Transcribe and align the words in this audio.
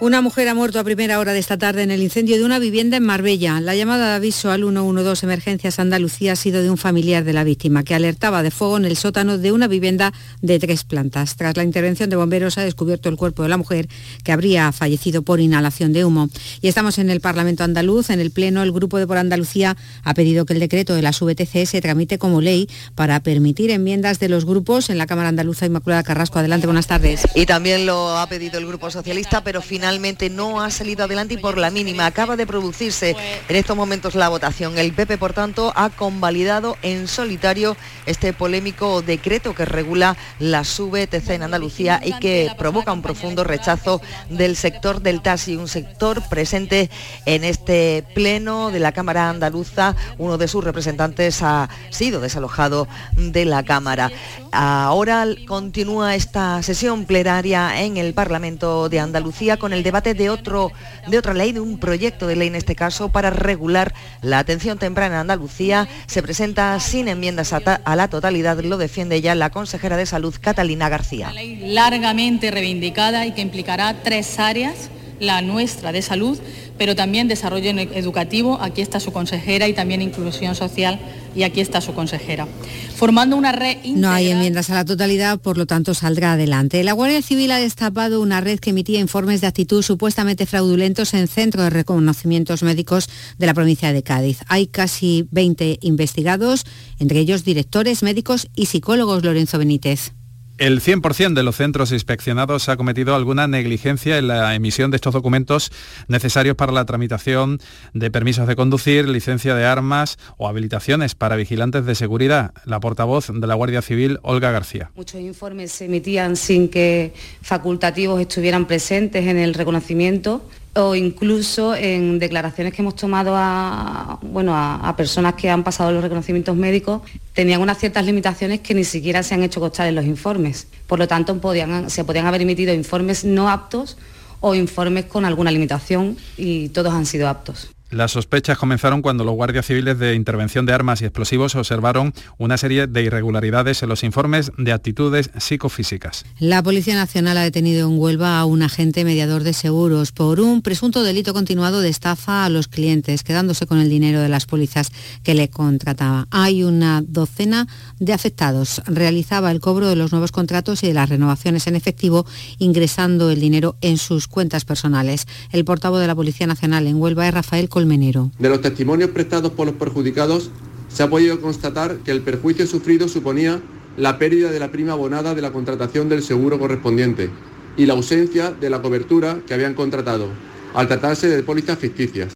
Una 0.00 0.22
mujer 0.22 0.48
ha 0.48 0.54
muerto 0.54 0.80
a 0.80 0.84
primera 0.84 1.18
hora 1.18 1.34
de 1.34 1.38
esta 1.38 1.58
tarde 1.58 1.82
en 1.82 1.90
el 1.90 2.02
incendio 2.02 2.38
de 2.38 2.42
una 2.42 2.58
vivienda 2.58 2.96
en 2.96 3.02
Marbella. 3.02 3.60
La 3.60 3.74
llamada 3.74 4.08
de 4.08 4.14
aviso 4.14 4.50
al 4.50 4.62
112 4.62 5.26
Emergencias 5.26 5.78
Andalucía 5.78 6.32
ha 6.32 6.36
sido 6.36 6.62
de 6.62 6.70
un 6.70 6.78
familiar 6.78 7.22
de 7.22 7.34
la 7.34 7.44
víctima 7.44 7.84
que 7.84 7.94
alertaba 7.94 8.42
de 8.42 8.50
fuego 8.50 8.78
en 8.78 8.86
el 8.86 8.96
sótano 8.96 9.36
de 9.36 9.52
una 9.52 9.68
vivienda 9.68 10.14
de 10.40 10.58
tres 10.58 10.84
plantas. 10.84 11.36
Tras 11.36 11.54
la 11.58 11.64
intervención 11.64 12.08
de 12.08 12.16
bomberos 12.16 12.56
ha 12.56 12.62
descubierto 12.62 13.10
el 13.10 13.16
cuerpo 13.16 13.42
de 13.42 13.50
la 13.50 13.58
mujer 13.58 13.90
que 14.24 14.32
habría 14.32 14.72
fallecido 14.72 15.20
por 15.20 15.38
inhalación 15.38 15.92
de 15.92 16.06
humo. 16.06 16.30
Y 16.62 16.68
estamos 16.68 16.96
en 16.96 17.10
el 17.10 17.20
Parlamento 17.20 17.62
andaluz. 17.62 18.08
En 18.08 18.20
el 18.20 18.30
Pleno, 18.30 18.62
el 18.62 18.72
Grupo 18.72 18.96
de 18.96 19.06
Por 19.06 19.18
Andalucía 19.18 19.76
ha 20.02 20.14
pedido 20.14 20.46
que 20.46 20.54
el 20.54 20.60
decreto 20.60 20.94
de 20.94 21.02
las 21.02 21.20
VTC 21.20 21.66
se 21.66 21.82
tramite 21.82 22.16
como 22.16 22.40
ley 22.40 22.70
para 22.94 23.20
permitir 23.20 23.70
enmiendas 23.70 24.18
de 24.18 24.30
los 24.30 24.46
grupos 24.46 24.88
en 24.88 24.96
la 24.96 25.06
Cámara 25.06 25.28
Andaluza 25.28 25.66
Inmaculada 25.66 26.02
Carrasco. 26.04 26.38
Adelante, 26.38 26.66
buenas 26.66 26.86
tardes. 26.86 27.20
Y 27.34 27.44
también 27.44 27.84
lo 27.84 28.16
ha 28.16 28.26
pedido 28.28 28.58
el 28.58 28.66
Grupo 28.66 28.90
Socialista, 28.90 29.44
pero 29.44 29.60
finalmente 29.60 29.89
finalmente 29.90 30.30
no 30.30 30.60
ha 30.60 30.70
salido 30.70 31.02
adelante 31.02 31.34
y 31.34 31.36
por 31.38 31.58
la 31.58 31.68
mínima. 31.68 32.06
Acaba 32.06 32.36
de 32.36 32.46
producirse 32.46 33.16
en 33.48 33.56
estos 33.56 33.76
momentos 33.76 34.14
la 34.14 34.28
votación. 34.28 34.78
El 34.78 34.92
PP, 34.92 35.18
por 35.18 35.32
tanto, 35.32 35.72
ha 35.74 35.90
convalidado 35.90 36.76
en 36.82 37.08
solitario 37.08 37.76
este 38.06 38.32
polémico 38.32 39.02
decreto 39.02 39.52
que 39.52 39.64
regula 39.64 40.16
la 40.38 40.62
VTC 40.62 41.30
en 41.30 41.42
Andalucía 41.42 42.00
y 42.04 42.12
que 42.20 42.52
provoca 42.56 42.92
un 42.92 43.02
profundo 43.02 43.42
rechazo 43.42 44.00
del 44.28 44.54
sector 44.54 45.02
del 45.02 45.22
taxi, 45.22 45.56
un 45.56 45.66
sector 45.66 46.22
presente 46.28 46.88
en 47.26 47.42
este 47.42 48.04
pleno 48.14 48.70
de 48.70 48.78
la 48.78 48.92
Cámara 48.92 49.28
Andaluza. 49.28 49.96
Uno 50.18 50.38
de 50.38 50.46
sus 50.46 50.62
representantes 50.62 51.42
ha 51.42 51.68
sido 51.90 52.20
desalojado 52.20 52.86
de 53.16 53.44
la 53.44 53.64
Cámara. 53.64 54.12
Ahora 54.52 55.26
continúa 55.48 56.14
esta 56.14 56.62
sesión 56.62 57.06
plenaria 57.06 57.82
en 57.82 57.96
el 57.96 58.14
Parlamento 58.14 58.88
de 58.88 59.00
Andalucía 59.00 59.56
con 59.56 59.72
el 59.72 59.79
el 59.80 59.84
debate 59.84 60.14
de, 60.14 60.28
otro, 60.28 60.72
de 61.08 61.18
otra 61.18 61.32
ley, 61.32 61.52
de 61.52 61.60
un 61.60 61.78
proyecto 61.78 62.26
de 62.26 62.36
ley 62.36 62.48
en 62.48 62.54
este 62.54 62.76
caso, 62.76 63.08
para 63.08 63.30
regular 63.30 63.94
la 64.20 64.38
atención 64.38 64.78
temprana 64.78 65.14
en 65.16 65.20
Andalucía. 65.22 65.88
Se 66.06 66.22
presenta 66.22 66.78
sin 66.80 67.08
enmiendas 67.08 67.52
a, 67.52 67.96
la 67.96 68.08
totalidad, 68.08 68.60
lo 68.60 68.76
defiende 68.76 69.20
ya 69.20 69.34
la 69.34 69.50
consejera 69.50 69.96
de 69.96 70.06
Salud, 70.06 70.34
Catalina 70.38 70.88
García. 70.88 71.32
Largamente 71.62 72.50
reivindicada 72.50 73.26
y 73.26 73.32
que 73.32 73.40
implicará 73.40 74.02
tres 74.02 74.38
áreas, 74.38 74.90
la 75.18 75.40
nuestra 75.40 75.92
de 75.92 76.02
salud, 76.02 76.38
pero 76.80 76.96
también 76.96 77.28
desarrollo 77.28 77.68
educativo, 77.72 78.56
aquí 78.58 78.80
está 78.80 79.00
su 79.00 79.12
consejera, 79.12 79.68
y 79.68 79.74
también 79.74 80.00
inclusión 80.00 80.54
social, 80.54 80.98
y 81.36 81.42
aquí 81.42 81.60
está 81.60 81.82
su 81.82 81.92
consejera. 81.92 82.48
Formando 82.96 83.36
una 83.36 83.52
red 83.52 83.76
No 83.84 84.10
hay 84.10 84.30
enmiendas 84.30 84.70
a 84.70 84.76
la 84.76 84.86
totalidad, 84.86 85.38
por 85.38 85.58
lo 85.58 85.66
tanto 85.66 85.92
saldrá 85.92 86.32
adelante. 86.32 86.82
La 86.82 86.94
Guardia 86.94 87.20
Civil 87.20 87.50
ha 87.52 87.58
destapado 87.58 88.22
una 88.22 88.40
red 88.40 88.58
que 88.60 88.70
emitía 88.70 88.98
informes 88.98 89.42
de 89.42 89.48
actitud 89.48 89.82
supuestamente 89.82 90.46
fraudulentos 90.46 91.12
en 91.12 91.28
centros 91.28 91.64
de 91.64 91.68
reconocimientos 91.70 92.62
médicos 92.62 93.10
de 93.36 93.46
la 93.46 93.52
provincia 93.52 93.92
de 93.92 94.02
Cádiz. 94.02 94.38
Hay 94.48 94.66
casi 94.66 95.28
20 95.32 95.80
investigados, 95.82 96.64
entre 96.98 97.18
ellos 97.18 97.44
directores, 97.44 98.02
médicos 98.02 98.48
y 98.56 98.66
psicólogos 98.66 99.22
Lorenzo 99.22 99.58
Benítez. 99.58 100.14
El 100.60 100.82
100% 100.82 101.32
de 101.32 101.42
los 101.42 101.56
centros 101.56 101.90
inspeccionados 101.90 102.68
ha 102.68 102.76
cometido 102.76 103.14
alguna 103.14 103.48
negligencia 103.48 104.18
en 104.18 104.28
la 104.28 104.54
emisión 104.54 104.90
de 104.90 104.96
estos 104.96 105.14
documentos 105.14 105.72
necesarios 106.06 106.54
para 106.54 106.70
la 106.70 106.84
tramitación 106.84 107.60
de 107.94 108.10
permisos 108.10 108.46
de 108.46 108.56
conducir, 108.56 109.08
licencia 109.08 109.54
de 109.54 109.64
armas 109.64 110.18
o 110.36 110.48
habilitaciones 110.48 111.14
para 111.14 111.36
vigilantes 111.36 111.86
de 111.86 111.94
seguridad. 111.94 112.52
La 112.66 112.78
portavoz 112.78 113.28
de 113.32 113.46
la 113.46 113.54
Guardia 113.54 113.80
Civil, 113.80 114.18
Olga 114.20 114.50
García. 114.50 114.90
Muchos 114.96 115.22
informes 115.22 115.72
se 115.72 115.86
emitían 115.86 116.36
sin 116.36 116.68
que 116.68 117.14
facultativos 117.40 118.20
estuvieran 118.20 118.66
presentes 118.66 119.28
en 119.28 119.38
el 119.38 119.54
reconocimiento 119.54 120.44
o 120.74 120.94
incluso 120.94 121.74
en 121.74 122.18
declaraciones 122.18 122.72
que 122.72 122.82
hemos 122.82 122.94
tomado 122.94 123.32
a, 123.34 124.18
bueno, 124.22 124.54
a, 124.56 124.94
personas 124.96 125.34
que 125.34 125.50
han 125.50 125.64
pasado 125.64 125.90
los 125.90 126.02
reconocimientos 126.02 126.54
médicos, 126.56 127.02
tenían 127.32 127.60
unas 127.60 127.78
ciertas 127.78 128.04
limitaciones 128.06 128.60
que 128.60 128.74
ni 128.74 128.84
siquiera 128.84 129.22
se 129.22 129.34
han 129.34 129.42
hecho 129.42 129.60
constar 129.60 129.88
en 129.88 129.96
los 129.96 130.04
informes. 130.04 130.68
Por 130.86 130.98
lo 130.98 131.08
tanto, 131.08 131.40
se 131.88 132.04
podían 132.04 132.26
haber 132.26 132.42
emitido 132.42 132.72
informes 132.72 133.24
no 133.24 133.48
aptos 133.50 133.96
o 134.40 134.54
informes 134.54 135.06
con 135.06 135.24
alguna 135.24 135.50
limitación 135.50 136.16
y 136.36 136.68
todos 136.68 136.92
han 136.92 137.06
sido 137.06 137.28
aptos. 137.28 137.70
Las 137.90 138.12
sospechas 138.12 138.56
comenzaron 138.56 139.02
cuando 139.02 139.24
los 139.24 139.34
guardias 139.34 139.66
civiles 139.66 139.98
de 139.98 140.14
intervención 140.14 140.64
de 140.64 140.72
armas 140.72 141.02
y 141.02 141.06
explosivos 141.06 141.56
observaron 141.56 142.14
una 142.38 142.56
serie 142.56 142.86
de 142.86 143.02
irregularidades 143.02 143.82
en 143.82 143.88
los 143.88 144.04
informes 144.04 144.52
de 144.56 144.72
actitudes 144.72 145.30
psicofísicas. 145.36 146.24
La 146.38 146.62
Policía 146.62 146.94
Nacional 146.94 147.36
ha 147.38 147.42
detenido 147.42 147.88
en 147.88 147.98
Huelva 147.98 148.38
a 148.38 148.44
un 148.44 148.62
agente 148.62 149.04
mediador 149.04 149.42
de 149.42 149.54
seguros 149.54 150.12
por 150.12 150.38
un 150.38 150.62
presunto 150.62 151.02
delito 151.02 151.34
continuado 151.34 151.80
de 151.80 151.88
estafa 151.88 152.44
a 152.44 152.48
los 152.48 152.68
clientes, 152.68 153.24
quedándose 153.24 153.66
con 153.66 153.78
el 153.78 153.88
dinero 153.88 154.20
de 154.20 154.28
las 154.28 154.46
pólizas 154.46 154.92
que 155.24 155.34
le 155.34 155.50
contrataba. 155.50 156.28
Hay 156.30 156.62
una 156.62 157.02
docena 157.04 157.66
de 157.98 158.12
afectados. 158.12 158.82
Realizaba 158.86 159.50
el 159.50 159.58
cobro 159.58 159.88
de 159.88 159.96
los 159.96 160.12
nuevos 160.12 160.30
contratos 160.30 160.84
y 160.84 160.86
de 160.86 160.94
las 160.94 161.08
renovaciones 161.08 161.66
en 161.66 161.74
efectivo, 161.74 162.24
ingresando 162.58 163.30
el 163.30 163.40
dinero 163.40 163.76
en 163.80 163.98
sus 163.98 164.28
cuentas 164.28 164.64
personales. 164.64 165.26
El 165.50 165.64
portavoz 165.64 166.00
de 166.00 166.06
la 166.06 166.14
Policía 166.14 166.46
Nacional 166.46 166.86
en 166.86 167.00
Huelva 167.00 167.26
es 167.26 167.34
Rafael 167.34 167.68
de 167.86 168.48
los 168.48 168.60
testimonios 168.60 169.10
prestados 169.10 169.52
por 169.52 169.66
los 169.66 169.76
perjudicados, 169.76 170.50
se 170.88 171.02
ha 171.02 171.10
podido 171.10 171.40
constatar 171.40 171.98
que 171.98 172.10
el 172.10 172.20
perjuicio 172.20 172.66
sufrido 172.66 173.08
suponía 173.08 173.60
la 173.96 174.18
pérdida 174.18 174.50
de 174.50 174.58
la 174.58 174.70
prima 174.70 174.92
abonada 174.92 175.34
de 175.34 175.42
la 175.42 175.52
contratación 175.52 176.08
del 176.08 176.22
seguro 176.22 176.58
correspondiente 176.58 177.30
y 177.76 177.86
la 177.86 177.94
ausencia 177.94 178.50
de 178.50 178.70
la 178.70 178.82
cobertura 178.82 179.40
que 179.46 179.54
habían 179.54 179.74
contratado, 179.74 180.28
al 180.74 180.88
tratarse 180.88 181.28
de 181.28 181.42
pólizas 181.42 181.78
ficticias. 181.78 182.32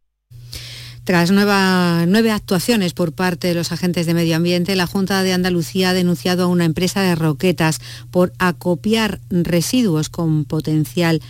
Tras 1.04 1.30
nueve 1.30 2.30
actuaciones 2.30 2.94
por 2.94 3.12
parte 3.12 3.48
de 3.48 3.54
los 3.54 3.72
agentes 3.72 4.06
de 4.06 4.14
medio 4.14 4.36
ambiente, 4.36 4.74
la 4.74 4.86
Junta 4.86 5.22
de 5.22 5.34
Andalucía 5.34 5.90
ha 5.90 5.94
denunciado 5.94 6.44
a 6.44 6.46
una 6.46 6.64
empresa 6.64 7.02
de 7.02 7.14
roquetas 7.14 7.80
por 8.10 8.32
acopiar 8.38 9.20
residuos 9.28 10.08
con 10.08 10.46
potencial 10.46 11.20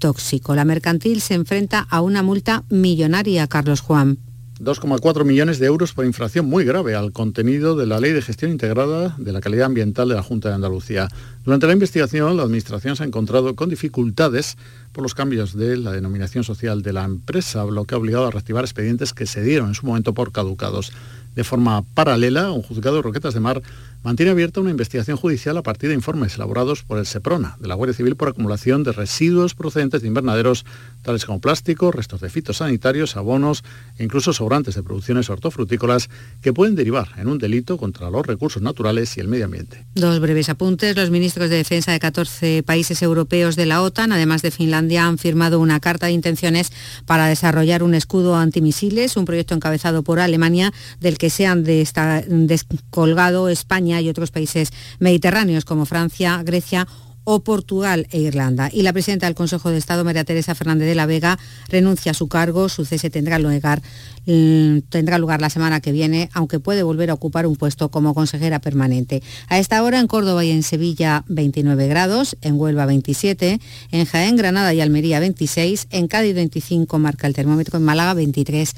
tóxico. 0.00 0.56
La 0.56 0.64
mercantil 0.64 1.20
se 1.20 1.34
enfrenta 1.34 1.86
a 1.88 2.00
una 2.00 2.24
multa 2.24 2.64
millonaria, 2.68 3.46
Carlos 3.46 3.80
Juan. 3.80 4.18
2,4 4.60 5.24
millones 5.24 5.58
de 5.58 5.66
euros 5.66 5.94
por 5.94 6.04
infracción 6.04 6.44
muy 6.44 6.64
grave 6.64 6.94
al 6.94 7.12
contenido 7.12 7.76
de 7.76 7.86
la 7.86 7.98
Ley 7.98 8.12
de 8.12 8.20
Gestión 8.20 8.50
Integrada 8.50 9.14
de 9.16 9.32
la 9.32 9.40
Calidad 9.40 9.66
Ambiental 9.66 10.10
de 10.10 10.16
la 10.16 10.22
Junta 10.22 10.50
de 10.50 10.56
Andalucía. 10.56 11.08
Durante 11.44 11.66
la 11.66 11.72
investigación, 11.72 12.36
la 12.36 12.42
Administración 12.42 12.94
se 12.94 13.02
ha 13.02 13.06
encontrado 13.06 13.56
con 13.56 13.70
dificultades 13.70 14.58
por 14.92 15.02
los 15.02 15.14
cambios 15.14 15.56
de 15.56 15.78
la 15.78 15.92
denominación 15.92 16.44
social 16.44 16.82
de 16.82 16.92
la 16.92 17.04
empresa, 17.04 17.64
lo 17.64 17.86
que 17.86 17.94
ha 17.94 17.98
obligado 17.98 18.26
a 18.26 18.30
reactivar 18.30 18.64
expedientes 18.64 19.14
que 19.14 19.24
se 19.24 19.42
dieron 19.42 19.68
en 19.68 19.74
su 19.74 19.86
momento 19.86 20.12
por 20.12 20.30
caducados. 20.30 20.92
De 21.34 21.44
forma 21.44 21.82
paralela, 21.94 22.50
un 22.50 22.62
juzgado 22.62 22.96
de 22.96 23.02
Roquetas 23.02 23.34
de 23.34 23.40
Mar 23.40 23.62
mantiene 24.02 24.32
abierta 24.32 24.60
una 24.60 24.70
investigación 24.70 25.16
judicial 25.16 25.56
a 25.58 25.62
partir 25.62 25.90
de 25.90 25.94
informes 25.94 26.34
elaborados 26.36 26.82
por 26.82 26.98
el 26.98 27.06
SEPRONA, 27.06 27.56
de 27.60 27.68
la 27.68 27.74
Guardia 27.74 27.94
Civil, 27.94 28.16
por 28.16 28.28
acumulación 28.28 28.82
de 28.82 28.92
residuos 28.92 29.54
procedentes 29.54 30.00
de 30.02 30.08
invernaderos, 30.08 30.64
tales 31.02 31.26
como 31.26 31.40
plástico, 31.40 31.92
restos 31.92 32.20
de 32.20 32.30
fitosanitarios, 32.30 33.16
abonos 33.16 33.62
e 33.98 34.04
incluso 34.04 34.32
sobrantes 34.32 34.74
de 34.74 34.82
producciones 34.82 35.28
hortofrutícolas 35.28 36.08
que 36.40 36.52
pueden 36.52 36.76
derivar 36.76 37.08
en 37.18 37.28
un 37.28 37.38
delito 37.38 37.76
contra 37.76 38.10
los 38.10 38.26
recursos 38.26 38.62
naturales 38.62 39.16
y 39.16 39.20
el 39.20 39.28
medio 39.28 39.44
ambiente. 39.44 39.84
Dos 39.94 40.20
breves 40.20 40.48
apuntes. 40.48 40.96
Los 40.96 41.10
ministros 41.10 41.50
de 41.50 41.56
Defensa 41.56 41.92
de 41.92 42.00
14 42.00 42.62
países 42.62 43.02
europeos 43.02 43.54
de 43.54 43.66
la 43.66 43.82
OTAN, 43.82 44.12
además 44.12 44.42
de 44.42 44.50
Finlandia, 44.50 45.06
han 45.06 45.18
firmado 45.18 45.60
una 45.60 45.78
carta 45.80 46.06
de 46.06 46.12
intenciones 46.12 46.72
para 47.04 47.26
desarrollar 47.26 47.82
un 47.82 47.94
escudo 47.94 48.36
antimisiles, 48.36 49.16
un 49.16 49.26
proyecto 49.26 49.54
encabezado 49.54 50.02
por 50.02 50.20
Alemania, 50.20 50.72
del 51.00 51.18
que 51.20 51.28
se 51.28 51.44
han 51.44 51.64
descolgado 51.64 53.50
España 53.50 54.00
y 54.00 54.08
otros 54.08 54.30
países 54.30 54.72
mediterráneos 55.00 55.66
como 55.66 55.84
Francia, 55.84 56.42
Grecia 56.42 56.88
o 57.24 57.40
Portugal 57.40 58.06
e 58.10 58.20
Irlanda. 58.20 58.70
Y 58.72 58.80
la 58.80 58.94
presidenta 58.94 59.26
del 59.26 59.34
Consejo 59.34 59.70
de 59.70 59.76
Estado, 59.76 60.02
María 60.02 60.24
Teresa 60.24 60.54
Fernández 60.54 60.88
de 60.88 60.94
la 60.94 61.04
Vega, 61.04 61.38
renuncia 61.68 62.12
a 62.12 62.14
su 62.14 62.26
cargo. 62.28 62.70
Su 62.70 62.86
cese 62.86 63.10
tendrá 63.10 63.38
lugar, 63.38 63.82
mm, 64.24 64.78
tendrá 64.88 65.18
lugar 65.18 65.42
la 65.42 65.50
semana 65.50 65.82
que 65.82 65.92
viene, 65.92 66.30
aunque 66.32 66.58
puede 66.58 66.82
volver 66.82 67.10
a 67.10 67.14
ocupar 67.14 67.46
un 67.46 67.56
puesto 67.56 67.90
como 67.90 68.14
consejera 68.14 68.58
permanente. 68.58 69.22
A 69.48 69.58
esta 69.58 69.82
hora 69.82 70.00
en 70.00 70.06
Córdoba 70.06 70.42
y 70.42 70.50
en 70.50 70.62
Sevilla 70.62 71.24
29 71.28 71.86
grados, 71.86 72.34
en 72.40 72.58
Huelva 72.58 72.86
27, 72.86 73.60
en 73.90 74.04
Jaén, 74.06 74.36
Granada 74.36 74.72
y 74.72 74.80
Almería 74.80 75.20
26, 75.20 75.88
en 75.90 76.08
Cádiz 76.08 76.34
25 76.34 76.98
marca 76.98 77.26
el 77.26 77.34
termómetro, 77.34 77.76
en 77.76 77.84
Málaga 77.84 78.14
23. 78.14 78.74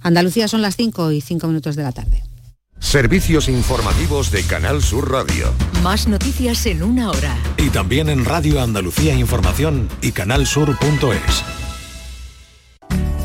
Andalucía 0.00 0.48
son 0.48 0.62
las 0.62 0.76
5 0.76 1.12
y 1.12 1.20
5 1.20 1.46
minutos 1.46 1.76
de 1.76 1.82
la 1.82 1.92
tarde. 1.92 2.22
Servicios 2.78 3.48
informativos 3.48 4.30
de 4.30 4.44
Canal 4.44 4.82
Sur 4.82 5.10
Radio. 5.10 5.52
Más 5.82 6.06
noticias 6.06 6.64
en 6.66 6.82
una 6.82 7.10
hora. 7.10 7.36
Y 7.56 7.70
también 7.70 8.08
en 8.08 8.24
Radio 8.24 8.62
Andalucía 8.62 9.14
Información 9.14 9.88
y 10.00 10.12
canalsur.es. 10.12 11.44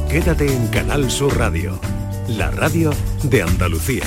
Quédate 0.10 0.54
en 0.54 0.68
Canal 0.68 1.10
Sur 1.10 1.38
Radio, 1.38 1.80
la 2.28 2.52
radio 2.52 2.92
de 3.24 3.44
Andalucía. 3.44 4.04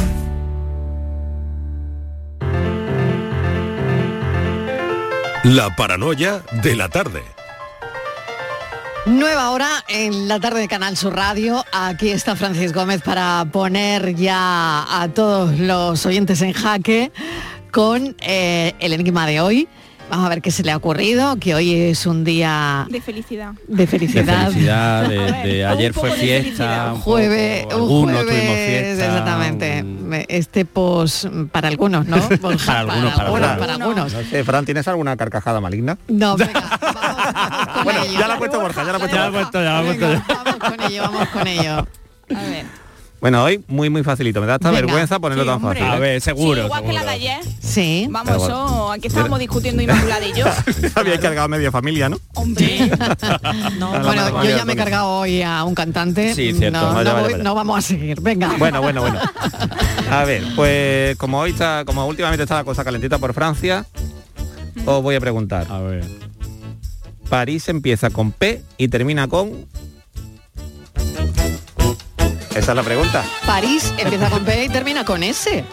La 5.44 5.74
paranoia 5.76 6.42
de 6.62 6.74
la 6.74 6.88
tarde. 6.88 7.35
Nueva 9.06 9.50
hora 9.52 9.84
en 9.88 10.26
la 10.26 10.40
tarde 10.40 10.58
de 10.58 10.66
Canal 10.66 10.96
Sur 10.96 11.14
Radio. 11.14 11.64
Aquí 11.72 12.10
está 12.10 12.34
Francis 12.34 12.72
Gómez 12.72 13.02
para 13.02 13.46
poner 13.52 14.16
ya 14.16 14.84
a 15.00 15.08
todos 15.14 15.56
los 15.60 16.04
oyentes 16.06 16.42
en 16.42 16.52
jaque 16.52 17.12
con 17.70 18.16
eh, 18.20 18.74
el 18.80 18.92
enigma 18.92 19.28
de 19.28 19.40
hoy. 19.40 19.68
Vamos 20.08 20.26
a 20.26 20.28
ver 20.28 20.40
qué 20.40 20.52
se 20.52 20.62
le 20.62 20.70
ha 20.70 20.76
ocurrido, 20.76 21.36
que 21.40 21.54
hoy 21.56 21.74
es 21.74 22.06
un 22.06 22.22
día 22.22 22.86
De 22.88 23.00
felicidad. 23.00 23.52
de 23.66 23.86
felicidad. 23.88 24.46
De 24.46 24.52
felicidad, 24.52 25.08
de, 25.08 25.16
de 25.48 25.66
ayer 25.66 25.92
fue 25.92 26.12
fiesta. 26.12 26.92
un 26.92 26.98
poco, 27.00 27.10
Jueves, 27.10 27.64
un 27.66 27.72
algunos 27.72 28.20
tuvimos 28.22 28.26
jueves, 28.46 28.68
fiesta, 28.96 29.04
exactamente. 29.06 29.84
Este 30.28 30.64
pos 30.64 31.28
para 31.50 31.66
algunos, 31.68 32.06
¿no? 32.06 32.16
Para 32.28 32.80
algunos, 32.80 33.14
para 33.14 33.26
algunos, 33.26 33.50
otros. 33.50 33.58
para 33.58 33.72
algunos. 33.74 34.12
No 34.12 34.22
sé, 34.22 34.44
Fran, 34.44 34.64
¿tienes 34.64 34.86
alguna 34.86 35.16
carcajada 35.16 35.60
maligna? 35.60 35.98
No, 36.06 36.36
venga, 36.38 36.78
vamos, 36.80 37.66
con 37.74 37.84
Bueno, 37.84 38.04
ello. 38.04 38.18
ya 38.20 38.28
la 38.28 38.34
ha 38.34 38.38
puesto 38.38 38.60
Borja, 38.60 38.84
ya 38.84 38.90
la 38.92 38.96
ha 38.96 39.00
puesto 39.00 39.16
Ya 39.16 39.26
he 39.26 39.30
Borja. 39.30 39.40
puesto, 39.50 39.62
ya 39.64 39.82
lo 39.82 39.90
he 39.90 39.94
puesto 39.96 40.34
vamos 40.34 40.56
con 40.60 40.80
ello, 40.92 41.02
vamos 41.02 41.28
con 41.30 41.46
ello. 41.48 41.72
A 41.78 42.42
ver. 42.48 42.85
Bueno, 43.20 43.42
hoy 43.42 43.64
muy 43.66 43.88
muy 43.90 44.02
facilito. 44.04 44.40
Me 44.40 44.46
da 44.46 44.54
hasta 44.56 44.70
Venga. 44.70 44.82
vergüenza 44.82 45.18
ponerlo 45.18 45.44
Sí, 45.44 45.48
tan 45.48 45.56
hombre. 45.56 45.80
fácil. 45.80 45.94
A 45.94 45.98
ver, 45.98 46.20
seguro. 46.20 46.60
Sí, 46.60 46.66
igual 46.66 46.82
que 46.84 46.92
la 46.92 46.92
de 46.92 46.98
seguro. 46.98 47.10
ayer. 47.12 47.40
Sí. 47.60 48.06
Vamos, 48.10 48.36
eso, 48.36 48.92
aquí 48.92 49.06
estábamos 49.08 49.38
discutiendo 49.38 49.82
Inmaculada 49.82 50.26
y 50.26 50.32
yo. 50.34 50.44
Había 50.94 51.18
cargado 51.18 51.48
media 51.48 51.72
familia, 51.72 52.08
¿no? 52.08 52.18
Hombre. 52.34 52.90
No, 53.78 53.90
bueno, 54.02 54.44
yo 54.44 54.56
ya 54.56 54.64
me 54.64 54.74
he 54.74 54.76
cargado 54.76 55.08
hoy 55.20 55.42
a 55.42 55.64
un 55.64 55.74
cantante. 55.74 56.34
Sí, 56.34 56.52
cierto. 56.52 56.78
No, 56.80 56.94
Vaya, 56.94 57.10
no 57.10 57.14
vaya, 57.14 57.22
voy- 57.22 57.32
vaya. 57.32 57.44
no 57.44 57.54
vamos 57.54 57.78
a 57.78 57.82
seguir. 57.82 58.20
Venga. 58.20 58.54
Bueno, 58.58 58.80
bueno, 58.82 59.00
bueno. 59.00 59.18
A 60.10 60.24
ver, 60.24 60.42
pues 60.54 61.16
como 61.16 61.40
hoy 61.40 61.50
está, 61.50 61.84
como 61.84 62.06
últimamente 62.06 62.42
está 62.44 62.56
la 62.56 62.64
cosa 62.64 62.84
calentita 62.84 63.18
por 63.18 63.34
Francia, 63.34 63.86
os 64.84 65.02
voy 65.02 65.14
a 65.16 65.20
preguntar. 65.20 65.66
A 65.70 65.80
ver. 65.80 66.04
París 67.28 67.68
empieza 67.68 68.10
con 68.10 68.30
P 68.32 68.62
y 68.78 68.88
termina 68.88 69.26
con. 69.28 69.66
Esa 72.56 72.72
es 72.72 72.76
la 72.76 72.82
pregunta. 72.82 73.24
París 73.46 73.92
empieza 73.98 74.30
con 74.30 74.44
P 74.44 74.64
y 74.64 74.68
termina 74.68 75.04
con 75.04 75.22
S. 75.22 75.64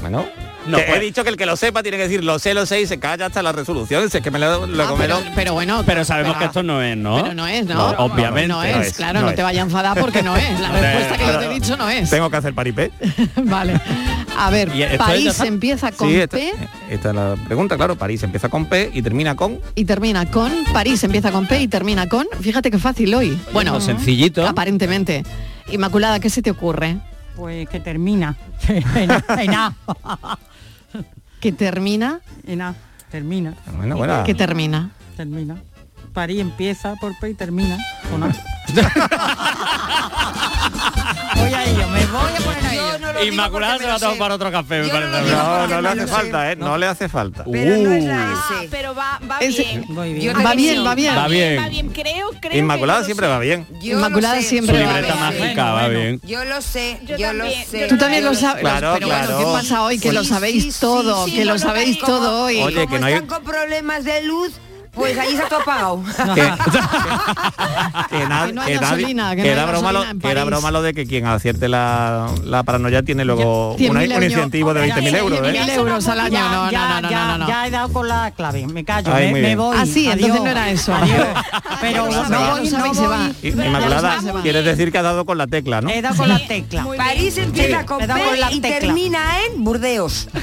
Bueno. 0.00 0.26
No, 0.66 0.76
que 0.76 0.84
pues- 0.84 0.98
He 0.98 1.00
dicho 1.00 1.24
que 1.24 1.30
el 1.30 1.36
que 1.38 1.46
lo 1.46 1.56
sepa 1.56 1.82
tiene 1.82 1.96
que 1.96 2.02
decir 2.02 2.22
lo 2.22 2.38
sé, 2.38 2.52
lo 2.52 2.66
sé 2.66 2.82
y 2.82 2.86
se 2.86 3.00
calla 3.00 3.26
hasta 3.26 3.42
la 3.42 3.50
resolución. 3.50 4.10
Si 4.10 4.18
es 4.18 4.22
que 4.22 4.30
me 4.30 4.38
lo, 4.38 4.66
lo 4.66 4.82
Ah, 4.84 4.94
pero, 5.34 5.54
bueno. 5.54 5.82
Pero 5.86 6.04
sabemos 6.04 6.32
pero- 6.34 6.38
que 6.38 6.44
esto 6.44 6.62
no 6.62 6.82
es, 6.82 6.96
¿no? 6.98 7.22
Pero 7.22 7.34
no 7.34 7.46
es, 7.48 7.64
¿no? 7.64 7.74
No, 7.74 8.04
obviamente. 8.04 8.48
No 8.48 8.62
es, 8.62 8.76
No 8.76 8.82
es, 8.82 8.92
claro, 8.92 9.20
no 9.20 9.24
no, 9.24 9.30
es. 9.30 9.36
te 9.36 9.42
vayas 9.42 9.62
a 9.62 9.64
enfadar 9.64 9.98
porque 9.98 10.22
no 10.22 10.36
es. 10.36 10.60
La 10.60 10.68
respuesta 10.80 11.16
que 11.16 11.26
yo 11.26 11.38
te 11.38 11.46
he 11.46 11.54
dicho 11.54 11.76
no 11.78 11.88
es. 11.88 12.10
Tengo 12.10 12.28
que 12.30 12.36
hacer 12.36 12.54
paripé. 12.54 12.90
vale. 13.44 13.80
A 14.36 14.50
ver, 14.50 14.70
¿Y 14.74 14.82
esto 14.82 14.98
ya 14.98 15.04
París 15.06 15.26
está? 15.28 15.46
empieza 15.46 15.92
con 15.92 16.08
Sí, 16.10 16.16
esta, 16.20 16.36
P 16.36 16.52
esta 16.90 17.08
es 17.08 17.14
la 17.14 17.36
pregunta, 17.46 17.76
claro. 17.76 17.96
París 17.96 18.22
empieza 18.22 18.50
con 18.50 18.66
P 18.66 18.90
y 18.92 19.00
termina 19.02 19.34
con. 19.34 19.58
y 19.74 19.86
termina 19.86 20.30
con. 20.30 20.52
París 20.74 21.02
empieza 21.04 21.32
con 21.32 21.46
P 21.46 21.58
y 21.62 21.68
termina 21.68 22.06
con. 22.06 22.26
Fíjate 22.40 22.70
qué 22.70 22.78
fácil 22.78 23.14
hoy. 23.14 23.30
Bueno, 23.52 23.72
Bueno, 23.72 23.80
sencillito. 23.80 24.46
aparentemente. 24.46 25.24
Inmaculada, 25.68 26.20
¿qué 26.20 26.30
se 26.30 26.42
te 26.42 26.50
ocurre? 26.50 26.98
Pues 27.36 27.68
que 27.68 27.80
termina. 27.80 28.36
en, 28.68 29.10
en 29.38 29.54
A. 29.54 29.74
Que 31.40 31.52
termina, 31.52 32.20
En 32.46 32.62
A. 32.62 32.74
Termina. 33.10 33.54
Bueno, 33.76 33.96
bueno. 33.96 34.22
que 34.24 34.34
termina. 34.34 34.90
Termina. 35.16 35.56
París 36.10 36.40
empieza 36.40 36.94
por 36.96 37.18
P 37.18 37.30
y 37.30 37.34
termina 37.34 37.78
con 38.10 38.22
A. 38.24 38.32
voy 41.36 41.54
a 41.54 41.64
ello, 41.64 41.88
me 41.88 42.06
voy 42.06 42.30
a 42.30 42.44
poner 42.44 42.66
a 42.66 42.74
ello. 42.74 42.80
Inmaculada 43.24 43.78
se 43.78 43.86
va 43.86 43.94
a 43.96 43.98
tomar 43.98 44.32
otro 44.32 44.50
café, 44.50 44.80
me 44.80 44.86
no 44.86 44.92
parece. 44.92 45.30
No, 45.32 45.66
no 45.66 45.80
le 45.82 45.88
hace 45.88 46.06
falta, 46.06 46.52
¿eh? 46.52 46.56
No 46.56 46.78
le 46.78 46.86
hace 46.86 47.08
falta. 47.08 47.44
Pero 47.50 47.76
no 47.76 47.92
es 47.92 48.04
la 48.04 48.30
Ah, 48.32 48.44
S. 48.60 48.68
pero 48.70 48.94
va, 48.94 49.20
va 49.30 49.38
Ese- 49.40 49.62
bien. 49.62 49.84
Va 49.98 50.04
bien, 50.54 50.84
va 50.86 50.94
bien. 50.94 51.16
Va 51.16 51.28
bien. 51.28 51.58
Va 51.62 51.68
bien, 51.68 51.88
creo, 51.90 52.30
creo. 52.40 52.58
Inmaculada 52.58 53.04
siempre 53.04 53.26
va 53.26 53.38
bien. 53.38 53.66
Yo 53.82 53.96
Inmaculada 53.98 54.40
siempre 54.40 54.78
Su 54.78 54.84
va 54.86 54.92
libreta 54.94 55.14
bien. 55.30 55.40
mágica 55.42 55.72
va 55.72 55.88
bien. 55.88 56.20
Yo 56.24 56.44
lo 56.44 56.62
sé, 56.62 57.00
Yo 57.18 57.32
lo 57.32 57.44
sé. 57.50 57.86
Tú 57.88 57.98
también 57.98 58.24
lo 58.24 58.34
sabes. 58.34 58.60
Claro, 58.62 58.94
pero 58.94 59.08
bueno, 59.08 59.26
claro. 59.26 59.38
¿qué 59.38 59.44
pasa 59.44 59.82
hoy? 59.82 59.98
Que 59.98 60.12
lo 60.12 60.24
sabéis 60.24 60.78
todo, 60.78 61.26
que 61.26 61.44
lo 61.44 61.54
no, 61.54 61.58
sabéis 61.58 61.98
todo 61.98 62.44
hoy. 62.44 62.62
Oye, 62.62 62.86
que 62.86 62.98
no 62.98 63.06
hay- 63.06 63.20
con 63.22 63.42
problemas 63.42 64.04
de 64.04 64.22
luz, 64.22 64.52
pues 64.92 65.16
ahí 65.18 65.36
se 65.36 65.42
ha 65.42 65.48
todo 65.48 65.60
apagado. 65.60 66.02
Que, 66.34 66.42
que 68.18 68.26
na- 68.28 68.46
Que 68.46 68.52
no 68.52 68.62
hay 68.62 68.72
que 68.72 68.74
nadie- 68.74 68.78
gasolina, 68.80 69.30
que 69.30 69.36
no 69.36 69.42
que 69.42 69.48
hay 69.48 69.54
era 69.54 69.66
broma 69.66 69.92
lo, 69.92 70.04
que 70.20 70.30
era 70.30 70.44
broma 70.44 70.70
lo 70.70 70.82
de 70.82 70.94
que 70.94 71.06
quien 71.06 71.26
acierte 71.26 71.68
la, 71.68 72.28
la 72.44 72.62
paranoia 72.62 73.02
tiene 73.02 73.24
luego 73.24 73.74
un 73.74 74.02
incentivo 74.02 74.74
de 74.74 74.88
20.000 74.92 75.16
euros, 75.16 75.38
¿eh? 75.40 75.52
20.000 75.52 75.70
euros 75.74 76.08
al 76.08 76.20
año. 76.20 76.30
Ya, 76.32 76.48
No, 76.50 76.64
no, 76.66 76.70
ya, 76.70 76.88
no, 76.88 77.00
no, 77.02 77.10
ya, 77.10 77.24
no, 77.26 77.38
no. 77.38 77.48
ya 77.48 77.66
he 77.66 77.70
dado 77.70 77.92
con 77.92 78.08
la 78.08 78.30
clave, 78.32 78.66
me 78.66 78.84
callo, 78.84 79.12
Ay, 79.14 79.32
me, 79.32 79.40
me 79.42 79.56
voy. 79.56 79.76
Ah, 79.78 79.86
sí, 79.86 80.06
entonces 80.06 80.30
adiós, 80.30 80.40
no 80.44 80.50
era 80.50 80.70
eso. 80.70 80.94
adiós. 80.94 81.26
Pero 81.80 82.08
Inmaculada, 83.42 84.18
quieres 84.42 84.64
decir 84.64 84.92
que 84.92 84.98
ha 84.98 85.02
dado 85.02 85.24
con 85.24 85.38
la 85.38 85.46
tecla, 85.46 85.80
¿no? 85.80 85.90
He 85.90 86.02
dado 86.02 86.16
con 86.16 86.28
la 86.28 86.38
tecla. 86.46 86.86
París 86.96 87.36
empieza 87.38 87.86
con 87.86 88.00
y 88.50 88.60
termina 88.60 89.20
en 89.46 89.64
Burdeos. 89.64 90.28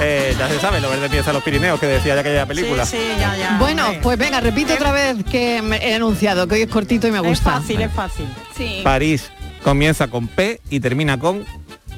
Eh, 0.00 0.34
ya 0.38 0.48
se 0.48 0.60
sabe, 0.60 0.80
lo 0.80 0.88
verde 0.90 1.06
empieza 1.06 1.30
en 1.30 1.34
los 1.34 1.42
Pirineos, 1.42 1.80
que 1.80 1.86
decía 1.86 2.14
ya 2.14 2.20
aquella 2.20 2.46
película. 2.46 2.55
Sí, 2.56 2.96
sí, 2.96 2.98
ya, 3.18 3.36
ya. 3.36 3.56
Bueno, 3.58 3.84
pues 4.02 4.18
venga, 4.18 4.40
repite 4.40 4.74
otra 4.74 4.92
vez 4.92 5.16
que 5.30 5.62
me 5.62 5.76
he 5.88 5.94
anunciado, 5.94 6.46
que 6.48 6.54
hoy 6.56 6.62
es 6.62 6.68
cortito 6.70 7.06
y 7.08 7.10
me 7.12 7.18
es 7.18 7.24
gusta. 7.24 7.52
fácil, 7.52 7.80
es 7.82 7.92
fácil. 7.92 8.26
Sí. 8.56 8.80
París 8.82 9.30
comienza 9.62 10.08
con 10.08 10.28
P 10.28 10.60
y 10.70 10.80
termina 10.80 11.18
con... 11.18 11.44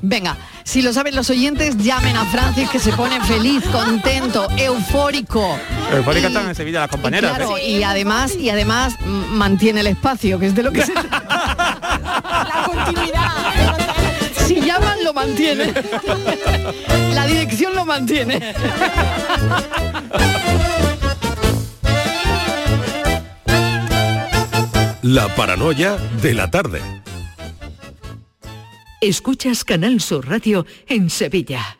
Venga, 0.00 0.36
si 0.62 0.80
lo 0.80 0.92
saben 0.92 1.16
los 1.16 1.28
oyentes, 1.28 1.76
llamen 1.78 2.16
a 2.16 2.24
Francis 2.26 2.68
que 2.70 2.78
se 2.78 2.92
pone 2.92 3.20
feliz, 3.22 3.64
contento, 3.72 4.46
eufórico. 4.56 5.58
Eufórica 5.92 6.28
Y- 6.28 6.30
están 6.30 6.48
en 6.48 6.54
Sevilla 6.54 6.80
las 6.80 6.88
compañeras. 6.90 7.36
Claro, 7.36 7.56
¿eh? 7.58 7.68
y 7.68 7.82
además, 7.82 8.36
y 8.36 8.48
además 8.50 8.94
mantiene 9.04 9.80
el 9.80 9.88
espacio, 9.88 10.38
que 10.38 10.46
es 10.46 10.54
de 10.54 10.62
lo 10.62 10.70
que 10.70 10.82
se 10.84 10.92
trata. 10.92 11.32
La 12.22 12.62
continuidad. 12.64 13.32
Si 14.48 14.62
llaman, 14.62 15.04
lo 15.04 15.12
mantiene. 15.12 15.74
La 17.14 17.26
dirección 17.26 17.74
lo 17.74 17.84
mantiene. 17.84 18.54
La 25.02 25.28
paranoia 25.36 25.98
de 26.22 26.32
la 26.32 26.50
tarde. 26.50 26.80
Escuchas 29.02 29.64
Canal 29.64 30.00
Sur 30.00 30.26
Radio 30.26 30.64
en 30.86 31.10
Sevilla. 31.10 31.78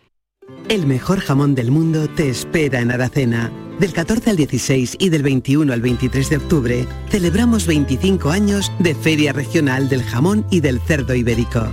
El 0.68 0.86
mejor 0.86 1.20
jamón 1.20 1.54
del 1.54 1.70
mundo 1.70 2.06
te 2.10 2.28
espera 2.28 2.80
en 2.80 2.90
Aracena. 2.90 3.50
Del 3.80 3.94
14 3.94 4.28
al 4.28 4.36
16 4.36 4.96
y 4.98 5.08
del 5.08 5.22
21 5.22 5.72
al 5.72 5.80
23 5.80 6.28
de 6.28 6.36
octubre 6.36 6.86
celebramos 7.08 7.66
25 7.66 8.28
años 8.28 8.70
de 8.78 8.94
Feria 8.94 9.32
Regional 9.32 9.88
del 9.88 10.02
Jamón 10.02 10.44
y 10.50 10.60
del 10.60 10.80
Cerdo 10.80 11.14
Ibérico. 11.14 11.66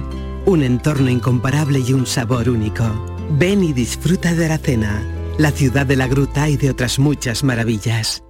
Un 0.47 0.61
entorno 0.61 1.09
incomparable 1.09 1.79
y 1.79 1.93
un 1.93 2.05
sabor 2.05 2.49
único. 2.49 2.83
Ven 3.31 3.63
y 3.63 3.73
disfruta 3.73 4.35
de 4.35 4.45
Aracena, 4.45 5.03
la 5.39 5.51
ciudad 5.51 5.87
de 5.87 5.95
la 5.95 6.07
gruta 6.07 6.49
y 6.49 6.57
de 6.57 6.69
otras 6.69 6.99
muchas 6.99 7.43
maravillas. 7.43 8.21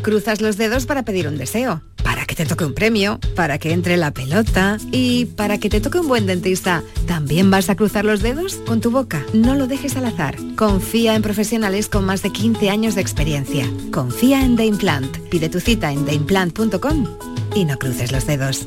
Cruzas 0.00 0.40
los 0.40 0.56
dedos 0.56 0.86
para 0.86 1.02
pedir 1.02 1.28
un 1.28 1.36
deseo, 1.36 1.82
para 2.02 2.24
que 2.24 2.34
te 2.34 2.46
toque 2.46 2.64
un 2.64 2.74
premio, 2.74 3.20
para 3.36 3.58
que 3.58 3.72
entre 3.72 3.98
la 3.98 4.12
pelota 4.12 4.78
y 4.90 5.26
para 5.26 5.58
que 5.58 5.68
te 5.68 5.82
toque 5.82 5.98
un 5.98 6.08
buen 6.08 6.26
dentista. 6.26 6.82
¿También 7.06 7.50
vas 7.50 7.68
a 7.68 7.76
cruzar 7.76 8.06
los 8.06 8.22
dedos? 8.22 8.56
Con 8.66 8.80
tu 8.80 8.90
boca, 8.90 9.22
no 9.34 9.54
lo 9.54 9.66
dejes 9.66 9.96
al 9.96 10.06
azar. 10.06 10.36
Confía 10.56 11.14
en 11.14 11.20
profesionales 11.20 11.88
con 11.90 12.06
más 12.06 12.22
de 12.22 12.30
15 12.30 12.70
años 12.70 12.94
de 12.94 13.02
experiencia. 13.02 13.70
Confía 13.92 14.42
en 14.42 14.56
The 14.56 14.64
Implant. 14.64 15.16
Pide 15.28 15.50
tu 15.50 15.60
cita 15.60 15.92
en 15.92 16.06
theimplant.com 16.06 17.06
y 17.54 17.66
no 17.66 17.78
cruces 17.78 18.12
los 18.12 18.26
dedos. 18.26 18.66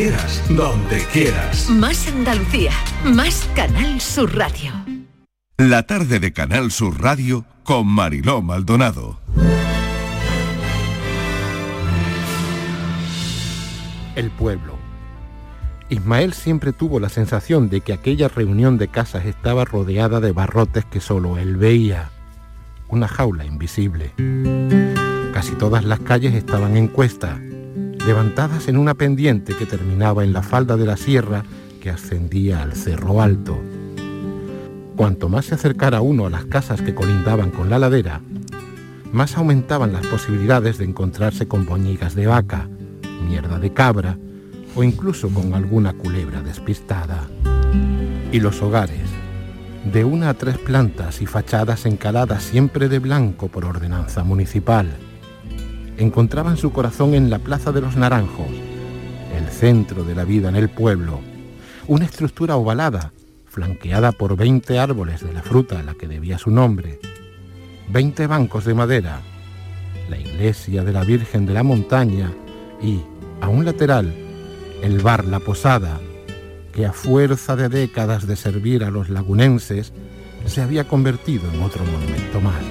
quieras, 0.00 0.42
donde 0.48 1.04
quieras. 1.12 1.68
Más 1.68 2.08
Andalucía, 2.08 2.72
más 3.04 3.46
Canal 3.54 4.00
Sur 4.00 4.34
Radio. 4.34 4.72
La 5.58 5.82
tarde 5.82 6.18
de 6.18 6.32
Canal 6.32 6.70
Sur 6.70 7.02
Radio 7.02 7.44
con 7.64 7.86
Mariló 7.86 8.40
Maldonado. 8.40 9.20
El 14.16 14.30
pueblo. 14.30 14.78
Ismael 15.90 16.32
siempre 16.32 16.72
tuvo 16.72 16.98
la 16.98 17.10
sensación 17.10 17.68
de 17.68 17.82
que 17.82 17.92
aquella 17.92 18.28
reunión 18.28 18.78
de 18.78 18.88
casas 18.88 19.26
estaba 19.26 19.66
rodeada 19.66 20.20
de 20.20 20.32
barrotes 20.32 20.86
que 20.86 21.00
solo 21.00 21.36
él 21.36 21.58
veía. 21.58 22.08
Una 22.88 23.06
jaula 23.06 23.44
invisible. 23.44 24.14
Casi 25.34 25.52
todas 25.56 25.84
las 25.84 26.00
calles 26.00 26.32
estaban 26.32 26.78
en 26.78 26.88
cuesta, 26.88 27.38
levantadas 28.06 28.68
en 28.68 28.76
una 28.76 28.94
pendiente 28.94 29.54
que 29.54 29.66
terminaba 29.66 30.24
en 30.24 30.32
la 30.32 30.42
falda 30.42 30.76
de 30.76 30.86
la 30.86 30.96
sierra 30.96 31.44
que 31.80 31.90
ascendía 31.90 32.62
al 32.62 32.74
cerro 32.74 33.20
alto. 33.20 33.60
Cuanto 34.96 35.28
más 35.28 35.46
se 35.46 35.54
acercara 35.54 36.00
uno 36.00 36.26
a 36.26 36.30
las 36.30 36.44
casas 36.44 36.82
que 36.82 36.94
colindaban 36.94 37.50
con 37.50 37.70
la 37.70 37.78
ladera, 37.78 38.20
más 39.12 39.36
aumentaban 39.36 39.92
las 39.92 40.06
posibilidades 40.06 40.78
de 40.78 40.84
encontrarse 40.84 41.48
con 41.48 41.66
boñigas 41.66 42.14
de 42.14 42.26
vaca, 42.26 42.68
mierda 43.26 43.58
de 43.58 43.72
cabra 43.72 44.18
o 44.76 44.84
incluso 44.84 45.28
con 45.30 45.54
alguna 45.54 45.92
culebra 45.94 46.42
despistada. 46.42 47.28
Y 48.32 48.40
los 48.40 48.62
hogares, 48.62 49.08
de 49.92 50.04
una 50.04 50.28
a 50.28 50.34
tres 50.34 50.58
plantas 50.58 51.22
y 51.22 51.26
fachadas 51.26 51.86
encaladas 51.86 52.42
siempre 52.42 52.88
de 52.88 52.98
blanco 52.98 53.48
por 53.48 53.64
ordenanza 53.64 54.22
municipal, 54.22 54.88
encontraban 56.00 56.56
su 56.56 56.72
corazón 56.72 57.14
en 57.14 57.28
la 57.28 57.38
Plaza 57.38 57.72
de 57.72 57.82
los 57.82 57.96
Naranjos, 57.96 58.48
el 59.36 59.48
centro 59.48 60.02
de 60.02 60.14
la 60.14 60.24
vida 60.24 60.48
en 60.48 60.56
el 60.56 60.70
pueblo, 60.70 61.20
una 61.86 62.06
estructura 62.06 62.56
ovalada, 62.56 63.12
flanqueada 63.46 64.12
por 64.12 64.36
20 64.36 64.78
árboles 64.78 65.22
de 65.22 65.32
la 65.32 65.42
fruta 65.42 65.80
a 65.80 65.82
la 65.82 65.94
que 65.94 66.08
debía 66.08 66.38
su 66.38 66.50
nombre, 66.50 67.00
20 67.90 68.26
bancos 68.26 68.64
de 68.64 68.74
madera, 68.74 69.20
la 70.08 70.18
iglesia 70.18 70.84
de 70.84 70.92
la 70.92 71.04
Virgen 71.04 71.44
de 71.44 71.52
la 71.52 71.62
Montaña 71.62 72.32
y, 72.82 73.00
a 73.40 73.48
un 73.48 73.64
lateral, 73.64 74.14
el 74.82 75.00
bar 75.00 75.26
La 75.26 75.40
Posada, 75.40 76.00
que 76.72 76.86
a 76.86 76.92
fuerza 76.92 77.56
de 77.56 77.68
décadas 77.68 78.26
de 78.26 78.36
servir 78.36 78.84
a 78.84 78.90
los 78.90 79.10
lagunenses, 79.10 79.92
se 80.46 80.62
había 80.62 80.88
convertido 80.88 81.42
en 81.52 81.62
otro 81.62 81.84
monumento 81.84 82.40
más. 82.40 82.62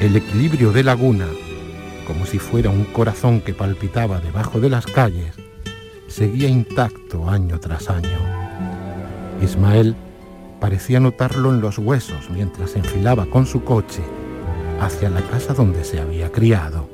El 0.00 0.16
equilibrio 0.16 0.72
de 0.72 0.84
laguna, 0.84 1.26
como 2.10 2.26
si 2.26 2.40
fuera 2.40 2.70
un 2.70 2.86
corazón 2.86 3.40
que 3.40 3.54
palpitaba 3.54 4.18
debajo 4.18 4.58
de 4.58 4.68
las 4.68 4.84
calles, 4.84 5.32
seguía 6.08 6.48
intacto 6.48 7.30
año 7.30 7.60
tras 7.60 7.88
año. 7.88 8.18
Ismael 9.40 9.94
parecía 10.58 10.98
notarlo 10.98 11.54
en 11.54 11.60
los 11.60 11.78
huesos 11.78 12.28
mientras 12.28 12.74
enfilaba 12.74 13.26
con 13.26 13.46
su 13.46 13.62
coche 13.62 14.02
hacia 14.80 15.08
la 15.08 15.20
casa 15.20 15.54
donde 15.54 15.84
se 15.84 16.00
había 16.00 16.32
criado. 16.32 16.90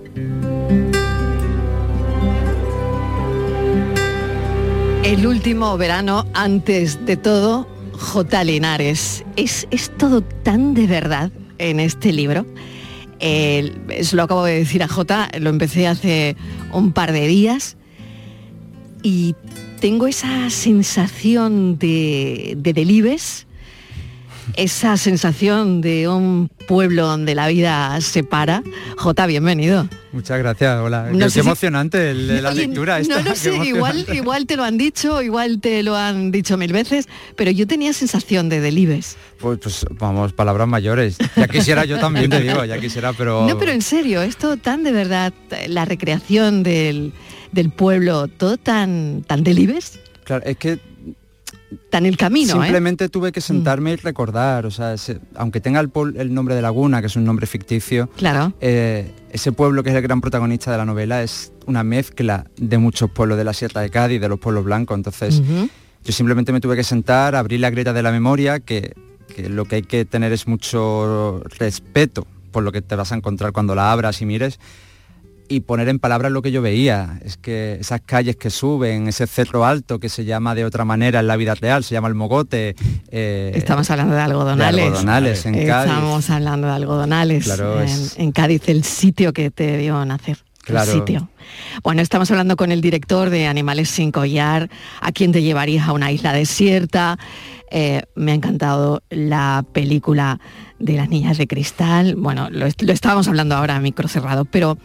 El 5.02 5.26
último 5.26 5.78
verano, 5.78 6.26
antes 6.34 7.06
de 7.06 7.16
todo, 7.16 7.66
J. 7.94 8.44
Linares. 8.44 9.24
Es, 9.36 9.66
es 9.70 9.90
todo 9.96 10.20
tan 10.20 10.74
de 10.74 10.86
verdad 10.86 11.30
en 11.56 11.80
este 11.80 12.12
libro. 12.12 12.44
Eh, 13.20 13.72
eso 13.90 14.16
lo 14.16 14.24
acabo 14.24 14.44
de 14.44 14.58
decir 14.58 14.82
a 14.82 14.88
J, 14.88 15.28
lo 15.40 15.50
empecé 15.50 15.86
hace 15.86 16.36
un 16.72 16.92
par 16.92 17.12
de 17.12 17.26
días 17.26 17.76
y 19.02 19.34
tengo 19.80 20.06
esa 20.06 20.50
sensación 20.50 21.78
de, 21.78 22.54
de 22.58 22.72
Delibes, 22.72 23.45
esa 24.54 24.96
sensación 24.96 25.80
de 25.80 26.08
un 26.08 26.48
pueblo 26.68 27.06
donde 27.06 27.34
la 27.34 27.48
vida 27.48 28.00
se 28.00 28.22
para. 28.22 28.62
J, 28.96 29.26
bienvenido. 29.26 29.88
Muchas 30.12 30.38
gracias, 30.38 30.78
hola. 30.80 31.08
No 31.12 31.18
Qué- 31.26 31.30
si- 31.30 31.40
emocionante 31.40 32.10
el- 32.10 32.42
la 32.42 32.50
Oye, 32.50 32.66
lectura 32.66 32.98
esta. 33.00 33.18
No 33.22 33.28
lo 33.30 33.34
sé, 33.36 33.54
igual, 33.64 34.06
igual 34.12 34.46
te 34.46 34.56
lo 34.56 34.64
han 34.64 34.78
dicho, 34.78 35.20
igual 35.22 35.60
te 35.60 35.82
lo 35.82 35.96
han 35.96 36.30
dicho 36.30 36.56
mil 36.56 36.72
veces, 36.72 37.08
pero 37.36 37.50
yo 37.50 37.66
tenía 37.66 37.92
sensación 37.92 38.48
de 38.48 38.60
Delibes. 38.60 39.16
Pues, 39.40 39.58
pues, 39.62 39.84
vamos, 39.98 40.32
palabras 40.32 40.66
mayores. 40.68 41.18
Ya 41.36 41.48
quisiera 41.48 41.84
yo 41.84 41.98
también, 41.98 42.30
te 42.30 42.40
digo, 42.40 42.64
ya 42.64 42.78
quisiera, 42.78 43.12
pero... 43.12 43.46
No, 43.46 43.58
pero 43.58 43.72
en 43.72 43.82
serio, 43.82 44.22
esto 44.22 44.56
tan 44.56 44.82
de 44.84 44.92
verdad, 44.92 45.32
la 45.68 45.84
recreación 45.84 46.62
del, 46.62 47.12
del 47.52 47.70
pueblo, 47.70 48.28
todo 48.28 48.56
tan, 48.56 49.22
tan 49.26 49.42
Delibes, 49.44 49.98
Claro, 50.24 50.44
es 50.44 50.56
que 50.56 50.80
tan 51.90 52.06
el 52.06 52.16
camino, 52.16 52.54
¿eh? 52.54 52.66
Simplemente 52.66 53.08
tuve 53.08 53.32
que 53.32 53.40
sentarme 53.40 53.92
y 53.92 53.96
recordar, 53.96 54.66
o 54.66 54.70
sea, 54.70 54.94
aunque 55.34 55.60
tenga 55.60 55.80
el, 55.80 55.90
el 56.16 56.32
nombre 56.32 56.54
de 56.54 56.62
Laguna, 56.62 57.00
que 57.00 57.08
es 57.08 57.16
un 57.16 57.24
nombre 57.24 57.46
ficticio, 57.46 58.08
Claro. 58.16 58.52
eh, 58.60 59.10
ese 59.30 59.52
pueblo 59.52 59.82
que 59.82 59.90
es 59.90 59.96
el 59.96 60.02
gran 60.02 60.20
protagonista 60.20 60.70
de 60.70 60.78
la 60.78 60.84
novela 60.84 61.22
es 61.22 61.52
una 61.66 61.82
mezcla 61.82 62.46
de 62.56 62.78
muchos 62.78 63.10
pueblos 63.10 63.36
de 63.36 63.44
la 63.44 63.52
Sierra 63.52 63.80
de 63.80 63.90
Cádiz, 63.90 64.20
de 64.20 64.28
los 64.28 64.38
pueblos 64.38 64.64
blancos, 64.64 64.96
entonces 64.96 65.42
yo 66.04 66.12
simplemente 66.12 66.52
me 66.52 66.60
tuve 66.60 66.76
que 66.76 66.84
sentar, 66.84 67.34
abrir 67.34 67.58
la 67.60 67.70
grieta 67.70 67.92
de 67.92 68.02
la 68.02 68.12
memoria, 68.12 68.60
que, 68.60 68.94
que 69.34 69.48
lo 69.48 69.64
que 69.64 69.76
hay 69.76 69.82
que 69.82 70.04
tener 70.04 70.32
es 70.32 70.46
mucho 70.46 71.42
respeto 71.58 72.26
por 72.52 72.62
lo 72.62 72.70
que 72.72 72.80
te 72.80 72.94
vas 72.96 73.10
a 73.12 73.16
encontrar 73.16 73.52
cuando 73.52 73.74
la 73.74 73.90
abras 73.92 74.22
y 74.22 74.26
mires 74.26 74.58
y 75.48 75.60
poner 75.60 75.88
en 75.88 75.98
palabras 75.98 76.32
lo 76.32 76.42
que 76.42 76.50
yo 76.52 76.62
veía. 76.62 77.18
Es 77.24 77.36
que 77.36 77.76
esas 77.80 78.00
calles 78.04 78.36
que 78.36 78.50
suben, 78.50 79.08
ese 79.08 79.26
cerro 79.26 79.64
alto 79.64 79.98
que 79.98 80.08
se 80.08 80.24
llama 80.24 80.54
de 80.54 80.64
otra 80.64 80.84
manera 80.84 81.20
en 81.20 81.26
la 81.26 81.36
vida 81.36 81.54
real, 81.54 81.84
se 81.84 81.94
llama 81.94 82.08
el 82.08 82.14
Mogote. 82.14 82.74
eh, 83.10 83.52
Estamos 83.54 83.90
hablando 83.90 84.14
de 84.14 84.20
algodonales. 84.22 84.76
de 84.76 84.82
algodonales 84.86 85.46
en 85.46 85.66
Cádiz. 85.66 85.90
Estamos 85.92 86.30
hablando 86.30 86.66
de 86.68 86.72
algodonales. 86.74 87.44
Claro, 87.44 87.80
en, 87.80 87.88
es- 87.88 88.18
en 88.18 88.32
Cádiz, 88.32 88.68
el 88.68 88.84
sitio 88.84 89.32
que 89.32 89.50
te 89.50 89.76
vio 89.76 90.04
nacer. 90.04 90.38
Claro. 90.62 90.90
El 90.92 90.98
sitio. 90.98 91.28
Bueno, 91.84 92.02
estamos 92.02 92.28
hablando 92.32 92.56
con 92.56 92.72
el 92.72 92.80
director 92.80 93.30
de 93.30 93.46
Animales 93.46 93.88
sin 93.88 94.10
collar, 94.10 94.68
a 95.00 95.12
quien 95.12 95.30
te 95.30 95.40
llevarías 95.42 95.86
a 95.86 95.92
una 95.92 96.10
isla 96.10 96.32
desierta. 96.32 97.18
Eh, 97.70 98.02
me 98.16 98.32
ha 98.32 98.34
encantado 98.34 99.02
la 99.10 99.64
película 99.72 100.40
de 100.80 100.94
las 100.94 101.08
niñas 101.08 101.38
de 101.38 101.46
cristal. 101.46 102.16
Bueno, 102.16 102.48
lo, 102.50 102.66
lo 102.66 102.92
estábamos 102.92 103.28
hablando 103.28 103.54
ahora 103.54 103.76
a 103.76 103.80
micro 103.80 104.08
cerrado, 104.08 104.44
pero 104.44 104.76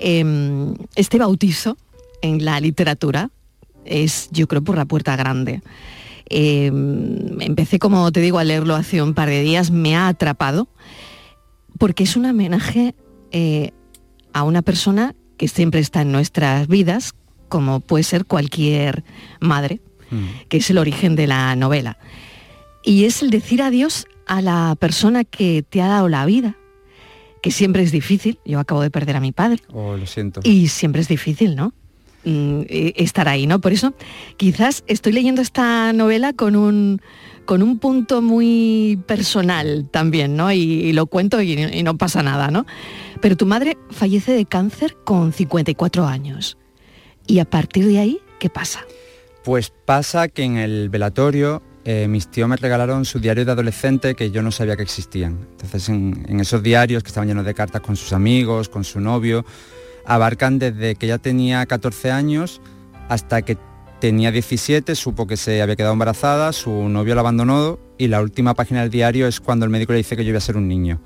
em, 0.00 0.74
este 0.96 1.18
bautizo 1.18 1.76
en 2.22 2.44
la 2.44 2.60
literatura 2.60 3.30
es, 3.84 4.28
yo 4.32 4.46
creo, 4.48 4.62
por 4.62 4.76
la 4.76 4.84
puerta 4.84 5.16
grande. 5.16 5.62
Eh, 6.28 6.66
empecé, 6.66 7.78
como 7.78 8.10
te 8.12 8.20
digo, 8.20 8.38
a 8.38 8.44
leerlo 8.44 8.76
hace 8.76 9.02
un 9.02 9.14
par 9.14 9.28
de 9.28 9.42
días, 9.42 9.70
me 9.70 9.96
ha 9.96 10.08
atrapado, 10.08 10.68
porque 11.78 12.04
es 12.04 12.16
un 12.16 12.26
homenaje 12.26 12.94
eh, 13.32 13.72
a 14.32 14.44
una 14.44 14.62
persona 14.62 15.14
que 15.36 15.48
siempre 15.48 15.80
está 15.80 16.02
en 16.02 16.12
nuestras 16.12 16.68
vidas, 16.68 17.14
como 17.48 17.80
puede 17.80 18.04
ser 18.04 18.26
cualquier 18.26 19.04
madre, 19.40 19.80
que 20.48 20.56
es 20.56 20.68
el 20.70 20.78
origen 20.78 21.14
de 21.14 21.26
la 21.28 21.54
novela. 21.56 21.96
Y 22.84 23.04
es 23.04 23.22
el 23.22 23.30
decir 23.30 23.62
adiós 23.62 24.06
a 24.26 24.42
la 24.42 24.76
persona 24.78 25.24
que 25.24 25.64
te 25.68 25.80
ha 25.82 25.88
dado 25.88 26.08
la 26.08 26.26
vida, 26.26 26.56
que 27.42 27.50
siempre 27.50 27.82
es 27.82 27.92
difícil. 27.92 28.38
Yo 28.44 28.58
acabo 28.58 28.82
de 28.82 28.90
perder 28.90 29.16
a 29.16 29.20
mi 29.20 29.32
padre. 29.32 29.60
Oh, 29.72 29.96
lo 29.96 30.06
siento. 30.06 30.40
Y 30.44 30.68
siempre 30.68 31.00
es 31.00 31.08
difícil, 31.08 31.56
¿no? 31.56 31.72
Mm, 32.24 32.62
eh, 32.68 32.92
estar 32.96 33.28
ahí, 33.28 33.46
¿no? 33.46 33.60
Por 33.60 33.72
eso 33.72 33.94
quizás 34.36 34.84
estoy 34.86 35.12
leyendo 35.12 35.40
esta 35.40 35.92
novela 35.94 36.34
con 36.34 36.54
un, 36.54 37.00
con 37.46 37.62
un 37.62 37.78
punto 37.78 38.20
muy 38.20 39.00
personal 39.06 39.88
también, 39.90 40.36
¿no? 40.36 40.52
Y, 40.52 40.58
y 40.58 40.92
lo 40.92 41.06
cuento 41.06 41.40
y, 41.40 41.52
y 41.52 41.82
no 41.82 41.96
pasa 41.96 42.22
nada, 42.22 42.50
¿no? 42.50 42.66
Pero 43.22 43.36
tu 43.36 43.46
madre 43.46 43.78
fallece 43.90 44.32
de 44.32 44.44
cáncer 44.44 44.96
con 45.04 45.32
54 45.32 46.06
años. 46.06 46.58
Y 47.26 47.38
a 47.38 47.46
partir 47.46 47.86
de 47.86 47.98
ahí, 47.98 48.20
¿qué 48.38 48.50
pasa? 48.50 48.80
Pues 49.44 49.72
pasa 49.86 50.28
que 50.28 50.42
en 50.42 50.56
el 50.58 50.90
velatorio 50.90 51.62
eh, 51.92 52.06
mis 52.06 52.28
tíos 52.28 52.48
me 52.48 52.56
regalaron 52.56 53.04
su 53.04 53.18
diario 53.18 53.44
de 53.44 53.50
adolescente 53.50 54.14
que 54.14 54.30
yo 54.30 54.42
no 54.42 54.52
sabía 54.52 54.76
que 54.76 54.82
existían. 54.84 55.38
Entonces 55.50 55.88
en, 55.88 56.24
en 56.28 56.38
esos 56.38 56.62
diarios 56.62 57.02
que 57.02 57.08
estaban 57.08 57.26
llenos 57.26 57.44
de 57.44 57.52
cartas 57.52 57.80
con 57.80 57.96
sus 57.96 58.12
amigos, 58.12 58.68
con 58.68 58.84
su 58.84 59.00
novio, 59.00 59.44
abarcan 60.06 60.60
desde 60.60 60.94
que 60.94 61.06
ella 61.06 61.18
tenía 61.18 61.66
14 61.66 62.12
años 62.12 62.60
hasta 63.08 63.42
que 63.42 63.58
tenía 64.00 64.30
17, 64.30 64.94
supo 64.94 65.26
que 65.26 65.36
se 65.36 65.62
había 65.62 65.74
quedado 65.74 65.92
embarazada, 65.92 66.52
su 66.52 66.88
novio 66.88 67.16
la 67.16 67.22
abandonó 67.22 67.80
y 67.98 68.06
la 68.06 68.22
última 68.22 68.54
página 68.54 68.82
del 68.82 68.90
diario 68.90 69.26
es 69.26 69.40
cuando 69.40 69.64
el 69.64 69.70
médico 69.70 69.92
le 69.92 69.98
dice 69.98 70.16
que 70.16 70.24
yo 70.24 70.30
iba 70.30 70.38
a 70.38 70.42
ser 70.42 70.56
un 70.56 70.68
niño. 70.68 71.00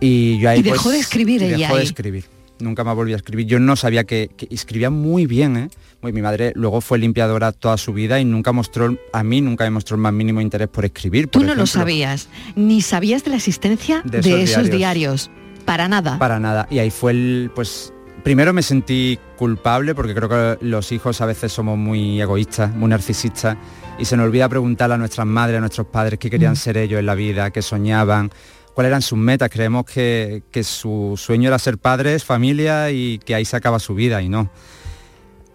Y 0.00 0.38
yo 0.38 0.50
ahí 0.50 0.60
Y 0.60 0.62
dejó 0.64 0.84
pues, 0.84 0.96
de 0.96 1.00
escribir 1.00 1.42
ella 1.42 1.56
Dejó 1.56 1.76
de 1.76 1.82
escribir. 1.82 2.24
Nunca 2.60 2.84
más 2.84 2.94
volví 2.94 3.14
a 3.14 3.16
escribir. 3.16 3.46
Yo 3.46 3.58
no 3.58 3.74
sabía 3.74 4.04
que, 4.04 4.30
que 4.36 4.48
escribía 4.50 4.90
muy 4.90 5.26
bien, 5.26 5.56
¿eh? 5.56 5.70
Mi 6.00 6.22
madre 6.22 6.52
luego 6.54 6.80
fue 6.80 6.98
limpiadora 6.98 7.50
toda 7.50 7.76
su 7.76 7.92
vida 7.92 8.20
y 8.20 8.24
nunca 8.24 8.52
mostró, 8.52 8.96
a 9.12 9.22
mí 9.24 9.40
nunca 9.40 9.64
me 9.64 9.70
mostró 9.70 9.96
el 9.96 10.02
más 10.02 10.12
mínimo 10.12 10.40
interés 10.40 10.68
por 10.68 10.84
escribir. 10.84 11.26
Tú 11.26 11.40
por 11.40 11.48
no 11.48 11.54
lo 11.56 11.66
sabías, 11.66 12.28
ni 12.54 12.82
sabías 12.82 13.24
de 13.24 13.30
la 13.30 13.36
existencia 13.36 14.02
de 14.04 14.20
De 14.20 14.42
esos, 14.42 14.58
esos 14.58 14.70
diarios. 14.70 15.30
Para 15.64 15.88
nada. 15.88 16.18
Para 16.18 16.38
nada. 16.38 16.68
Y 16.70 16.78
ahí 16.78 16.90
fue 16.90 17.10
el, 17.12 17.50
pues, 17.54 17.92
primero 18.22 18.52
me 18.52 18.62
sentí 18.62 19.18
culpable 19.36 19.94
porque 19.94 20.14
creo 20.14 20.28
que 20.28 20.64
los 20.64 20.92
hijos 20.92 21.20
a 21.20 21.26
veces 21.26 21.52
somos 21.52 21.76
muy 21.76 22.20
egoístas, 22.20 22.72
muy 22.74 22.88
narcisistas 22.90 23.56
y 23.98 24.04
se 24.04 24.16
nos 24.16 24.26
olvida 24.26 24.48
preguntar 24.48 24.92
a 24.92 24.98
nuestras 24.98 25.26
madres, 25.26 25.58
a 25.58 25.60
nuestros 25.60 25.88
padres 25.88 26.18
qué 26.20 26.30
querían 26.30 26.52
Mm. 26.52 26.56
ser 26.56 26.76
ellos 26.76 27.00
en 27.00 27.06
la 27.06 27.16
vida, 27.16 27.50
qué 27.50 27.60
soñaban, 27.60 28.30
cuáles 28.72 28.90
eran 28.90 29.02
sus 29.02 29.18
metas. 29.18 29.50
Creemos 29.50 29.84
que, 29.84 30.44
que 30.52 30.62
su 30.62 31.14
sueño 31.16 31.48
era 31.48 31.58
ser 31.58 31.76
padres, 31.76 32.24
familia 32.24 32.92
y 32.92 33.18
que 33.18 33.34
ahí 33.34 33.44
se 33.44 33.56
acaba 33.56 33.80
su 33.80 33.94
vida 33.96 34.22
y 34.22 34.28
no. 34.28 34.48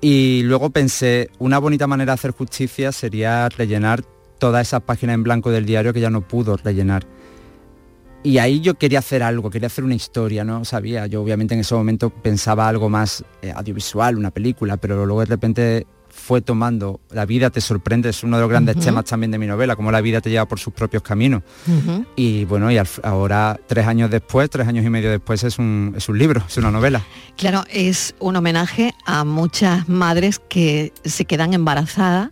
Y 0.06 0.44
luego 0.44 0.70
pensé, 0.70 1.30
una 1.40 1.60
bonita 1.60 1.88
manera 1.88 2.12
de 2.12 2.16
hacer 2.16 2.32
justicia 2.32 2.92
sería 2.92 3.48
rellenar 3.48 4.04
todas 4.38 4.68
esas 4.68 4.82
páginas 4.82 5.14
en 5.14 5.24
blanco 5.24 5.50
del 5.50 5.66
diario 5.66 5.94
que 5.94 6.02
ya 6.02 6.10
no 6.10 6.28
pudo 6.28 6.58
rellenar. 6.58 7.08
Y 8.22 8.38
ahí 8.38 8.60
yo 8.60 8.74
quería 8.74 9.00
hacer 9.00 9.24
algo, 9.24 9.50
quería 9.50 9.68
hacer 9.68 9.86
una 9.86 9.96
historia, 9.96 10.44
no 10.44 10.66
sabía. 10.66 11.08
Yo 11.08 11.22
obviamente 11.22 11.54
en 11.54 11.62
ese 11.62 11.74
momento 11.74 12.10
pensaba 12.10 12.68
algo 12.68 12.90
más 12.90 13.24
eh, 13.42 13.54
audiovisual, 13.56 14.18
una 14.18 14.32
película, 14.32 14.76
pero 14.76 15.06
luego 15.06 15.22
de 15.22 15.26
repente 15.26 15.88
fue 16.16 16.42
tomando, 16.42 17.02
la 17.10 17.26
vida 17.26 17.50
te 17.50 17.60
sorprende, 17.60 18.10
es 18.10 18.24
uno 18.24 18.38
de 18.38 18.42
los 18.42 18.50
grandes 18.50 18.78
temas 18.78 19.06
también 19.06 19.32
de 19.32 19.40
mi 19.40 19.48
novela, 19.48 19.76
cómo 19.76 19.92
la 19.92 20.00
vida 20.00 20.22
te 20.22 20.30
lleva 20.30 20.48
por 20.48 20.60
sus 20.60 20.72
propios 20.74 21.02
caminos. 21.04 21.42
Y 22.16 22.46
bueno, 22.46 22.72
y 22.72 22.78
al- 22.78 22.88
ahora, 23.02 23.60
tres 23.68 23.88
años 23.88 24.10
después, 24.12 24.50
tres 24.50 24.68
años 24.68 24.86
y 24.86 24.90
medio 24.90 25.10
después, 25.12 25.44
es 25.44 25.58
un, 25.60 25.94
es 25.98 26.08
un 26.08 26.18
libro, 26.18 26.44
es 26.48 26.56
una 26.58 26.72
novela. 26.72 27.02
Claro, 27.36 27.64
es 27.70 28.16
un 28.20 28.36
homenaje 28.36 28.94
a 29.06 29.26
muchas 29.26 29.90
madres 29.90 30.40
que 30.48 30.94
se 31.04 31.26
quedan 31.26 31.54
embarazadas 31.54 32.30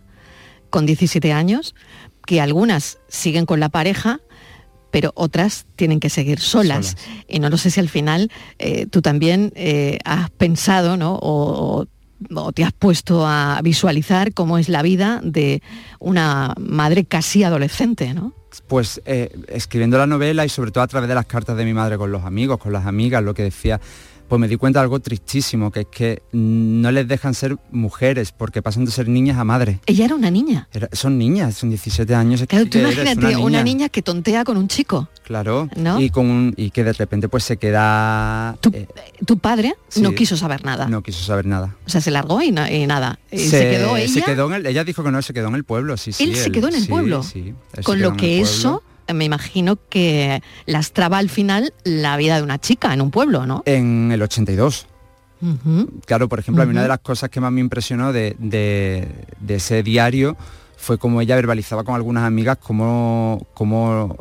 con 0.70 0.86
17 0.86 1.32
años, 1.32 1.74
que 2.26 2.40
algunas 2.40 2.98
siguen 3.08 3.44
con 3.46 3.60
la 3.60 3.68
pareja, 3.68 4.20
pero 4.90 5.12
otras 5.16 5.66
tienen 5.76 6.00
que 6.00 6.08
seguir 6.10 6.38
solas. 6.38 6.96
Y 7.28 7.40
no 7.40 7.50
lo 7.50 7.56
sé 7.56 7.70
si 7.70 7.80
al 7.80 7.88
final 7.88 8.30
eh, 8.58 8.86
tú 8.86 9.02
también 9.02 9.52
eh, 9.56 9.98
has 10.04 10.30
pensado, 10.30 10.96
¿no? 10.96 11.14
O, 11.16 11.80
o- 11.80 11.86
o 12.34 12.52
te 12.52 12.64
has 12.64 12.72
puesto 12.72 13.26
a 13.26 13.60
visualizar 13.62 14.32
cómo 14.34 14.58
es 14.58 14.68
la 14.68 14.82
vida 14.82 15.20
de 15.22 15.62
una 15.98 16.54
madre 16.58 17.04
casi 17.04 17.44
adolescente, 17.44 18.14
¿no? 18.14 18.32
Pues 18.68 19.00
eh, 19.06 19.30
escribiendo 19.48 19.96
la 19.98 20.06
novela 20.06 20.44
y 20.44 20.48
sobre 20.48 20.70
todo 20.72 20.84
a 20.84 20.86
través 20.88 21.08
de 21.08 21.14
las 21.14 21.26
cartas 21.26 21.56
de 21.56 21.64
mi 21.64 21.72
madre 21.72 21.96
con 21.96 22.12
los 22.12 22.24
amigos, 22.24 22.58
con 22.58 22.72
las 22.72 22.84
amigas, 22.86 23.22
lo 23.22 23.32
que 23.32 23.42
decía, 23.44 23.80
pues 24.28 24.38
me 24.40 24.46
di 24.48 24.56
cuenta 24.56 24.78
de 24.80 24.84
algo 24.84 25.00
tristísimo, 25.00 25.70
que 25.70 25.80
es 25.80 25.86
que 25.90 26.22
no 26.32 26.90
les 26.90 27.08
dejan 27.08 27.34
ser 27.34 27.56
mujeres 27.70 28.32
porque 28.32 28.62
pasan 28.62 28.84
de 28.84 28.90
ser 28.90 29.08
niñas 29.08 29.38
a 29.38 29.44
madres. 29.44 29.78
Ella 29.86 30.04
era 30.06 30.14
una 30.14 30.30
niña. 30.30 30.68
Era- 30.72 30.88
son 30.92 31.18
niñas, 31.18 31.54
son 31.56 31.70
17 31.70 32.14
años. 32.14 32.42
Claro, 32.46 32.66
tú 32.66 32.78
imagínate 32.78 33.36
una 33.36 33.62
niña. 33.62 33.88
que 33.88 34.02
tontea 34.02 34.44
con 34.44 34.56
un 34.56 34.68
chico. 34.68 35.08
Claro, 35.24 35.68
¿No? 35.76 36.00
y, 36.00 36.10
con 36.10 36.28
un- 36.28 36.54
y 36.56 36.70
que 36.70 36.82
de 36.84 36.92
repente 36.92 37.28
pues 37.28 37.44
se 37.44 37.56
queda... 37.56 38.56
eh, 38.72 38.86
Tu 39.24 39.38
padre 39.38 39.74
no 40.00 40.12
quiso 40.14 40.36
saber 40.36 40.64
nada. 40.64 40.88
no 40.88 41.02
quiso 41.02 41.22
saber 41.24 41.46
nada. 41.46 41.76
O 41.86 41.90
sea, 41.90 42.00
se 42.00 42.10
largó 42.10 42.42
y, 42.42 42.50
na- 42.50 42.70
y 42.70 42.86
nada. 42.86 43.18
Y 43.30 43.38
se, 43.38 43.70
quedó 43.70 43.96
ella. 43.96 44.12
se 44.12 44.22
quedó 44.22 44.46
en 44.48 44.54
el- 44.54 44.66
ella 44.66 44.84
dijo 44.84 45.02
que 45.04 45.10
no, 45.12 45.22
se 45.22 45.32
quedó 45.32 45.48
en 45.48 45.54
el 45.54 45.64
pueblo, 45.64 45.96
sí, 45.96 46.12
sí. 46.12 46.24
él 46.24 46.36
se 46.36 46.50
quedó 46.50 46.68
en 46.68 46.74
el 46.74 46.86
pueblo. 46.88 47.22
sí, 47.22 47.54
con 47.84 48.00
lo 48.00 48.16
que 48.16 48.40
eso, 48.40 48.82
eh, 49.06 49.14
me 49.14 49.24
imagino 49.24 49.78
que 49.88 50.42
lastraba 50.66 51.18
al 51.18 51.28
final 51.30 51.72
la 51.84 52.16
vida 52.16 52.36
de 52.36 52.42
una 52.42 52.58
chica 52.58 52.92
en 52.92 53.00
un 53.00 53.10
pueblo, 53.10 53.46
¿no? 53.46 53.62
En 53.64 54.10
el 54.12 54.20
82. 54.22 54.86
Ujú. 55.40 55.88
Claro, 56.06 56.28
por 56.28 56.38
ejemplo, 56.38 56.62
a 56.62 56.66
mí 56.66 56.72
una 56.72 56.82
de 56.82 56.88
las 56.88 57.00
cosas 57.00 57.30
que 57.30 57.40
más 57.40 57.50
me 57.52 57.60
impresionó 57.60 58.12
de, 58.12 58.36
de- 58.38 59.08
de 59.40 59.54
ese 59.54 59.82
diario 59.82 60.36
fue 60.76 60.98
como 60.98 61.20
ella 61.20 61.36
verbalizaba 61.36 61.84
con 61.84 61.94
algunas 61.94 62.24
amigas 62.24 62.58
cómo, 62.60 63.46
cómo 63.54 64.16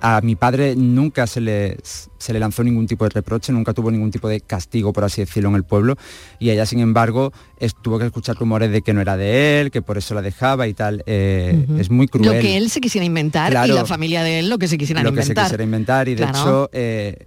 a 0.00 0.20
mi 0.22 0.36
padre 0.36 0.74
nunca 0.76 1.26
se 1.26 1.40
le, 1.40 1.76
se 1.82 2.32
le 2.32 2.38
lanzó 2.38 2.62
ningún 2.62 2.86
tipo 2.86 3.04
de 3.04 3.10
reproche, 3.10 3.52
nunca 3.52 3.74
tuvo 3.74 3.90
ningún 3.90 4.10
tipo 4.10 4.28
de 4.28 4.40
castigo, 4.40 4.92
por 4.92 5.04
así 5.04 5.20
decirlo, 5.22 5.48
en 5.50 5.56
el 5.56 5.64
pueblo. 5.64 5.96
Y 6.38 6.50
ella, 6.50 6.66
sin 6.66 6.80
embargo, 6.80 7.32
es- 7.58 7.74
tuvo 7.74 7.98
que 7.98 8.06
escuchar 8.06 8.36
rumores 8.36 8.70
de 8.70 8.82
que 8.82 8.94
no 8.94 9.00
era 9.00 9.16
de 9.16 9.60
él, 9.60 9.70
que 9.70 9.82
por 9.82 9.98
eso 9.98 10.14
la 10.14 10.22
dejaba 10.22 10.68
y 10.68 10.74
tal. 10.74 11.02
Eh. 11.06 11.66
Es 11.78 11.90
muy 11.90 12.06
cruel. 12.06 12.26
Lo 12.34 12.40
que 12.40 12.56
él 12.56 12.70
se 12.70 12.80
quisiera 12.80 13.04
inventar 13.04 13.52
y 13.66 13.72
la 13.72 13.84
familia 13.86 14.22
de 14.22 14.38
él 14.40 14.48
lo 14.48 14.58
que 14.58 14.68
se 14.68 14.78
quisieran 14.78 15.04
lo 15.04 15.10
que 15.12 15.22
se 15.22 15.28
inventar. 15.28 15.44
quisiera 15.46 15.64
inventar 15.64 16.08
y 16.08 16.14
de 16.14 16.22
Claro. 16.24 16.38
hecho 16.38 16.70
eh, 16.72 17.26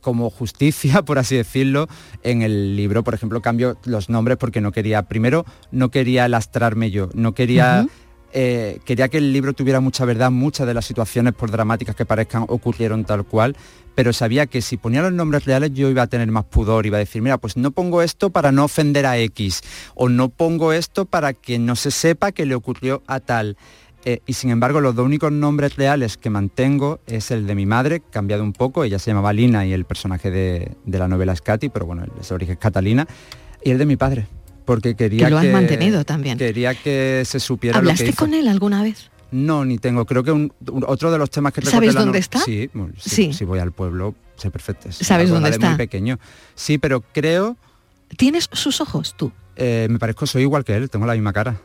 como 0.00 0.30
justicia 0.30 1.02
por 1.04 1.18
así 1.18 1.36
decirlo 1.36 1.86
en 2.24 2.42
el 2.42 2.74
libro 2.76 3.04
por 3.04 3.14
ejemplo 3.14 3.40
cambio 3.40 3.76
los 3.84 4.08
nombres 4.08 4.36
porque 4.36 4.60
no 4.60 4.72
quería 4.72 5.02
primero 5.04 5.44
no 5.70 5.90
quería 5.90 6.26
lastrarme 6.28 6.90
yo 6.90 7.08
no 7.14 7.32
quería. 7.34 7.86
Eh, 8.32 8.78
quería 8.84 9.08
que 9.08 9.18
el 9.18 9.32
libro 9.32 9.52
tuviera 9.52 9.80
mucha 9.80 10.04
verdad 10.04 10.30
muchas 10.30 10.66
de 10.66 10.74
las 10.74 10.84
situaciones 10.84 11.34
por 11.34 11.50
dramáticas 11.50 11.94
que 11.94 12.06
parezcan 12.06 12.44
ocurrieron 12.48 13.04
tal 13.04 13.24
cual 13.24 13.56
pero 13.94 14.12
sabía 14.12 14.46
que 14.46 14.62
si 14.62 14.76
ponía 14.76 15.02
los 15.02 15.12
nombres 15.12 15.44
reales 15.44 15.72
yo 15.72 15.90
iba 15.90 16.02
a 16.02 16.06
tener 16.06 16.30
más 16.30 16.44
pudor, 16.44 16.86
iba 16.86 16.96
a 16.96 17.00
decir, 17.00 17.22
mira, 17.22 17.38
pues 17.38 17.56
no 17.56 17.70
pongo 17.70 18.02
esto 18.02 18.30
para 18.30 18.52
no 18.52 18.64
ofender 18.64 19.06
a 19.06 19.18
X, 19.18 19.62
o 19.94 20.08
no 20.08 20.28
pongo 20.28 20.72
esto 20.72 21.04
para 21.04 21.32
que 21.34 21.58
no 21.58 21.76
se 21.76 21.90
sepa 21.90 22.32
que 22.32 22.46
le 22.46 22.54
ocurrió 22.54 23.02
a 23.06 23.20
tal. 23.20 23.56
Eh, 24.04 24.20
y 24.26 24.32
sin 24.32 24.50
embargo, 24.50 24.80
los 24.80 24.96
dos 24.96 25.06
únicos 25.06 25.30
nombres 25.30 25.76
reales 25.76 26.16
que 26.16 26.28
mantengo 26.28 26.98
es 27.06 27.30
el 27.30 27.46
de 27.46 27.54
mi 27.54 27.66
madre, 27.66 28.02
cambiado 28.10 28.42
un 28.42 28.52
poco, 28.52 28.82
ella 28.82 28.98
se 28.98 29.10
llamaba 29.10 29.32
Lina 29.32 29.64
y 29.64 29.72
el 29.72 29.84
personaje 29.84 30.30
de, 30.30 30.76
de 30.84 30.98
la 30.98 31.06
novela 31.06 31.32
es 31.32 31.40
Katy, 31.40 31.68
pero 31.68 31.86
bueno, 31.86 32.04
ese 32.20 32.34
origen 32.34 32.54
es 32.54 32.58
Catalina, 32.58 33.06
y 33.62 33.70
el 33.70 33.78
de 33.78 33.86
mi 33.86 33.96
padre, 33.96 34.26
porque 34.64 34.94
quería 34.94 35.24
Que 35.26 35.30
lo 35.30 35.38
has 35.38 35.44
que- 35.44 35.52
mantenido 35.52 36.04
también. 36.04 36.38
Quería 36.38 36.74
que 36.74 37.22
se 37.26 37.40
supiera 37.40 37.78
lo 37.78 37.82
que 37.84 37.90
¿Hablaste 37.90 38.08
hizo. 38.10 38.16
con 38.18 38.34
él 38.34 38.48
alguna 38.48 38.82
vez? 38.82 39.10
No, 39.30 39.64
ni 39.64 39.78
tengo. 39.78 40.04
Creo 40.04 40.22
que 40.22 40.30
un- 40.32 40.52
un- 40.70 40.84
otro 40.86 41.10
de 41.10 41.18
los 41.18 41.30
temas 41.30 41.52
que 41.52 41.62
¿Sabes 41.62 41.94
dónde 41.94 42.12
no- 42.12 42.18
está? 42.18 42.38
Sí, 42.40 42.68
bueno, 42.74 42.92
sí, 42.98 43.10
Sí. 43.10 43.32
Si 43.32 43.44
voy 43.44 43.58
al 43.60 43.72
pueblo, 43.72 44.14
sé 44.36 44.50
perfecto. 44.50 44.88
es 44.90 44.96
¿Sabes 44.96 45.30
dónde 45.30 45.48
de 45.50 45.54
está? 45.56 45.68
muy 45.68 45.76
pequeño. 45.78 46.18
Sí, 46.54 46.78
pero 46.78 47.00
creo, 47.12 47.56
¿Tienes 48.16 48.48
sus 48.52 48.80
ojos 48.82 49.14
tú? 49.16 49.32
eh, 49.56 49.86
me 49.90 49.98
parezco, 49.98 50.26
soy 50.26 50.42
igual 50.42 50.64
que 50.64 50.74
él, 50.76 50.90
tengo 50.90 51.06
la 51.06 51.14
misma 51.14 51.32
cara. 51.32 51.58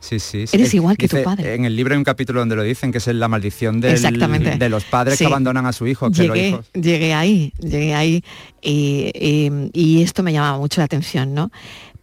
Sí, 0.00 0.18
sí. 0.18 0.46
sí. 0.46 0.54
Eres 0.54 0.74
igual 0.74 0.98
que 0.98 1.08
tu 1.08 1.22
padre. 1.22 1.54
En 1.54 1.64
el 1.64 1.74
libro 1.74 1.94
hay 1.94 1.98
un 1.98 2.04
capítulo 2.04 2.40
donde 2.40 2.56
lo 2.56 2.62
dicen, 2.62 2.92
que 2.92 2.98
es 2.98 3.06
la 3.06 3.26
maldición 3.26 3.80
del- 3.80 3.92
Exactamente. 3.94 4.58
de 4.58 4.68
los 4.68 4.84
padres 4.84 5.16
Sí. 5.16 5.24
que 5.24 5.28
abandonan 5.28 5.64
a 5.64 5.72
su 5.72 5.86
hijo. 5.86 6.10
Que 6.10 6.24
los 6.26 6.36
Llegué, 6.36 6.48
hijos- 6.50 6.70
llegué 6.74 7.14
ahí, 7.14 7.54
llegué 7.58 7.94
ahí 7.94 8.22
y, 8.60 9.10
y- 9.14 9.70
y 9.72 10.02
esto 10.02 10.22
me 10.22 10.30
llamaba 10.34 10.58
mucho 10.58 10.82
la 10.82 10.84
atención, 10.84 11.32
¿no? 11.32 11.50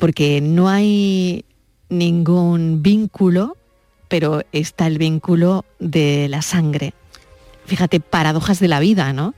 Porque 0.02 0.42
no 0.42 0.68
hay 0.68 1.46
ningún 1.90 2.82
vínculo, 2.82 3.56
pero 4.08 4.42
está 4.52 4.88
el 4.88 4.98
vínculo 4.98 5.64
de 5.78 6.28
la 6.28 6.42
sangre. 6.42 6.96
Fíjate, 7.68 8.00
paradojas 8.00 8.60
de 8.60 8.68
la 8.68 8.80
vida, 8.80 9.14
¿no? 9.14 9.36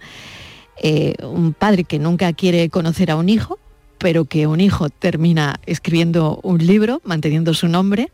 Eh, 0.81 1.15
un 1.21 1.53
padre 1.53 1.83
que 1.83 1.99
nunca 1.99 2.31
quiere 2.31 2.69
conocer 2.69 3.11
a 3.11 3.17
un 3.17 3.27
hijo, 3.27 3.59
pero 3.97 4.23
que 4.23 4.47
un 4.47 4.61
hijo 4.61 4.89
termina 4.89 5.59
escribiendo 5.65 6.39
un 6.43 6.65
libro, 6.65 7.01
manteniendo 7.03 7.53
su 7.53 7.67
nombre, 7.67 8.13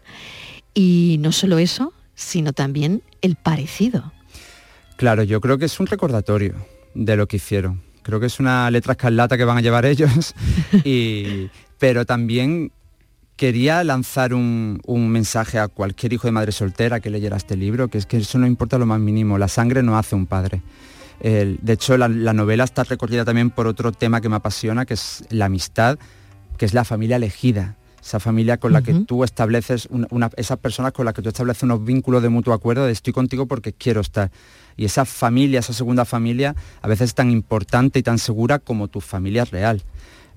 y 0.73 1.17
no 1.19 1.31
solo 1.31 1.59
eso, 1.59 1.93
sino 2.15 2.51
también 2.51 3.03
el 3.21 3.35
parecido. 3.35 4.11
Claro, 4.97 5.21
yo 5.21 5.39
creo 5.39 5.59
que 5.59 5.65
es 5.65 5.79
un 5.79 5.85
recordatorio 5.85 6.55
de 6.95 7.15
lo 7.15 7.27
que 7.27 7.37
hicieron. 7.37 7.83
Creo 8.01 8.19
que 8.19 8.25
es 8.25 8.39
una 8.39 8.71
letra 8.71 8.93
escarlata 8.93 9.37
que 9.37 9.45
van 9.45 9.59
a 9.59 9.61
llevar 9.61 9.85
ellos. 9.85 10.33
y, 10.83 11.51
pero 11.79 12.05
también 12.05 12.71
quería 13.35 13.83
lanzar 13.85 14.33
un, 14.33 14.81
un 14.85 15.09
mensaje 15.09 15.59
a 15.59 15.67
cualquier 15.69 16.11
hijo 16.13 16.27
de 16.27 16.31
madre 16.33 16.51
soltera 16.51 16.99
que 16.99 17.09
leyera 17.09 17.37
este 17.37 17.55
libro, 17.55 17.87
que 17.87 17.97
es 17.97 18.05
que 18.05 18.17
eso 18.17 18.37
no 18.37 18.45
importa 18.45 18.77
lo 18.77 18.85
más 18.85 18.99
mínimo, 18.99 19.37
la 19.37 19.47
sangre 19.47 19.81
no 19.81 19.97
hace 19.97 20.15
un 20.15 20.25
padre. 20.25 20.61
El- 21.21 21.57
de 21.61 21.73
hecho, 21.73 21.97
la, 21.97 22.07
la 22.09 22.33
novela 22.33 22.65
está 22.65 22.83
recorrida 22.83 23.23
también 23.25 23.49
por 23.49 23.65
otro 23.67 23.91
tema 23.93 24.19
que 24.21 24.27
me 24.29 24.35
apasiona, 24.35 24.85
que 24.85 24.93
es 24.95 25.23
la 25.29 25.45
amistad, 25.45 25.97
que 26.57 26.65
es 26.65 26.73
la 26.73 26.83
familia 26.83 27.15
elegida. 27.15 27.75
Esa 28.01 28.19
familia 28.21 28.57
con 28.57 28.71
la 28.73 28.81
que 28.81 28.93
tú 29.05 29.23
estableces, 29.25 29.87
una, 29.89 30.07
una- 30.09 30.29
esas 30.37 30.57
personas 30.57 30.91
con 30.93 31.05
las 31.05 31.13
que 31.13 31.21
tú 31.21 31.29
estableces 31.29 31.63
unos 31.63 31.83
vínculos 31.83 32.21
de 32.23 32.29
mutuo 32.29 32.53
acuerdo 32.53 32.85
de 32.85 32.91
estoy 32.93 33.11
contigo 33.13 33.45
porque 33.45 33.71
quiero 33.73 34.01
estar. 34.01 34.31
Y 34.77 34.85
esa 34.85 35.03
familia, 35.05 35.59
esa 35.59 35.73
segunda 35.73 36.05
familia, 36.05 36.55
a 36.81 36.87
veces 36.87 37.09
es 37.09 37.15
tan 37.15 37.29
importante 37.29 37.99
y 37.99 38.03
tan 38.03 38.17
segura 38.17 38.59
como 38.59 38.87
tu 38.87 38.99
familia 39.01 39.43
real. 39.45 39.81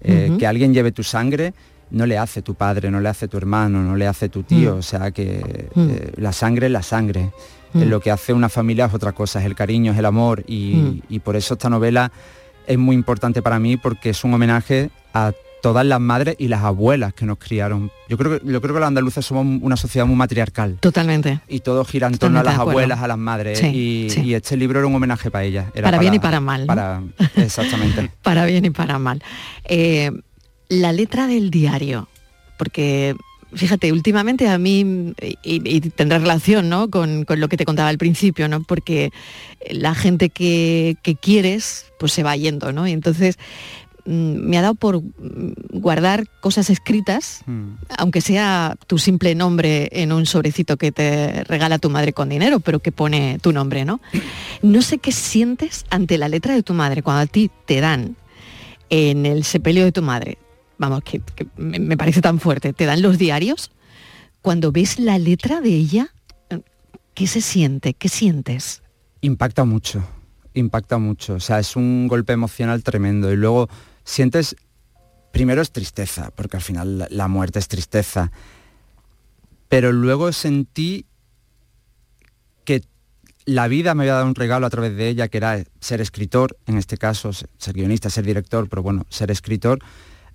Eh. 0.05 0.37
Que 0.39 0.47
alguien 0.47 0.73
lleve 0.75 0.93
tu 0.93 1.03
sangre 1.03 1.53
no 1.91 2.07
le 2.07 2.17
hace 2.17 2.41
tu 2.41 2.55
padre, 2.55 2.91
no 2.91 3.01
le 3.01 3.11
hace 3.11 3.29
tu 3.29 3.37
hermano, 3.37 3.83
no 3.83 3.97
le 3.97 4.07
hace 4.07 4.31
tu 4.31 4.43
tío. 4.45 4.77
Mm. 4.77 4.79
O 4.79 4.83
sea 4.83 5.11
que 5.11 5.69
Mm. 5.75 5.91
eh, 5.91 6.13
la 6.17 6.33
sangre 6.33 6.67
es 6.67 6.73
la 6.73 6.83
sangre. 6.83 7.31
Mm. 7.75 7.83
Eh, 7.83 7.85
Lo 7.87 8.01
que 8.01 8.11
hace 8.11 8.33
una 8.33 8.49
familia 8.49 8.87
es 8.87 8.95
otra 8.95 9.13
cosa, 9.13 9.41
es 9.41 9.45
el 9.45 9.55
cariño, 9.55 9.93
es 9.93 9.99
el 9.99 10.07
amor. 10.07 10.43
Y, 10.47 11.03
y 11.11 11.19
por 11.19 11.37
eso 11.37 11.53
esta 11.55 11.69
novela 11.69 12.11
es 12.67 12.79
muy 12.79 12.97
importante 12.97 13.43
para 13.43 13.59
mí 13.59 13.77
porque 13.77 14.09
es 14.11 14.25
un 14.25 14.33
homenaje 14.33 14.89
a 15.13 15.33
todas 15.63 15.87
las 15.87 16.01
madres 16.01 16.37
y 16.39 16.49
las 16.49 16.63
abuelas 16.63 17.15
que 17.15 17.25
nos 17.25 17.39
criaron. 17.39 17.91
Yo 18.09 18.19
creo 18.19 18.39
que, 18.39 18.47
yo 18.47 18.61
creo 18.61 18.75
que 18.75 18.81
los 18.81 18.87
andaluces 18.87 19.25
somos 19.25 19.63
una 19.63 19.77
sociedad 19.77 20.05
muy 20.05 20.17
matriarcal. 20.17 20.77
Totalmente. 20.81 21.41
Y 21.49 21.61
todo 21.61 21.85
gira 21.85 22.09
en 22.09 22.19
torno 22.19 22.41
a 22.41 22.43
las 22.43 22.59
abuelas, 22.59 23.01
a 23.01 23.09
las 23.09 23.17
madres. 23.17 23.61
Sí, 23.61 23.67
y, 23.69 24.11
sí. 24.11 24.21
y 24.23 24.35
este 24.35 24.57
libro 24.57 24.81
era 24.81 24.89
un 24.89 24.95
homenaje 24.95 25.31
para 25.31 25.45
ellas. 25.45 25.67
Era 25.75 25.87
Para 25.87 25.99
bien 25.99 26.15
y 26.15 26.19
para 26.19 26.41
mal, 26.41 26.63
¿no? 26.63 26.67
Para, 26.67 27.03
exactamente. 27.37 28.11
para 28.23 28.45
bien 28.45 28.65
y 28.65 28.71
para 28.71 28.99
mal. 28.99 29.23
Eh, 29.65 30.11
la 30.69 30.93
letra 30.93 31.27
del 31.27 31.51
diario, 31.51 32.09
porque 32.59 33.15
fíjate, 33.55 33.93
últimamente 33.93 34.49
a 34.49 34.59
mí, 34.59 35.15
y, 35.43 35.77
y 35.77 35.81
tendrá 35.91 36.19
relación 36.19 36.69
¿no? 36.69 36.91
con, 36.91 37.25
con 37.25 37.41
lo 37.41 37.49
que 37.49 37.57
te 37.57 37.65
contaba 37.65 37.89
al 37.89 37.99
principio, 37.99 38.49
¿no? 38.49 38.63
porque 38.63 39.13
la 39.71 39.95
gente 39.95 40.31
que, 40.31 40.97
que 41.03 41.15
quieres, 41.17 41.87
pues 41.99 42.13
se 42.13 42.23
va 42.23 42.35
yendo, 42.37 42.73
¿no? 42.73 42.89
Y 42.89 42.93
entonces 42.93 43.39
me 44.05 44.59
ha 44.59 44.63
dado 44.63 44.75
por 44.75 45.03
mm, 45.03 45.53
guardar 45.73 46.29
cosas 46.41 46.71
escritas, 46.71 47.43
aunque 47.97 48.21
sea 48.21 48.77
tu 48.87 48.99
simple 48.99 49.35
nombre 49.35 49.89
en 49.93 50.13
un 50.13 50.27
sobrecito 50.27 50.77
que 50.77 50.93
te 50.93 51.45
regala 51.45 51.79
tu 51.79 51.91
madre 51.91 52.13
con 52.13 52.29
dinero, 52.29 52.61
pero 52.61 52.81
que 52.81 52.93
pone 52.93 53.39
tu 53.41 53.53
nombre, 53.53 53.85
¿no? 53.85 54.01
No 54.63 54.83
sé 54.83 54.99
qué 54.99 55.13
sientes 55.13 55.85
ante 55.91 56.19
la 56.19 56.29
letra 56.29 56.55
de 56.55 56.63
tu 56.63 56.75
madre 56.75 57.03
cuando 57.03 57.23
a 57.23 57.27
ti 57.27 57.51
te 57.67 57.81
dan 57.81 58.17
en 58.91 59.25
el 59.25 59.45
sepelio 59.45 59.85
de 59.85 59.93
tu 59.93 60.03
madre, 60.03 60.39
vamos, 60.79 61.03
que, 61.03 61.21
que 61.21 61.47
me 61.57 61.97
parece 61.97 62.21
tan 62.21 62.41
fuerte, 62.41 62.73
te 62.73 62.87
dan 62.87 63.03
los 63.03 63.19
diarios, 63.19 63.71
cuando 64.43 64.73
ves 64.73 64.99
la 64.99 65.19
letra 65.19 65.61
de 65.61 65.71
ella, 65.71 66.09
¿qué 67.15 67.27
se 67.27 67.41
siente? 67.41 67.95
¿Qué 67.95 68.09
sientes? 68.09 68.83
Impacta 69.21 69.65
mucho, 69.65 70.03
impacta 70.55 70.99
mucho. 70.99 71.35
O 71.35 71.41
sea, 71.41 71.61
es 71.61 71.77
un 71.77 72.09
golpe 72.09 72.33
emocional 72.33 72.83
tremendo. 72.83 73.33
Y 73.33 73.37
luego 73.37 73.69
sientes, 74.05 74.57
primero 75.33 75.63
es 75.63 75.73
tristeza, 75.73 76.31
porque 76.35 76.57
al 76.57 76.63
final 76.63 77.07
la, 77.11 77.29
muerte 77.29 77.59
es 77.59 77.69
tristeza. 77.69 78.31
Pero 79.69 79.93
luego 79.93 80.33
sentí 80.33 81.07
que 82.65 82.83
la 83.45 83.69
vida 83.69 83.95
me 83.95 84.05
había 84.05 84.15
dado 84.15 84.27
un 84.27 84.35
regalo 84.35 84.67
a 84.67 84.71
través 84.71 84.97
de 84.97 85.09
ella, 85.09 85.29
que 85.29 85.39
era 85.39 85.65
ser 85.81 86.01
escritor, 86.01 86.57
en 86.67 86.79
este 86.79 86.97
caso, 86.97 87.33
se- 87.33 87.47
ser 87.59 87.75
guionista, 87.75 88.11
ser 88.11 88.25
director, 88.25 88.69
pero 88.69 88.83
bueno, 88.83 89.07
ser 89.09 89.31
escritor. 89.31 89.79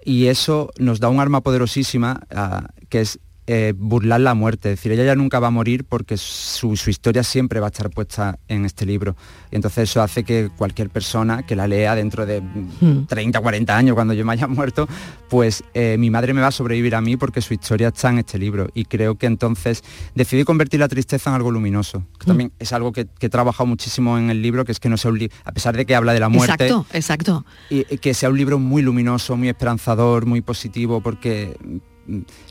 Y 0.04 0.28
eso 0.28 0.72
nos 0.78 1.00
da 1.00 1.10
un 1.10 1.20
arma 1.20 1.42
poderosísima, 1.42 2.22
ah, 2.32 2.68
que 2.90 3.02
es 3.02 3.20
eh, 3.48 3.74
burlar 3.76 4.20
la 4.20 4.34
muerte. 4.34 4.72
Es 4.74 4.80
decir, 4.80 4.92
ella 4.92 5.06
ya 5.06 5.16
nunca 5.16 5.40
va 5.40 5.48
a 5.48 5.52
morir 5.52 5.86
porque 5.86 6.18
su, 6.18 6.76
su 6.76 6.90
historia 6.90 7.24
siempre 7.24 7.60
va 7.60 7.68
a 7.68 7.70
estar 7.70 7.90
puesta 7.90 8.38
en 8.48 8.66
este 8.66 8.86
libro. 8.86 9.16
Y 9.52 9.56
entonces 9.56 9.90
eso 9.90 10.02
hace 10.02 10.24
que 10.24 10.50
cualquier 10.58 10.90
persona 10.90 11.44
que 11.44 11.56
la 11.56 11.68
lea 11.68 11.96
dentro 11.96 12.26
de 12.26 12.42
Hmm. 12.42 13.06
30, 13.08 13.40
40 13.40 13.76
años, 13.78 13.96
cuando 13.96 14.14
yo 14.14 14.26
me 14.26 14.34
haya 14.34 14.48
muerto, 14.48 14.88
pues 15.30 15.64
eh, 15.74 15.96
mi 15.98 16.10
madre 16.10 16.34
me 16.34 16.42
va 16.42 16.48
a 16.48 16.52
sobrevivir 16.52 16.94
a 16.96 17.02
mí 17.02 17.18
porque 17.18 17.42
su 17.42 17.54
historia 17.54 17.88
está 17.88 18.10
en 18.10 18.20
este 18.20 18.38
libro. 18.38 18.68
Y 18.74 18.86
creo 18.86 19.16
que 19.16 19.26
entonces 19.26 19.84
decidí 20.14 20.44
convertir 20.44 20.80
la 20.80 20.88
tristeza 20.88 21.30
en 21.30 21.36
algo 21.38 21.52
luminoso. 21.52 22.00
Que 22.20 22.26
Mm. 22.26 22.28
también 22.28 22.52
es 22.60 22.74
algo 22.74 22.92
que, 22.92 23.08
que 23.18 23.28
he 23.28 23.30
trabajado 23.30 23.66
muchísimo 23.66 24.18
en 24.18 24.30
el 24.30 24.42
libro, 24.42 24.66
que 24.66 24.72
es 24.74 24.80
que 24.80 24.90
no 24.90 24.98
sea 24.98 25.12
un 25.12 25.20
libro, 25.20 25.36
a 25.46 25.52
pesar 25.54 25.76
de 25.78 25.86
que 25.86 25.96
habla 25.96 26.14
de 26.14 26.20
la 26.20 26.30
muerte, 26.30 26.66
Exacto, 26.66 26.86
exacto. 26.94 27.46
y, 27.70 27.84
que 27.98 28.14
sea 28.14 28.30
un 28.30 28.38
libro 28.38 28.60
muy 28.60 28.82
luminoso, 28.82 29.38
muy 29.38 29.48
esperanzador, 29.50 30.26
muy 30.26 30.42
positivo, 30.42 31.00
porque 31.02 31.56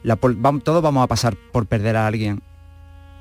la 0.02 0.16
todos 0.16 0.82
vamos 0.82 1.02
a 1.02 1.06
pasar 1.06 1.36
por 1.52 1.66
perder 1.66 1.96
a 1.96 2.06
alguien. 2.06 2.42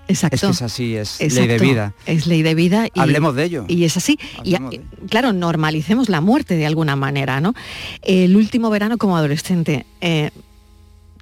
Exacto. 0.08 0.36
Es 0.36 0.42
que 0.42 0.50
es 0.50 0.62
así, 0.62 0.96
es 0.96 1.20
ley 1.34 1.48
de 1.48 1.58
vida. 1.58 1.96
Es 2.06 2.28
ley 2.28 2.44
de 2.44 2.54
vida. 2.54 2.88
Y, 2.94 3.00
Hablemos 3.00 3.36
de 3.36 3.44
ello. 3.46 3.66
Y 3.68 3.86
es 3.86 3.98
así. 3.98 4.20
Y, 4.44 4.56
Hablemos 4.56 4.86
claro, 5.10 5.34
normalicemos 5.34 6.10
la 6.10 6.22
muerte 6.22 6.56
de 6.56 6.66
alguna 6.66 6.96
manera, 6.96 7.42
¿no? 7.42 7.56
El 8.04 8.36
último 8.36 8.70
verano 8.70 8.98
como 8.98 9.18
adolescente. 9.18 9.86
eh, 10.02 10.30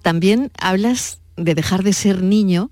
también 0.01 0.51
hablas 0.59 1.21
de 1.37 1.55
dejar 1.55 1.81
de 1.83 1.93
ser 1.93 2.21
niño 2.21 2.71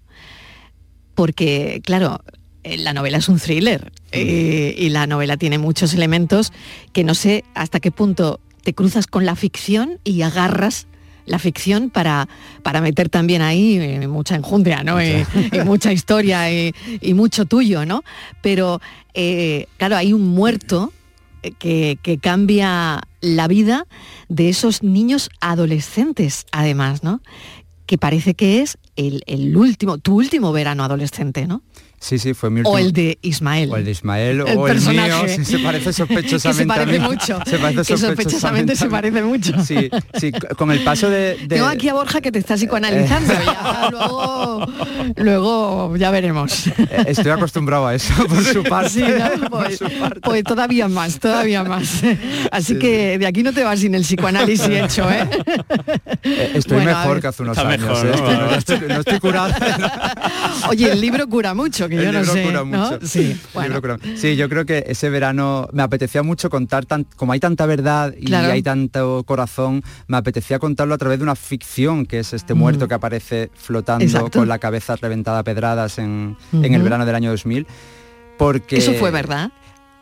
porque, 1.15 1.81
claro, 1.83 2.21
eh, 2.63 2.77
la 2.77 2.93
novela 2.93 3.17
es 3.17 3.29
un 3.29 3.39
thriller 3.39 3.91
eh, 4.11 4.75
y 4.77 4.89
la 4.89 5.07
novela 5.07 5.37
tiene 5.37 5.57
muchos 5.57 5.93
elementos 5.93 6.51
que 6.93 7.03
no 7.03 7.15
sé 7.15 7.43
hasta 7.55 7.79
qué 7.79 7.89
punto 7.89 8.39
te 8.63 8.73
cruzas 8.73 9.07
con 9.07 9.25
la 9.25 9.35
ficción 9.35 9.99
y 10.03 10.21
agarras 10.21 10.87
la 11.31 11.39
ficción 11.39 11.89
para, 11.89 12.27
para 12.61 12.81
meter 12.81 13.07
también 13.07 13.41
ahí 13.41 13.77
eh, 13.79 14.07
mucha 14.07 14.35
enjundia, 14.35 14.83
¿no? 14.83 15.01
Y, 15.01 15.25
y 15.51 15.59
mucha 15.63 15.93
historia 15.93 16.51
y, 16.51 16.73
y 16.99 17.13
mucho 17.13 17.45
tuyo, 17.45 17.85
¿no? 17.85 18.03
Pero, 18.41 18.81
eh, 19.13 19.67
claro, 19.77 19.95
hay 19.95 20.11
un 20.11 20.27
muerto 20.27 20.91
eh, 21.41 21.53
que, 21.57 21.97
que 22.03 22.17
cambia 22.17 23.01
la 23.21 23.47
vida 23.47 23.87
de 24.27 24.49
esos 24.49 24.83
niños 24.83 25.29
adolescentes, 25.39 26.45
además, 26.51 27.01
¿no? 27.01 27.21
Que 27.85 27.97
parece 27.97 28.33
que 28.33 28.61
es 28.61 28.77
el, 28.97 29.23
el 29.25 29.55
último, 29.55 29.99
tu 29.99 30.17
último 30.17 30.51
verano 30.51 30.83
adolescente, 30.83 31.47
¿no? 31.47 31.61
Sí, 32.03 32.17
sí, 32.17 32.33
fue 32.33 32.49
mi 32.49 32.61
O 32.61 32.71
último. 32.71 32.77
el 32.79 32.91
de 32.93 33.19
Ismael. 33.21 33.69
O 33.71 33.77
el 33.77 33.85
de 33.85 33.91
Ismael, 33.91 34.41
El 34.41 34.41
o 34.41 34.47
el 34.47 34.55
mío, 34.57 34.65
personaje. 34.65 35.35
sí, 35.37 35.45
se 35.45 35.59
parece 35.59 35.93
sospechosamente 35.93 36.41
que 36.49 36.53
se 36.53 36.65
parece 36.65 36.97
a 36.97 36.99
mí. 36.99 37.07
mucho. 37.07 37.39
Se 37.45 37.57
parece 37.59 37.93
que 37.93 37.97
sospechosamente 37.99 38.75
se 38.75 38.89
parece 38.89 39.21
mucho. 39.21 39.63
Sí, 39.63 39.89
sí, 40.19 40.31
con 40.57 40.71
el 40.71 40.79
paso 40.83 41.11
de... 41.11 41.35
de- 41.37 41.47
Tengo 41.47 41.67
aquí 41.67 41.89
a 41.89 41.93
Borja 41.93 42.19
que 42.19 42.31
te 42.31 42.39
está 42.39 42.55
psicoanalizando. 42.57 43.31
ya, 43.45 43.89
luego, 43.91 44.65
luego 45.17 45.95
ya 45.95 46.09
veremos. 46.11 46.67
Eh, 46.67 47.03
Estoy 47.07 47.31
acostumbrado 47.31 47.85
a 47.87 47.93
eso 47.95 48.13
por 48.27 48.43
su 48.43 48.63
parte. 48.63 48.89
Sí, 48.89 49.03
¿no? 49.39 49.49
pues, 49.51 49.79
pues 50.23 50.43
todavía 50.43 50.87
más, 50.87 51.19
todavía 51.19 51.63
más. 51.63 52.01
Así 52.51 52.79
que 52.79 53.19
de 53.19 53.27
aquí 53.27 53.43
no 53.43 53.53
te 53.53 53.63
vas 53.63 53.79
sin 53.79 53.93
el 53.93 54.01
psicoanálisis 54.01 54.67
hecho, 54.69 55.07
¿eh? 55.09 55.29
Eh, 56.23 56.51
Estoy 56.55 56.77
Bueno, 56.77 56.97
mejor 56.97 57.21
que 57.21 57.27
hace 57.27 57.43
unos 57.43 57.57
Está 57.57 57.69
años. 57.69 57.87
mejor, 57.87 58.07
¿eh? 58.07 58.09
¿no? 58.09 58.15
Estoy- 58.17 58.37
no, 58.37 58.55
estoy, 58.55 58.79
no 58.89 58.99
estoy 59.01 59.19
curado. 59.19 59.53
Oye, 60.69 60.91
el 60.91 60.99
libro 61.01 61.27
cura 61.27 61.53
mucho, 61.53 61.87
que 61.97 62.05
El 62.05 62.05
yo 62.05 62.11
no 62.13 62.19
libro 62.19 62.33
sé. 62.33 62.43
cura 62.43 62.59
¿no? 62.59 62.65
mucho. 62.65 63.05
Sí, 63.07 63.19
El 63.31 63.39
bueno. 63.53 63.75
libro 63.75 63.97
cura- 63.97 64.15
Sí, 64.17 64.35
yo 64.35 64.49
creo 64.49 64.65
que 64.65 64.83
ese 64.87 65.09
verano 65.09 65.67
me 65.73 65.83
apetecía 65.83 66.23
mucho 66.23 66.49
contar, 66.49 66.85
tan, 66.85 67.05
como 67.15 67.33
hay 67.33 67.39
tanta 67.39 67.65
verdad 67.65 68.13
y 68.19 68.25
Claro. 68.25 68.51
hay 68.53 68.63
tanto 68.63 69.23
corazón, 69.25 69.83
me 70.07 70.17
apetecía 70.17 70.59
contarlo 70.59 70.93
a 70.95 70.97
través 70.97 71.19
de 71.19 71.23
una 71.23 71.35
ficción, 71.35 72.05
que 72.05 72.19
es 72.19 72.33
este 72.33 72.53
Mm. 72.53 72.57
muerto 72.57 72.87
que 72.87 72.93
aparece 72.95 73.51
flotando 73.55 74.03
Exacto. 74.05 74.39
con 74.39 74.47
la 74.47 74.57
cabeza 74.59 74.95
reventada 74.95 75.39
a 75.39 75.43
pedradas 75.43 75.97
en, 75.99 76.37
en 76.53 76.73
el 76.73 76.81
verano 76.81 77.05
del 77.05 77.15
año 77.15 77.29
2000. 77.31 77.67
Porque 78.37 78.77
Eso 78.77 78.93
fue 78.93 79.11
verdad. 79.11 79.51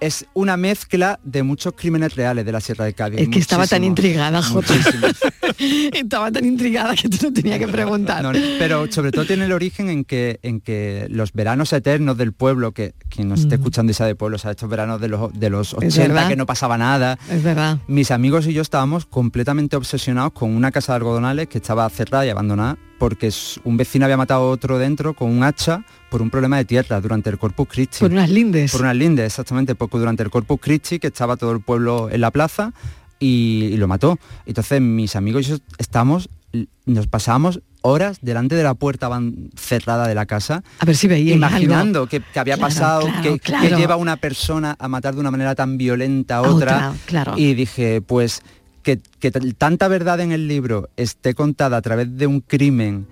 Es 0.01 0.25
una 0.33 0.57
mezcla 0.57 1.19
de 1.23 1.43
muchos 1.43 1.73
crímenes 1.75 2.15
reales 2.15 2.45
de 2.45 2.51
la 2.51 2.61
Sierra 2.61 2.85
de 2.85 2.93
Cádiz. 2.93 3.19
Es 3.19 3.29
que 3.29 3.39
estaba 3.39 3.67
tan 3.67 3.83
intrigada, 3.83 4.41
Jota. 4.41 4.73
Estaba 5.93 6.31
tan 6.31 6.45
intrigada 6.45 6.95
que 6.95 7.09
te 7.09 7.21
lo 7.25 7.33
tenía 7.33 7.59
que 7.59 7.67
preguntar. 7.67 8.23
No, 8.23 8.31
no, 8.33 8.39
pero 8.57 8.89
sobre 8.91 9.11
todo 9.11 9.25
tiene 9.25 9.45
el 9.45 9.51
origen 9.51 9.89
en 9.89 10.05
que, 10.05 10.39
en 10.43 10.61
que 10.61 11.07
los 11.09 11.33
veranos 11.33 11.73
eternos 11.73 12.17
del 12.17 12.33
pueblo, 12.33 12.71
que 12.71 12.93
quien 13.09 13.27
nos 13.29 13.41
esté 13.41 13.57
Mm. 13.57 13.59
escuchando 13.61 13.91
y 13.91 13.93
sea 13.95 14.05
de 14.05 14.15
pueblo, 14.15 14.35
o 14.35 14.39
sea, 14.39 14.51
estos 14.51 14.69
veranos 14.69 15.01
de 15.01 15.09
los, 15.09 15.33
de 15.33 15.49
los 15.49 15.69
Es 15.81 15.95
80 15.97 16.07
verdad. 16.13 16.27
que 16.29 16.35
no 16.35 16.45
pasaba 16.45 16.77
nada, 16.77 17.17
Es 17.29 17.43
verdad. 17.43 17.79
mis 17.87 18.11
amigos 18.11 18.47
y 18.47 18.53
yo 18.53 18.61
estábamos 18.61 19.05
completamente 19.05 19.75
obsesionados 19.75 20.31
con 20.33 20.51
una 20.55 20.71
casa 20.71 20.93
de 20.93 20.97
algodonales 20.97 21.47
que 21.47 21.57
estaba 21.57 21.89
cerrada 21.89 22.25
y 22.25 22.29
abandonada 22.29 22.77
porque 22.99 23.31
un 23.63 23.77
vecino 23.77 24.05
había 24.05 24.17
matado 24.17 24.41
a 24.41 24.49
otro 24.49 24.77
dentro 24.77 25.13
con 25.13 25.31
un 25.31 25.43
hacha 25.43 25.83
por 26.09 26.21
un 26.21 26.29
problema 26.29 26.57
de 26.57 26.65
tierra 26.65 27.01
durante 27.01 27.29
el 27.29 27.39
Corpus 27.39 27.67
Christi. 27.69 27.99
Por 27.99 28.11
unas 28.11 28.29
lindes. 28.29 28.71
Por 28.71 28.81
unas 28.81 28.95
lindes, 28.95 29.25
exactamente, 29.25 29.73
poco 29.73 29.97
durante 29.97 30.21
el 30.21 30.29
Corpus 30.29 30.59
Christi, 30.61 30.99
que 30.99 31.07
estaba 31.07 31.37
todo 31.37 31.51
el 31.51 31.61
pueblo 31.61 32.09
en 32.11 32.21
la 32.21 32.29
plaza 32.29 32.73
y, 33.19 33.69
y 33.71 33.77
lo 33.77 33.87
mató. 33.87 34.19
Entonces 34.45 34.81
mis 34.81 35.15
amigos 35.15 35.47
y 35.47 35.51
yo 35.51 35.57
estamos, 35.77 36.29
nos 36.85 37.07
pasábamos 37.07 37.61
horas 37.81 38.19
delante 38.21 38.55
de 38.55 38.63
la 38.63 38.73
puerta 38.73 39.09
cerrada 39.55 40.07
de 40.07 40.15
la 40.15 40.25
casa. 40.25 40.63
A 40.79 40.85
ver 40.85 40.95
si 40.95 41.07
veía 41.07 41.33
Imaginando 41.33 42.07
que, 42.07 42.19
que 42.21 42.39
había 42.39 42.57
Claro, 42.57 42.67
pasado, 42.69 43.07
claro, 43.41 43.67
que, 43.69 43.75
lleva 43.75 43.95
una 43.95 44.17
persona 44.17 44.75
a 44.79 44.87
matar 44.87 45.13
de 45.13 45.21
una 45.21 45.31
manera 45.31 45.55
tan 45.55 45.77
violenta 45.77 46.37
a 46.37 46.41
otra. 46.41 46.89
otra, 46.89 46.93
claro. 47.05 47.33
Y 47.37 47.53
dije, 47.53 48.01
pues 48.01 48.41
que, 48.97 49.31
tanta 49.57 49.87
verdad 49.87 50.19
en 50.21 50.31
el 50.31 50.47
libro 50.47 50.89
esté 50.97 51.33
contada 51.33 51.77
a 51.77 51.81
través 51.81 52.17
de 52.17 52.27
un 52.27 52.39
crimen. 52.41 53.05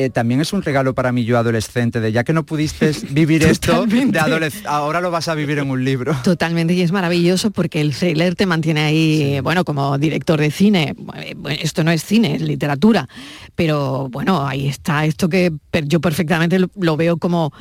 eh, 0.00 0.10
también 0.10 0.40
es 0.40 0.52
un 0.52 0.62
regalo 0.62 0.94
para 0.94 1.10
mí 1.10 1.24
yo 1.24 1.36
adolescente, 1.38 1.98
de 1.98 2.12
ya 2.12 2.22
que 2.22 2.32
no 2.32 2.44
pudiste 2.46 2.92
vivir 3.10 3.42
esto, 3.42 3.84
de 3.84 4.20
adolesc- 4.20 4.64
ahora 4.64 5.00
lo 5.00 5.10
vas 5.10 5.26
a 5.26 5.34
vivir 5.34 5.58
en 5.58 5.68
un 5.70 5.84
libro. 5.84 6.14
Totalmente, 6.22 6.72
y 6.74 6.82
es 6.82 6.92
maravilloso 6.92 7.50
porque 7.50 7.80
el 7.80 7.92
thriller 7.92 8.36
te 8.36 8.46
mantiene 8.46 8.82
ahí, 8.82 9.40
bueno, 9.40 9.64
como 9.64 9.98
director 9.98 10.38
de 10.38 10.52
cine. 10.52 10.94
eh, 11.16 11.34
Esto 11.60 11.82
no 11.82 11.90
es 11.90 12.04
cine, 12.04 12.36
es 12.36 12.42
literatura. 12.42 13.08
Pero 13.56 14.08
bueno, 14.08 14.46
ahí 14.46 14.68
está 14.68 15.04
esto 15.04 15.28
que 15.28 15.52
yo 15.86 16.00
perfectamente 16.00 16.58
lo 16.76 16.96
veo 16.96 17.16
como 17.16 17.52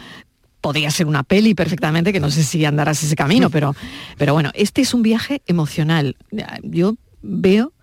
podría 0.61 0.91
ser 0.91 1.07
una 1.07 1.23
peli 1.23 1.55
perfectamente, 1.55 2.11
que 2.13 2.19
no 2.19 2.29
sé 2.29 2.43
si 2.43 2.65
andarás 2.65 3.01
ese 3.03 3.15
camino, 3.15 3.49
pero, 3.55 3.75
pero 4.17 4.33
bueno, 4.33 4.51
este 4.53 4.81
es 4.81 4.93
un 4.93 5.01
viaje 5.01 5.41
emocional. 5.47 6.15
Yo 6.61 6.95
veo 7.21 7.73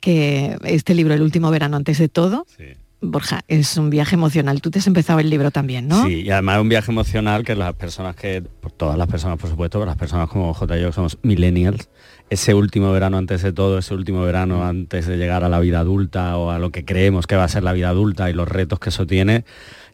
que 0.00 0.56
este 0.64 0.94
libro, 0.94 1.14
El 1.14 1.22
último 1.22 1.50
verano 1.50 1.76
antes 1.76 1.98
de 1.98 2.08
todo, 2.08 2.46
Borja, 3.04 3.42
es 3.48 3.76
un 3.76 3.90
viaje 3.90 4.14
emocional. 4.14 4.60
Tú 4.60 4.70
te 4.70 4.78
has 4.78 4.86
empezado 4.86 5.18
el 5.18 5.28
libro 5.28 5.50
también, 5.50 5.88
¿no? 5.88 6.06
Sí, 6.06 6.22
y 6.22 6.30
además 6.30 6.56
es 6.56 6.62
un 6.62 6.68
viaje 6.68 6.92
emocional 6.92 7.44
que 7.44 7.56
las 7.56 7.74
personas 7.74 8.14
que, 8.14 8.42
por 8.42 8.70
todas 8.70 8.96
las 8.96 9.08
personas 9.08 9.38
por 9.38 9.50
supuesto, 9.50 9.78
pero 9.78 9.86
las 9.86 9.96
personas 9.96 10.28
como 10.28 10.54
J 10.54 10.78
y 10.78 10.82
yo 10.82 10.88
que 10.88 10.92
somos 10.92 11.18
millennials, 11.22 11.88
ese 12.30 12.54
último 12.54 12.92
verano 12.92 13.18
antes 13.18 13.42
de 13.42 13.52
todo, 13.52 13.78
ese 13.78 13.92
último 13.92 14.22
verano 14.22 14.64
antes 14.64 15.06
de 15.06 15.16
llegar 15.16 15.42
a 15.42 15.48
la 15.48 15.58
vida 15.58 15.80
adulta 15.80 16.36
o 16.36 16.50
a 16.50 16.60
lo 16.60 16.70
que 16.70 16.84
creemos 16.84 17.26
que 17.26 17.34
va 17.34 17.44
a 17.44 17.48
ser 17.48 17.64
la 17.64 17.72
vida 17.72 17.88
adulta 17.88 18.30
y 18.30 18.34
los 18.34 18.48
retos 18.48 18.78
que 18.78 18.90
eso 18.90 19.06
tiene, 19.06 19.44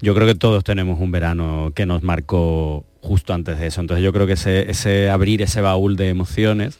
yo 0.03 0.15
creo 0.15 0.27
que 0.27 0.35
todos 0.35 0.63
tenemos 0.63 1.01
un 1.01 1.11
verano 1.11 1.73
que 1.75 1.87
nos 1.87 2.03
marcó 2.03 2.85
justo 3.01 3.33
antes 3.33 3.59
de 3.59 3.69
eso. 3.69 3.81
Entonces 3.81 4.05
yo 4.05 4.13
creo 4.13 4.27
que 4.27 4.35
ese, 4.35 4.71
ese 4.71 5.09
abrir 5.09 5.41
ese 5.41 5.63
baúl 5.63 5.97
de 5.97 6.11
emociones, 6.11 6.79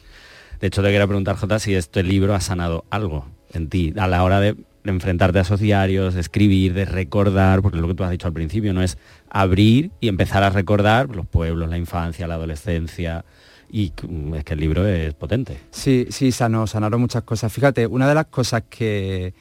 de 0.59 0.67
hecho 0.67 0.81
te 0.81 0.89
quería 0.89 1.07
preguntar, 1.07 1.35
J, 1.35 1.59
si 1.59 1.75
este 1.75 2.03
libro 2.03 2.35
ha 2.35 2.41
sanado 2.41 2.85
algo 2.89 3.25
en 3.53 3.69
ti 3.69 3.93
a 3.97 4.07
la 4.07 4.23
hora 4.23 4.39
de 4.39 4.55
de 4.83 4.91
enfrentarte 4.91 5.39
a 5.39 5.41
esos 5.41 5.59
diarios, 5.59 6.13
de 6.13 6.21
escribir, 6.21 6.73
de 6.73 6.85
recordar, 6.85 7.61
porque 7.61 7.77
lo 7.77 7.87
que 7.87 7.93
tú 7.93 8.03
has 8.03 8.11
dicho 8.11 8.27
al 8.27 8.33
principio, 8.33 8.73
no 8.73 8.81
es 8.81 8.97
abrir 9.29 9.91
y 9.99 10.07
empezar 10.07 10.43
a 10.43 10.49
recordar 10.49 11.15
los 11.15 11.27
pueblos, 11.27 11.69
la 11.69 11.77
infancia, 11.77 12.27
la 12.27 12.35
adolescencia, 12.35 13.25
y 13.69 13.91
mm, 14.07 14.35
es 14.35 14.43
que 14.43 14.53
el 14.53 14.59
libro 14.59 14.87
es 14.87 15.13
potente. 15.13 15.59
Sí, 15.71 16.07
sí, 16.09 16.31
sanó, 16.31 16.65
sanaron 16.67 17.01
muchas 17.01 17.23
cosas. 17.23 17.51
Fíjate, 17.51 17.87
una 17.87 18.07
de 18.07 18.15
las 18.15 18.27
cosas 18.27 18.63
que, 18.69 19.33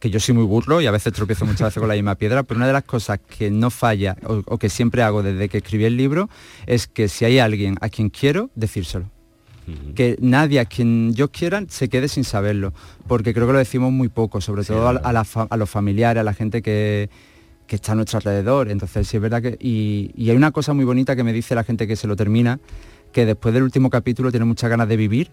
que 0.00 0.10
yo 0.10 0.18
soy 0.18 0.34
muy 0.34 0.44
burro 0.44 0.80
y 0.80 0.86
a 0.86 0.90
veces 0.90 1.12
tropiezo 1.12 1.44
muchas 1.44 1.68
veces 1.68 1.80
con 1.80 1.88
la 1.88 1.94
misma 1.94 2.14
piedra, 2.16 2.42
pero 2.42 2.58
una 2.58 2.66
de 2.66 2.72
las 2.72 2.84
cosas 2.84 3.20
que 3.20 3.50
no 3.50 3.70
falla 3.70 4.16
o, 4.24 4.42
o 4.46 4.58
que 4.58 4.68
siempre 4.68 5.02
hago 5.02 5.22
desde 5.22 5.48
que 5.48 5.58
escribí 5.58 5.84
el 5.84 5.96
libro 5.96 6.28
es 6.66 6.86
que 6.86 7.08
si 7.08 7.24
hay 7.24 7.38
alguien 7.38 7.76
a 7.80 7.88
quien 7.88 8.08
quiero, 8.08 8.50
decírselo. 8.54 9.15
Que 9.94 10.16
nadie 10.20 10.60
a 10.60 10.64
quien 10.64 11.12
yo 11.14 11.30
quiera 11.30 11.62
se 11.68 11.88
quede 11.88 12.08
sin 12.08 12.24
saberlo, 12.24 12.72
porque 13.08 13.34
creo 13.34 13.46
que 13.46 13.52
lo 13.52 13.58
decimos 13.58 13.90
muy 13.92 14.08
poco, 14.08 14.40
sobre 14.40 14.62
todo 14.64 14.86
a, 14.86 14.90
a 14.90 15.12
la 15.12 15.24
fa- 15.24 15.48
a 15.50 15.56
los 15.56 15.68
familiares, 15.68 16.20
a 16.20 16.24
la 16.24 16.34
gente 16.34 16.62
que, 16.62 17.10
que 17.66 17.76
está 17.76 17.92
a 17.92 17.94
nuestro 17.96 18.18
alrededor. 18.18 18.70
Entonces, 18.70 19.08
sí 19.08 19.16
es 19.16 19.22
verdad 19.22 19.42
que... 19.42 19.56
Y, 19.60 20.12
y 20.14 20.30
hay 20.30 20.36
una 20.36 20.52
cosa 20.52 20.72
muy 20.72 20.84
bonita 20.84 21.16
que 21.16 21.24
me 21.24 21.32
dice 21.32 21.54
la 21.54 21.64
gente 21.64 21.86
que 21.86 21.96
se 21.96 22.06
lo 22.06 22.14
termina, 22.14 22.60
que 23.12 23.26
después 23.26 23.52
del 23.54 23.64
último 23.64 23.90
capítulo 23.90 24.30
tiene 24.30 24.46
muchas 24.46 24.70
ganas 24.70 24.88
de 24.88 24.96
vivir, 24.96 25.30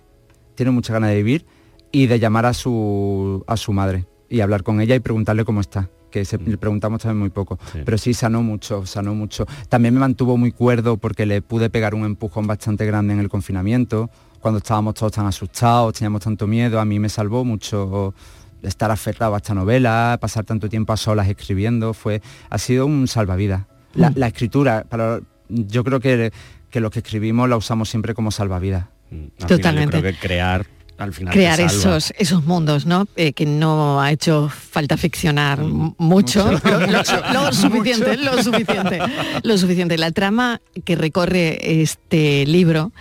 tiene 0.56 0.72
muchas 0.72 0.94
ganas 0.96 1.10
de 1.12 1.18
vivir 1.18 1.46
y 1.92 2.08
de 2.08 2.18
llamar 2.20 2.46
a 2.48 2.54
su, 2.54 3.44
a 3.46 3.56
su 3.56 3.72
madre 3.72 4.06
y 4.30 4.40
hablar 4.42 4.64
con 4.64 4.82
ella 4.82 4.96
y 4.96 5.00
preguntarle 5.00 5.46
cómo 5.46 5.62
está 5.62 5.90
que 6.14 6.26
se, 6.26 6.38
le 6.38 6.58
preguntamos 6.60 7.02
también 7.02 7.18
muy 7.18 7.30
poco, 7.32 7.58
pero 7.84 7.98
sí 7.98 8.14
sanó 8.14 8.44
mucho, 8.44 8.86
sanó 8.86 9.16
mucho. 9.16 9.48
También 9.68 9.96
me 9.96 10.00
mantuvo 10.00 10.38
muy 10.38 10.52
cuerdo 10.52 10.98
porque 10.98 11.26
le 11.26 11.42
pude 11.42 11.72
pegar 11.72 11.96
un 11.96 12.06
empujón 12.06 12.46
bastante 12.46 12.86
grande 12.86 13.14
en 13.16 13.20
el 13.20 13.30
confinamiento, 13.30 14.12
cuando 14.40 14.60
estábamos 14.60 14.94
todos 14.94 15.12
tan 15.14 15.26
asustados, 15.26 15.96
teníamos 15.96 16.22
tanto 16.22 16.46
miedo, 16.46 16.80
a 16.80 16.86
mí 16.86 17.00
me 17.00 17.10
salvó 17.10 17.44
mucho 17.44 18.14
estar 18.62 18.92
aferrado 18.92 19.34
a 19.34 19.38
esta 19.38 19.56
novela, 19.56 20.18
pasar 20.22 20.46
tanto 20.46 20.70
tiempo 20.70 20.94
a 20.94 20.98
solas 20.98 21.28
escribiendo, 21.28 21.94
fue, 21.96 22.22
ha 22.52 22.58
sido 22.60 22.86
un 22.86 23.08
salvavidas. 23.08 23.64
La, 23.96 24.12
Mm. 24.12 24.14
la 24.18 24.28
escritura, 24.28 24.86
para, 24.88 25.20
yo 25.50 25.84
creo 25.84 26.00
que, 26.00 26.32
que 26.70 26.80
lo 26.80 26.92
que 26.92 27.00
escribimos 27.00 27.50
la 27.50 27.58
usamos 27.58 27.90
siempre 27.90 28.14
como 28.14 28.30
salvavidas. 28.30 28.84
Al 28.84 29.18
final 29.18 29.32
yo 29.40 29.48
Totalmente. 29.48 30.00
creo 30.00 30.14
que 30.14 30.20
crear 30.20 30.66
al 30.98 31.12
final 31.14 31.34
crear 31.34 31.60
esos 31.60 32.14
esos 32.18 32.46
mundos, 32.46 32.86
¿no? 32.86 33.08
Eh, 33.16 33.34
que 33.34 33.46
no 33.46 34.02
ha 34.02 34.12
hecho 34.12 34.50
falta 34.50 34.96
ficcionar 34.98 35.60
m- 35.60 35.94
mucho, 35.98 36.46
mucho, 36.46 36.70
lo, 36.70 36.80
lo- 36.80 36.88
mucho, 36.98 37.34
lo 37.34 37.52
suficiente, 37.54 38.18
mucho. 38.18 38.24
lo 38.36 38.44
suficiente, 38.44 39.00
lo 39.44 39.58
suficiente. 39.58 39.98
La 39.98 40.12
trama 40.12 40.62
que 40.86 40.96
recorre 40.96 41.82
este 41.82 42.46
libro 42.46 42.92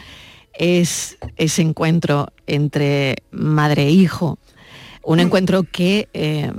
es 0.54 1.18
ese 1.36 1.62
encuentro 1.62 2.28
entre 2.46 3.16
madre 3.30 3.84
e 3.84 3.90
hijo, 3.90 4.38
un 5.02 5.20
encuentro 5.20 5.62
que 5.64 6.08
eh, 6.12 6.52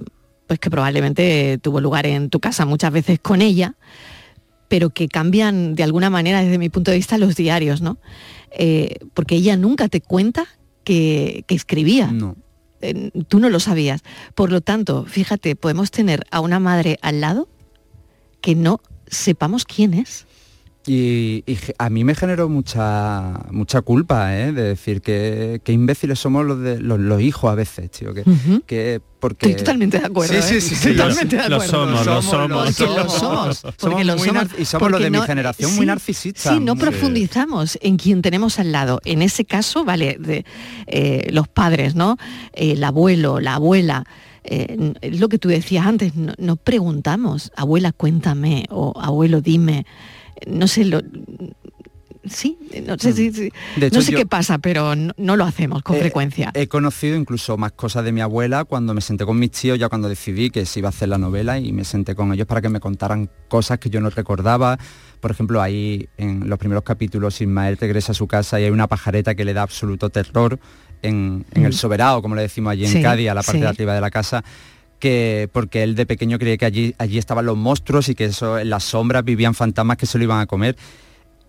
pues 0.48 0.60
que 0.60 0.70
probablemente 0.70 1.58
tuvo 1.62 1.80
lugar 1.80 2.06
en 2.06 2.30
tu 2.30 2.40
casa 2.40 2.66
muchas 2.66 2.92
veces 2.92 3.20
con 3.20 3.42
ella, 3.42 3.76
pero 4.68 4.90
que 4.90 5.08
cambian 5.08 5.76
de 5.76 5.84
alguna 5.84 6.10
manera 6.10 6.42
desde 6.42 6.58
mi 6.58 6.70
punto 6.70 6.92
de 6.92 6.98
vista 6.98 7.18
los 7.18 7.36
diarios, 7.36 7.82
¿no? 7.82 7.98
Eh, 8.52 8.96
porque 9.14 9.36
ella 9.36 9.56
nunca 9.58 9.88
te 9.88 10.02
cuenta 10.02 10.46
que, 10.84 11.44
que 11.48 11.56
escribía. 11.56 12.14
Eh, 12.82 13.12
tú 13.28 13.40
no 13.40 13.50
lo 13.50 13.60
sabías. 13.60 14.02
Por 14.36 14.52
lo 14.52 14.62
tanto, 14.62 15.06
fíjate, 15.06 15.56
podemos 15.56 15.92
tener 15.92 16.26
a 16.32 16.42
una 16.42 16.60
madre 16.60 17.00
al 17.02 17.22
lado 17.22 17.48
que 18.42 18.56
no 18.56 18.82
sepamos 19.08 19.64
quién 19.66 19.94
es. 19.94 20.26
Y, 20.86 21.46
a 21.78 21.90
mí 21.90 22.04
me 22.04 22.14
generó 22.14 22.50
mucha 22.50 23.40
mucha 23.52 23.82
culpa, 23.82 24.38
¿eh? 24.38 24.52
de 24.52 24.64
decir 24.64 25.02
que, 25.02 25.62
que 25.64 25.72
imbéciles 25.72 26.20
somos 26.20 26.46
los, 26.46 26.60
de, 26.60 26.80
los, 26.82 27.00
los 27.00 27.22
hijos 27.22 27.50
a 27.50 27.56
veces, 27.56 27.90
tío. 27.90 28.14
Que, 28.68 29.00
porque... 29.22 29.52
Estoy 29.52 29.64
totalmente 29.64 30.00
de 30.00 30.06
acuerdo. 30.06 30.34
Sí, 30.34 30.40
¿eh? 30.40 30.60
sí, 30.60 30.60
sí, 30.60 30.76
sí, 30.76 30.92
totalmente 30.92 31.38
de 31.38 31.48
lo 31.50 31.56
acuerdo. 31.56 31.72
somos, 31.72 32.06
lo 32.06 32.22
somos. 32.22 32.76
Porque 32.76 32.94
lo 32.94 33.10
somos. 33.10 33.58
Somos 33.60 33.76
Porque 33.80 34.04
lo 34.04 34.18
muy 34.18 34.28
somos. 34.28 34.48
y 34.60 34.66
somos 34.66 34.92
los 34.92 35.00
de 35.02 35.10
mi 35.10 35.18
no- 35.20 35.24
generación 35.24 35.72
sí, 35.72 35.78
muy 35.78 35.86
narcisistas. 35.86 36.54
Sí, 36.54 36.60
no 36.60 36.74
Sí. 36.74 36.80
profundizamos 36.82 37.78
en 37.82 37.96
quien 37.96 38.22
tenemos 38.22 38.60
al 38.60 38.74
lado. 38.74 39.00
En 39.06 39.22
ese 39.22 39.46
caso, 39.46 39.86
vale, 39.86 40.18
de, 40.20 40.44
eh, 40.88 41.30
los 41.32 41.48
padres, 41.48 41.96
¿no? 41.96 42.18
El 42.52 42.84
abuelo, 42.84 43.40
la 43.40 43.54
abuela. 43.56 44.04
eh, 44.46 44.92
es 45.00 45.22
lo 45.22 45.30
que 45.30 45.38
tú 45.38 45.48
decías 45.48 45.86
antes, 45.86 46.16
no, 46.16 46.34
no 46.38 46.58
preguntamos, 46.58 47.54
abuela, 47.56 47.94
cuéntame, 47.94 48.66
o 48.70 48.92
abuelo, 49.02 49.40
dime. 49.40 49.86
No 50.48 50.68
sé, 50.68 50.86
lo, 50.86 51.02
sí, 52.26 52.58
no 52.86 52.98
sé, 52.98 53.12
si- 53.14 53.32
si- 53.34 53.52
Mm. 53.76 53.80
De 53.80 53.88
hecho, 53.88 53.96
no 53.98 54.02
sé 54.02 54.12
yo- 54.14 54.18
qué 54.18 54.26
pasa, 54.26 54.58
pero 54.60 54.96
no, 54.96 55.14
no 55.18 55.36
lo 55.36 55.44
hacemos 55.44 55.84
con 55.84 55.98
Eh, 55.98 56.00
frecuencia. 56.00 56.52
He 56.54 56.68
conocido 56.68 57.16
incluso 57.18 57.58
más 57.58 57.74
cosas 57.74 58.06
de 58.06 58.12
mi 58.12 58.22
abuela 58.22 58.64
cuando 58.64 58.94
me 58.94 59.02
senté 59.02 59.26
con 59.26 59.38
mis 59.38 59.52
tíos, 59.52 59.78
ya 59.78 59.90
cuando 59.90 60.08
decidí 60.10 60.50
que 60.50 60.66
se 60.66 60.80
iba 60.80 60.88
a 60.88 60.92
hacer 60.92 61.10
la 61.10 61.18
novela 61.18 61.60
y 61.60 61.74
me 61.74 61.84
senté 61.84 62.16
con 62.16 62.34
ellos 62.34 62.48
para 62.48 62.62
que 62.62 62.70
me 62.70 62.80
contaran 62.80 63.30
cosas 63.50 63.80
que 63.80 63.90
yo 63.90 64.00
no 64.00 64.10
recordaba. 64.10 64.78
Por 65.20 65.32
ejemplo, 65.32 65.62
ahí 65.62 66.08
en 66.18 66.50
los 66.50 66.58
primeros 66.60 66.84
capítulos 66.84 67.40
Ismael 67.42 67.78
regresa 67.78 68.12
a 68.14 68.16
su 68.16 68.28
casa 68.28 68.60
y 68.60 68.66
hay 68.66 68.72
una 68.72 68.88
pajareta 68.88 69.36
que 69.36 69.46
le 69.46 69.54
da 69.54 69.62
absoluto 69.64 70.10
terror 70.10 70.60
en, 71.02 71.46
en 71.52 71.66
el 71.66 71.72
Mm. 71.72 71.74
soberano, 71.74 72.22
como 72.22 72.36
le 72.36 72.44
decimos 72.44 72.72
allí 72.72 72.88
Sí, 72.88 72.98
en 72.98 73.04
Cádiz, 73.04 73.30
a 73.30 73.34
la 73.34 73.42
parte 73.44 73.58
sí. 73.60 73.62
de 73.62 73.68
arriba 73.68 73.94
de 73.96 74.02
la 74.02 74.10
casa. 74.12 74.44
Que, 75.04 75.50
porque 75.52 75.84
él 75.84 75.96
de 75.96 76.06
pequeño 76.06 76.40
creía 76.40 76.56
que 76.56 76.66
allí, 76.66 76.96
allí 76.98 77.18
estaban 77.18 77.46
los 77.46 77.58
monstruos 77.58 78.08
y 78.08 78.16
que 78.16 78.24
eso, 78.24 78.58
en 78.58 78.70
las 78.70 78.86
sombras 78.86 79.26
vivían 79.26 79.54
fantasmas 79.54 79.98
que 79.98 80.06
se 80.06 80.18
lo 80.18 80.24
iban 80.24 80.40
a 80.40 80.46
comer. 80.46 80.78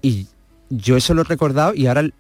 Y 0.03 0.27
yo 0.71 0.97
eso 0.97 1.15
lo 1.15 1.21
he 1.23 1.25
recordado 1.25 1.73
y 1.73 1.87
ahora 1.87 2.01
l- 2.01 2.13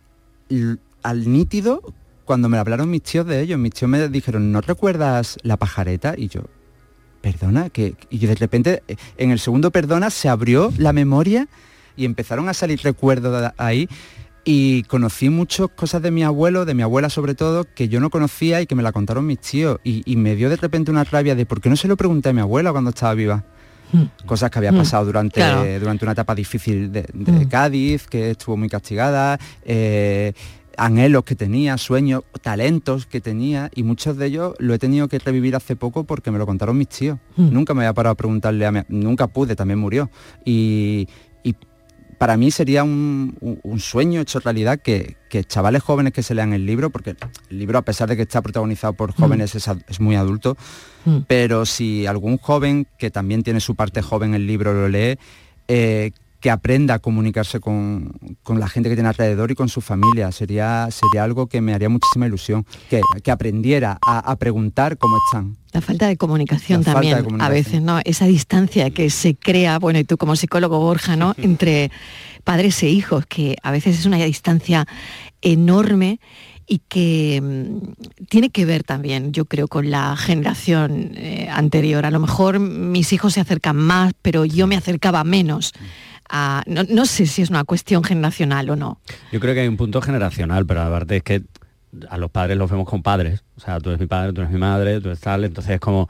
l- 0.48 0.76
al 1.02 1.32
nítido, 1.32 1.82
cuando 2.24 2.48
me 2.48 2.56
hablaron 2.56 2.88
mis 2.88 3.02
tíos 3.02 3.26
de 3.26 3.40
ellos, 3.40 3.58
mis 3.58 3.72
tíos 3.72 3.88
me 3.88 4.08
dijeron, 4.08 4.52
¿no 4.52 4.60
recuerdas 4.60 5.38
la 5.42 5.56
pajareta? 5.56 6.14
Y 6.16 6.28
yo, 6.28 6.42
perdona, 7.20 7.68
que 7.68 7.96
y 8.10 8.18
de 8.24 8.34
repente 8.36 8.84
eh, 8.86 8.94
en 9.16 9.32
el 9.32 9.40
segundo 9.40 9.72
perdona 9.72 10.10
se 10.10 10.28
abrió 10.28 10.72
la 10.78 10.92
memoria 10.92 11.48
y 11.96 12.04
empezaron 12.04 12.48
a 12.48 12.54
salir 12.54 12.80
recuerdos 12.82 13.52
ahí 13.56 13.88
y 14.44 14.82
conocí 14.84 15.30
muchas 15.30 15.68
cosas 15.74 16.02
de 16.02 16.10
mi 16.10 16.22
abuelo, 16.22 16.64
de 16.64 16.74
mi 16.74 16.82
abuela 16.82 17.08
sobre 17.10 17.34
todo, 17.34 17.64
que 17.74 17.88
yo 17.88 18.00
no 18.00 18.10
conocía 18.10 18.60
y 18.60 18.66
que 18.66 18.74
me 18.74 18.82
la 18.82 18.92
contaron 18.92 19.26
mis 19.26 19.38
tíos. 19.40 19.78
Y, 19.84 20.02
y 20.04 20.16
me 20.16 20.36
dio 20.36 20.50
de 20.50 20.56
repente 20.56 20.90
una 20.90 21.04
rabia 21.04 21.34
de 21.34 21.46
por 21.46 21.60
qué 21.60 21.70
no 21.70 21.76
se 21.76 21.88
lo 21.88 21.96
pregunté 21.96 22.28
a 22.28 22.32
mi 22.32 22.40
abuela 22.40 22.72
cuando 22.72 22.90
estaba 22.90 23.14
viva. 23.14 23.44
Cosas 24.26 24.50
que 24.50 24.58
había 24.58 24.72
Mm, 24.72 24.76
pasado 24.78 25.04
durante, 25.04 25.34
claro. 25.40 25.64
durante 25.78 26.04
una 26.04 26.12
etapa 26.12 26.34
difícil 26.34 26.90
de, 26.90 27.02
de 27.12 27.32
Mm. 27.44 27.48
Cádiz, 27.48 28.06
que 28.08 28.30
estuvo 28.32 28.56
muy 28.56 28.68
castigada, 28.68 29.38
eh, 29.64 30.32
anhelos 30.76 31.22
que 31.22 31.36
tenía, 31.36 31.78
sueños, 31.78 32.24
talentos 32.42 33.06
que 33.06 33.20
tenía, 33.20 33.70
y 33.72 33.84
muchos 33.84 34.16
de 34.16 34.26
ellos 34.26 34.54
lo 34.58 34.74
he 34.74 34.78
tenido 34.80 35.06
que 35.06 35.20
revivir 35.20 35.54
hace 35.54 35.76
poco 35.76 36.02
porque 36.02 36.32
me 36.32 36.38
lo 36.38 36.46
contaron 36.46 36.76
mis 36.76 36.88
tíos. 36.88 37.18
Nunca 37.36 37.72
me 37.72 37.82
había 37.82 37.94
parado 37.94 38.14
a 38.14 38.16
preguntarle 38.16 38.66
a 38.66 38.72
mi, 38.72 38.80
nunca 38.88 39.28
pude, 39.28 39.54
también 39.54 39.78
murió. 39.78 40.10
Y 40.44 41.08
para 42.18 42.36
mí 42.36 42.50
sería 42.50 42.82
un, 42.84 43.36
un- 43.40 43.60
un 43.62 43.80
sueño 43.80 44.20
hecho 44.20 44.40
realidad 44.40 44.80
que, 44.80 45.16
que 45.28 45.44
chavales 45.44 45.82
jóvenes 45.82 46.12
que 46.12 46.22
se 46.22 46.34
lean 46.34 46.52
el 46.52 46.64
libro, 46.66 46.90
porque 46.90 47.16
el 47.50 47.58
libro 47.58 47.78
a 47.78 47.82
pesar 47.82 48.08
de 48.08 48.16
que 48.16 48.22
está 48.22 48.40
protagonizado 48.42 48.92
por 48.94 49.12
jóvenes 49.12 49.54
es, 49.54 49.68
ad- 49.68 49.82
es 49.88 50.00
muy 50.00 50.16
adulto, 50.16 50.56
Mm. 51.06 51.18
pero 51.26 51.66
si 51.66 52.06
algún 52.06 52.38
joven 52.38 52.86
que 52.98 53.10
también 53.10 53.42
tiene 53.42 53.60
su 53.60 53.74
parte 53.74 54.00
joven 54.00 54.32
el 54.34 54.46
libro 54.46 54.72
lo 54.72 54.88
lee, 54.88 55.18
eh, 55.68 56.12
que 56.44 56.50
aprenda 56.50 56.92
a 56.92 56.98
comunicarse 56.98 57.58
con, 57.58 58.12
con 58.42 58.60
la 58.60 58.68
gente 58.68 58.90
que 58.90 58.96
tiene 58.96 59.08
alrededor 59.08 59.50
y 59.50 59.54
con 59.54 59.70
su 59.70 59.80
familia. 59.80 60.30
Sería, 60.30 60.88
sería 60.90 61.24
algo 61.24 61.46
que 61.46 61.62
me 61.62 61.72
haría 61.72 61.88
muchísima 61.88 62.26
ilusión, 62.26 62.66
que, 62.90 63.00
que 63.22 63.30
aprendiera 63.30 63.96
a, 64.06 64.18
a 64.18 64.36
preguntar 64.36 64.98
cómo 64.98 65.16
están. 65.24 65.56
La 65.72 65.80
falta 65.80 66.06
de 66.06 66.18
comunicación 66.18 66.82
La 66.84 66.92
también, 66.92 67.26
de 67.26 67.42
a 67.42 67.48
veces, 67.48 67.80
¿no? 67.80 67.98
Esa 68.04 68.26
distancia 68.26 68.90
que 68.90 69.08
se 69.08 69.34
crea, 69.34 69.78
bueno, 69.78 69.98
y 69.98 70.04
tú 70.04 70.18
como 70.18 70.36
psicólogo 70.36 70.78
Borja, 70.80 71.16
¿no? 71.16 71.32
Entre 71.38 71.90
padres 72.44 72.82
e 72.82 72.90
hijos, 72.90 73.24
que 73.24 73.56
a 73.62 73.70
veces 73.70 73.98
es 73.98 74.04
una 74.04 74.18
distancia 74.18 74.86
enorme 75.40 76.20
y 76.66 76.80
que 76.88 77.40
mm, 77.42 78.26
tiene 78.28 78.50
que 78.50 78.66
ver 78.66 78.84
también, 78.84 79.32
yo 79.32 79.46
creo, 79.46 79.66
con 79.66 79.90
la 79.90 80.14
generación 80.14 81.12
eh, 81.14 81.48
anterior. 81.50 82.04
A 82.04 82.10
lo 82.10 82.20
mejor 82.20 82.58
mis 82.58 83.14
hijos 83.14 83.32
se 83.32 83.40
acercan 83.40 83.76
más, 83.76 84.12
pero 84.20 84.44
yo 84.44 84.66
me 84.66 84.76
acercaba 84.76 85.24
menos. 85.24 85.72
A- 86.28 86.62
no, 86.66 86.82
no 86.88 87.06
sé 87.06 87.26
si 87.26 87.42
es 87.42 87.50
una 87.50 87.64
cuestión 87.64 88.02
generacional 88.04 88.70
o 88.70 88.76
no. 88.76 88.98
Yo 89.32 89.40
creo 89.40 89.54
que 89.54 89.60
hay 89.60 89.68
un 89.68 89.76
punto 89.76 90.00
generacional, 90.00 90.66
pero 90.66 90.82
aparte 90.82 91.16
es 91.18 91.22
que 91.22 91.42
a 92.08 92.18
los 92.18 92.30
padres 92.30 92.56
los 92.56 92.70
vemos 92.70 92.88
como 92.88 93.02
padres. 93.02 93.44
O 93.56 93.60
sea, 93.60 93.78
tú 93.80 93.90
eres 93.90 94.00
mi 94.00 94.06
padre, 94.06 94.32
tú 94.32 94.40
eres 94.40 94.52
mi 94.52 94.58
madre, 94.58 95.00
tú 95.00 95.08
eres 95.08 95.20
tal. 95.20 95.44
Entonces 95.44 95.74
es 95.74 95.80
como, 95.80 96.08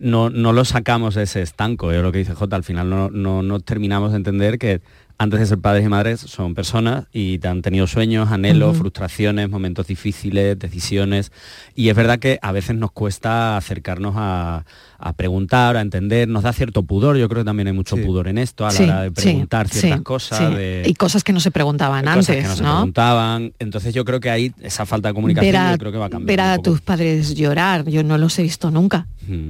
no, 0.00 0.30
no 0.30 0.52
lo 0.52 0.64
sacamos 0.64 1.14
de 1.14 1.24
ese 1.24 1.42
estanco. 1.42 1.92
Es 1.92 2.02
lo 2.02 2.12
que 2.12 2.18
dice 2.18 2.34
Jota, 2.34 2.56
al 2.56 2.64
final 2.64 2.88
no, 2.88 3.10
no, 3.10 3.42
no 3.42 3.60
terminamos 3.60 4.12
de 4.12 4.16
entender 4.18 4.58
que 4.58 4.80
antes 5.18 5.38
de 5.38 5.46
ser 5.46 5.58
padres 5.58 5.84
y 5.84 5.88
madres 5.88 6.20
son 6.20 6.54
personas 6.54 7.04
y 7.12 7.38
te 7.38 7.46
han 7.46 7.62
tenido 7.62 7.86
sueños, 7.86 8.30
anhelos, 8.32 8.78
frustraciones, 8.78 9.50
momentos 9.50 9.86
difíciles, 9.86 10.58
decisiones. 10.58 11.30
Y 11.74 11.90
es 11.90 11.94
verdad 11.96 12.18
que 12.18 12.38
a 12.42 12.50
veces 12.50 12.76
nos 12.76 12.90
cuesta 12.92 13.56
acercarnos 13.56 14.14
a, 14.16 14.64
a 15.04 15.12
preguntar, 15.14 15.76
a 15.76 15.80
entender, 15.80 16.28
nos 16.28 16.44
da 16.44 16.52
cierto 16.52 16.84
pudor. 16.84 17.16
Yo 17.16 17.28
creo 17.28 17.42
que 17.42 17.44
también 17.46 17.66
hay 17.66 17.72
mucho 17.72 17.96
pudor 17.96 18.28
en 18.28 18.38
esto 18.38 18.64
a 18.64 18.68
la 18.68 18.72
Sí, 18.72 18.82
hora 18.84 19.02
de 19.02 19.08
sí, 19.08 19.14
preguntar 19.14 19.68
ciertas 19.68 20.00
cosas. 20.02 20.54
de- 20.56 20.84
Y 20.86 20.94
cosas 20.94 21.24
que 21.24 21.32
no 21.32 21.40
se 21.40 21.50
preguntaban 21.50 22.04
cosas 22.04 22.16
antes, 22.30 22.36
que 22.36 22.48
no 22.48 22.54
se 22.56 22.62
preguntaban. 22.62 23.52
Entonces 23.58 23.92
yo 23.94 24.04
creo 24.04 24.20
que 24.20 24.30
ahí 24.30 24.52
esa 24.62 24.86
falta 24.86 25.08
de 25.08 25.14
comunicación 25.14 25.56
a, 25.56 25.72
yo 25.72 25.78
creo 25.78 25.92
que 25.92 25.98
va 25.98 26.06
a 26.06 26.10
cambiar. 26.10 26.26
ver 26.26 26.40
a 26.40 26.58
tus 26.58 26.80
padres 26.80 27.34
llorar, 27.34 27.88
yo 27.88 28.04
no 28.04 28.16
los 28.16 28.38
he 28.38 28.42
visto 28.42 28.70
nunca. 28.70 29.08
Mm. 29.26 29.48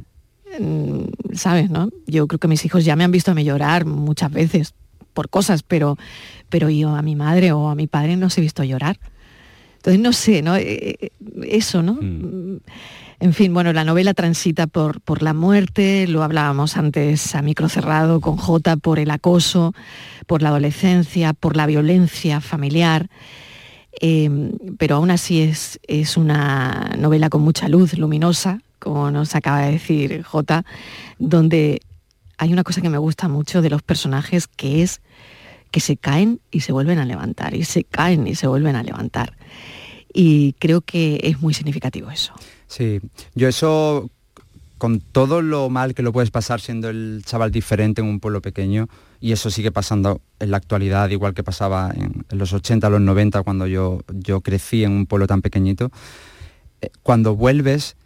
Mm, 0.59 1.05
¿Sabes, 1.35 1.71
no? 1.71 1.89
Yo 2.07 2.27
creo 2.27 2.39
que 2.39 2.49
mis 2.49 2.65
hijos 2.65 2.85
ya 2.85 2.97
me 2.97 3.05
han 3.05 3.11
visto 3.13 3.31
a 3.31 3.35
mí 3.35 3.45
llorar 3.45 3.85
muchas 3.87 4.31
veces 4.31 4.75
por 5.15 5.29
cosas, 5.29 5.63
pero, 5.63 5.99
pero 6.49 6.71
yo 6.71 6.95
a 6.95 7.03
mi 7.03 7.17
madre 7.17 7.53
o 7.53 7.69
a 7.69 7.75
mi 7.75 7.87
padre 7.87 8.17
no 8.17 8.27
os 8.27 8.39
he 8.39 8.41
visto 8.41 8.65
llorar. 8.65 8.99
Entonces 9.77 10.01
no 10.01 10.13
sé, 10.13 10.43
¿no? 10.43 10.57
Eh, 10.57 10.97
eh, 11.01 11.11
Eso, 11.45 11.83
¿no? 11.83 11.95
Mm, 11.95 12.61
En 13.23 13.35
fin, 13.35 13.55
bueno, 13.55 13.73
la 13.73 13.85
novela 13.85 14.15
transita 14.15 14.67
por, 14.67 15.01
por 15.01 15.23
la 15.23 15.33
muerte, 15.33 16.09
lo 16.09 16.25
hablábamos 16.25 16.77
antes 16.77 17.37
a 17.37 17.41
micro 17.41 17.69
cerrado 17.69 18.21
con 18.21 18.37
J, 18.37 18.77
por 18.79 18.99
el 18.99 19.13
acoso, 19.13 19.77
por 20.27 20.43
la 20.43 20.49
adolescencia, 20.49 21.33
por 21.33 21.57
la 21.57 21.67
violencia 21.67 22.41
familiar. 22.41 23.09
Eh, 24.01 24.29
pero 24.77 24.97
aún 24.97 25.13
así 25.13 25.41
es, 25.41 25.79
es 25.87 26.17
una 26.17 26.97
novela 26.99 27.31
con 27.31 27.43
mucha 27.43 27.69
luz, 27.69 27.97
luminosa, 27.97 28.61
como 28.81 29.13
nos 29.13 29.37
acaba 29.37 29.61
de 29.61 29.71
decir 29.71 30.25
J, 30.25 30.65
donde 31.21 31.81
hay 32.39 32.53
una 32.53 32.65
cosa 32.65 32.81
que 32.81 32.91
me 32.91 32.99
gusta 32.99 33.29
mucho 33.29 33.63
de 33.63 33.71
los 33.71 33.83
personajes 33.83 34.49
que 34.49 34.83
es 34.83 35.01
que 35.71 35.79
se 35.79 35.97
caen 35.97 36.41
y 36.51 36.63
se 36.63 36.73
vuelven 36.73 36.99
a 36.99 37.05
levantar, 37.05 37.55
y 37.55 37.63
se 37.63 37.85
caen 37.85 38.27
y 38.27 38.35
se 38.35 38.49
vuelven 38.49 38.75
a 38.75 38.83
levantar. 38.83 39.37
Y 40.13 40.55
creo 40.55 40.81
que 40.81 41.21
es 41.23 41.41
muy 41.41 41.55
significativo 41.55 42.11
eso. 42.11 42.35
Sí, 42.67 43.01
yo 43.35 43.49
eso, 43.49 44.11
con 44.79 45.01
todo 45.01 45.43
lo 45.43 45.69
mal 45.71 45.95
que 45.95 46.03
lo 46.03 46.13
puedes 46.13 46.31
pasar 46.31 46.61
siendo 46.61 46.91
el 46.91 47.23
chaval 47.25 47.51
diferente 47.51 48.01
en 48.01 48.07
un 48.07 48.21
pueblo 48.21 48.43
pequeño, 48.43 48.89
y 49.21 49.33
eso 49.33 49.51
sigue 49.51 49.71
pasando 49.71 50.21
en 50.41 50.51
la 50.51 50.57
actualidad, 50.57 51.09
igual 51.11 51.35
que 51.35 51.45
pasaba 51.45 51.93
en, 51.95 52.25
los 52.37 52.53
80, 52.53 52.91
los 52.91 53.01
90, 53.01 53.43
cuando 53.43 53.67
yo, 53.67 54.01
yo 54.13 54.41
crecí 54.41 54.85
en 54.85 54.93
un 54.93 55.07
pueblo 55.07 55.27
tan 55.27 55.43
pequeñito, 55.43 55.91
eh, 56.81 56.91
cuando 57.03 57.37
vuelves 57.37 57.97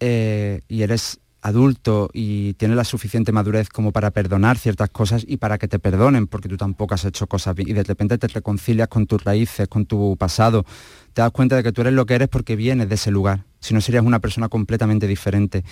eh, 0.00 0.60
y 0.68 0.82
eres 0.82 1.20
adulto 1.44 2.08
y 2.14 2.54
tienes 2.54 2.76
la 2.76 2.84
suficiente 2.84 3.30
madurez 3.30 3.68
como 3.68 3.92
para 3.92 4.10
perdonar 4.10 4.56
ciertas 4.56 4.88
cosas 4.88 5.24
y 5.28 5.36
para 5.36 5.58
que 5.58 5.68
te 5.68 5.78
perdonen, 5.78 6.26
porque 6.26 6.48
tú 6.48 6.56
tampoco 6.56 6.94
has 6.94 7.04
hecho 7.04 7.26
cosas 7.26 7.54
bien, 7.54 7.68
y 7.68 7.74
de 7.74 7.82
repente 7.82 8.16
te 8.16 8.28
reconcilias 8.28 8.88
con 8.88 9.06
tus 9.06 9.22
raíces, 9.22 9.68
con 9.68 9.84
tu 9.84 10.16
pasado, 10.16 10.64
te 11.12 11.20
das 11.20 11.30
cuenta 11.32 11.54
de 11.54 11.62
que 11.62 11.70
tú 11.70 11.82
eres 11.82 11.92
lo 11.92 12.06
que 12.06 12.14
eres 12.14 12.28
porque 12.28 12.56
vienes 12.56 12.88
de 12.88 12.94
ese 12.94 13.10
lugar, 13.10 13.44
si 13.60 13.74
no 13.74 13.82
serías 13.82 14.04
una 14.04 14.20
persona 14.20 14.48
completamente 14.48 15.06
diferente. 15.06 15.64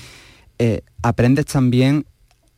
Eh, 0.59 0.83
aprendes 1.03 1.47
también 1.47 2.05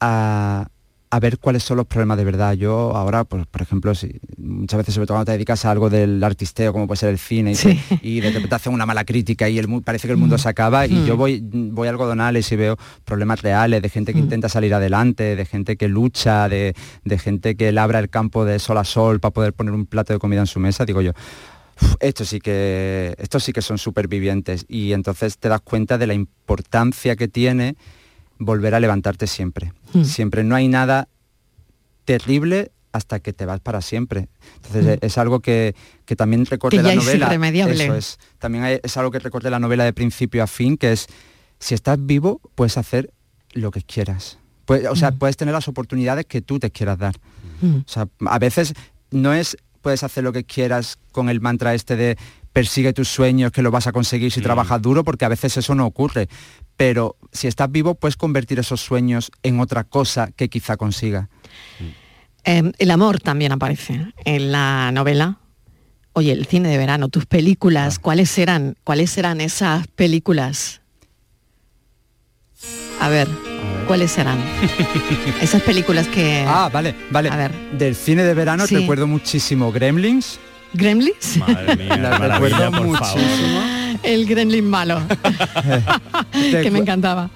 a, 0.00 0.66
a 1.14 1.20
ver 1.20 1.38
cuáles 1.38 1.62
son 1.62 1.77
los 1.77 1.87
problemas 1.87 2.16
de 2.18 2.24
verdad. 2.24 2.55
Yo 2.55 2.94
ahora, 2.96 3.24
pues, 3.24 3.46
por 3.46 3.62
ejemplo, 3.62 3.94
si, 3.94 4.20
muchas 4.37 4.79
veces 4.79 4.94
sobre 4.94 5.07
todo 5.07 5.16
cuando 5.16 5.27
te 5.27 5.33
dedicas 5.33 5.64
a 5.64 5.70
algo 5.70 5.88
del 5.90 6.22
artisteo, 6.24 6.72
como 6.72 6.87
puede 6.87 6.98
ser 6.98 7.11
el 7.11 7.18
cine, 7.18 7.53
y, 7.53 7.57
te- 7.57 7.79
y 8.03 8.20
de 8.20 8.31
repente 8.31 8.55
hacen 8.57 8.72
una 8.72 8.85
mala 8.87 9.05
crítica 9.05 9.48
y 9.48 9.59
el, 9.59 9.68
parece 9.83 10.09
que 10.09 10.12
el 10.12 10.18
mundo 10.18 10.38
se 10.38 10.48
acaba, 10.48 10.87
y 10.87 10.94
Mm. 10.96 11.05
yo 11.05 11.16
voy, 11.16 11.40
voy 11.42 11.87
a 11.88 11.90
algodonales 11.90 12.50
y 12.53 12.57
veo 12.57 12.77
problemas 13.05 13.42
reales 13.42 13.81
de 13.83 13.88
gente 13.88 14.12
que 14.12 14.18
intenta 14.18 14.48
salir 14.48 14.74
adelante, 14.74 15.37
de 15.37 15.44
gente 15.44 15.77
que 15.77 15.88
lucha, 15.88 16.48
de, 16.48 16.74
de 17.05 17.18
gente 17.18 17.57
que 17.57 17.70
labra 17.72 17.98
el 18.00 18.09
campo 18.11 18.44
de 18.44 18.59
sol 18.59 18.79
a 18.79 18.85
sol 18.85 19.20
para 19.20 19.33
poder 19.33 19.53
poner 19.53 19.72
un 19.74 19.87
plato 19.87 20.12
de 20.12 20.18
comida 20.18 20.40
en 20.40 20.46
su 20.46 20.59
mesa, 20.61 20.85
digo 20.85 21.00
yo. 21.03 21.12
"Uf, 21.83 21.94
Esto 22.00 22.24
sí 22.24 22.40
que 22.40 23.14
estos 23.18 23.42
sí 23.44 23.53
que 23.53 23.61
son 23.62 23.79
supervivientes 23.79 24.64
y 24.68 24.92
entonces 24.92 25.38
te 25.38 25.48
das 25.48 25.61
cuenta 25.61 25.98
de 25.98 26.07
la 26.07 26.14
importancia 26.14 27.16
que 27.16 27.29
tiene 27.29 27.77
volver 28.38 28.74
a 28.74 28.80
levantarte 28.80 29.26
siempre. 29.26 29.72
Mm. 29.92 30.04
Siempre 30.04 30.44
no 30.44 30.54
hay 30.54 30.68
nada 30.68 31.08
terrible 32.04 32.70
hasta 32.92 33.18
que 33.20 33.32
te 33.32 33.44
vas 33.46 33.60
para 33.60 33.80
siempre. 33.80 34.28
Entonces 34.56 34.98
Mm. 35.00 35.04
es 35.06 35.18
algo 35.18 35.40
que, 35.40 35.74
que 36.04 36.14
también 36.16 36.46
recorre 36.46 36.76
Que 36.76 36.82
la 36.82 36.90
es 36.92 36.96
novela. 36.96 37.26
irremediable. 37.26 37.84
Eso 37.84 37.94
es. 37.96 38.18
También 38.38 38.64
hay- 38.64 38.80
es 38.82 38.96
algo 38.96 39.10
que 39.10 39.18
recorre 39.18 39.50
la 39.50 39.58
novela 39.58 39.84
de 39.84 39.92
principio 39.92 40.42
a 40.42 40.46
fin, 40.46 40.76
que 40.76 40.92
es 40.92 41.06
si 41.58 41.74
estás 41.74 41.98
vivo, 42.04 42.40
puedes 42.54 42.76
hacer 42.78 43.10
lo 43.52 43.70
que 43.70 43.82
quieras. 43.82 44.38
O 44.90 44.96
sea, 44.96 45.12
puedes 45.12 45.36
tener 45.36 45.52
las 45.54 45.68
oportunidades 45.68 46.24
que 46.26 46.40
tú 46.40 46.58
te 46.58 46.70
quieras 46.70 46.98
dar. 46.98 47.14
Mm. 47.60 47.76
O 47.78 47.84
sea, 47.88 48.06
a 48.26 48.38
veces 48.38 48.74
no 49.10 49.32
es 49.34 49.56
puedes 49.82 50.02
hacer 50.02 50.24
lo 50.24 50.32
que 50.32 50.44
quieras 50.44 50.98
con 51.12 51.28
el 51.28 51.40
mantra 51.42 51.74
este 51.74 51.94
de 51.96 52.16
persigue 52.54 52.92
tus 52.94 53.08
sueños, 53.08 53.50
que 53.52 53.60
lo 53.60 53.70
vas 53.70 53.86
a 53.86 53.92
conseguir 53.92 54.30
si 54.32 54.40
trabajas 54.40 54.80
duro, 54.80 55.04
porque 55.04 55.24
a 55.24 55.28
veces 55.28 55.56
eso 55.58 55.74
no 55.74 55.84
ocurre. 55.84 56.28
Pero 56.76 57.16
si 57.32 57.46
estás 57.46 57.70
vivo, 57.70 57.94
puedes 57.94 58.16
convertir 58.16 58.58
esos 58.58 58.80
sueños 58.80 59.30
en 59.42 59.60
otra 59.60 59.84
cosa 59.84 60.30
que 60.34 60.48
quizá 60.48 60.76
consiga. 60.76 61.28
Eh, 62.44 62.72
el 62.78 62.90
amor 62.90 63.20
también 63.20 63.52
aparece 63.52 64.12
en 64.24 64.52
la 64.52 64.90
novela. 64.92 65.38
Oye, 66.12 66.32
el 66.32 66.46
cine 66.46 66.68
de 66.68 66.78
verano, 66.78 67.08
tus 67.08 67.26
películas, 67.26 67.98
¿cuáles 67.98 68.37
eran? 68.38 68.76
¿Cuáles 68.84 69.16
eran 69.18 69.40
esas 69.40 69.87
películas? 69.88 70.80
A 73.00 73.08
ver, 73.08 73.28
¿cuáles 73.87 74.16
eran? 74.16 74.38
Esas 75.42 75.60
películas 75.62 76.06
que... 76.08 76.44
Ah, 76.46 76.70
vale, 76.72 76.94
vale. 77.10 77.28
A 77.28 77.37
ver. 77.37 77.52
Del 77.72 77.94
cine 77.96 78.22
de 78.22 78.32
verano 78.32 78.66
Sí. 78.66 78.76
recuerdo 78.76 79.06
muchísimo 79.06 79.70
Gremlins. 79.72 80.38
¿Gremlins? 80.72 81.37
Madre 81.37 81.76
mía, 81.76 81.96
La 81.96 82.16
recuerdo 82.18 82.70
por 82.70 82.87
muchísimo. 82.87 83.60
El 84.02 84.26
gremlin 84.26 84.68
malo, 84.68 85.00
que 86.33 86.70
me 86.70 86.78
encantaba. 86.80 87.30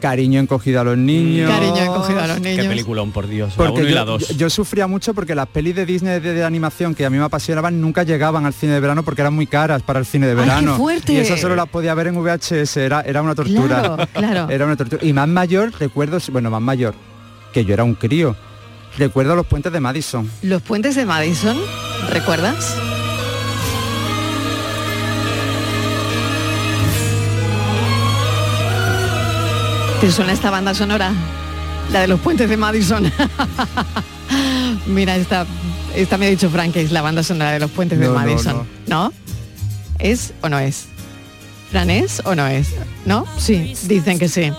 Cariño 0.00 0.40
encogido 0.40 0.80
a 0.80 0.84
los 0.84 0.98
niños. 0.98 1.48
Cariño 1.50 1.76
encogido 1.76 2.20
a 2.20 2.26
los 2.26 2.40
niños. 2.40 2.62
Qué 2.64 2.68
peliculón, 2.68 3.12
por 3.12 3.26
Dios. 3.28 3.50
la 3.50 3.56
Porque 3.56 3.80
uno 3.80 3.88
y 3.88 3.92
yo, 3.92 3.94
la 3.94 4.04
dos. 4.04 4.28
yo- 4.28 4.34
yo 4.36 4.50
sufría 4.50 4.86
mucho 4.86 5.14
porque 5.14 5.34
las 5.34 5.46
pelis 5.46 5.74
de 5.76 5.86
Disney 5.86 6.20
de, 6.20 6.32
de 6.34 6.44
animación 6.44 6.94
que 6.94 7.06
a 7.06 7.10
mí 7.10 7.16
me 7.16 7.24
apasionaban 7.24 7.80
nunca 7.80 8.02
llegaban 8.02 8.44
al 8.44 8.52
cine 8.52 8.72
de 8.74 8.80
verano 8.80 9.02
porque 9.02 9.22
eran 9.22 9.34
muy 9.34 9.46
caras 9.46 9.82
para 9.82 10.00
el 10.00 10.04
cine 10.04 10.26
de 10.26 10.32
¡Ay, 10.32 10.38
qué 10.38 10.44
verano. 10.44 10.76
fuerte! 10.76 11.12
Y 11.12 11.16
eso 11.18 11.36
solo 11.36 11.54
las 11.56 11.68
podía 11.68 11.94
ver 11.94 12.08
en 12.08 12.16
VHS, 12.16 12.76
era, 12.78 13.00
era 13.02 13.22
una 13.22 13.34
tortura. 13.34 13.80
Claro, 13.80 14.08
claro. 14.12 14.48
Era 14.50 14.66
una 14.66 14.76
tortura. 14.76 15.02
Y 15.04 15.12
más 15.12 15.28
mayor, 15.28 15.72
recuerdo, 15.78 16.18
bueno, 16.32 16.50
más 16.50 16.60
mayor, 16.62 16.94
que 17.52 17.64
yo 17.64 17.72
era 17.72 17.84
un 17.84 17.94
crío. 17.94 18.34
Recuerdo 18.98 19.34
los 19.36 19.46
puentes 19.46 19.72
de 19.72 19.80
Madison. 19.80 20.28
Los 20.42 20.60
puentes 20.62 20.96
de 20.96 21.04
Madison, 21.06 21.56
¿recuerdas? 22.10 22.76
¿Te 30.04 30.12
suena 30.12 30.32
esta 30.34 30.50
banda 30.50 30.74
sonora? 30.74 31.14
La 31.90 32.02
de 32.02 32.08
los 32.08 32.20
puentes 32.20 32.50
de 32.50 32.58
Madison. 32.58 33.10
Mira, 34.86 35.16
esta, 35.16 35.46
esta 35.94 36.18
me 36.18 36.26
ha 36.26 36.28
dicho 36.28 36.50
Frank 36.50 36.74
que 36.74 36.82
es 36.82 36.92
la 36.92 37.00
banda 37.00 37.22
sonora 37.22 37.52
de 37.52 37.60
los 37.60 37.70
puentes 37.70 37.98
de 37.98 38.04
No, 38.04 38.12
no, 38.12 38.18
Madison. 38.18 38.66
No, 38.86 39.12
¿Es 39.98 40.34
o 40.42 40.50
no 40.50 40.58
es? 40.58 40.88
¿Fran 41.70 41.88
es 41.88 42.20
o 42.26 42.34
no 42.34 42.46
es? 42.46 42.74
¿No? 43.06 43.24
Sí, 43.38 43.74
dicen 43.84 44.18
que 44.18 44.28
sí. 44.28 44.52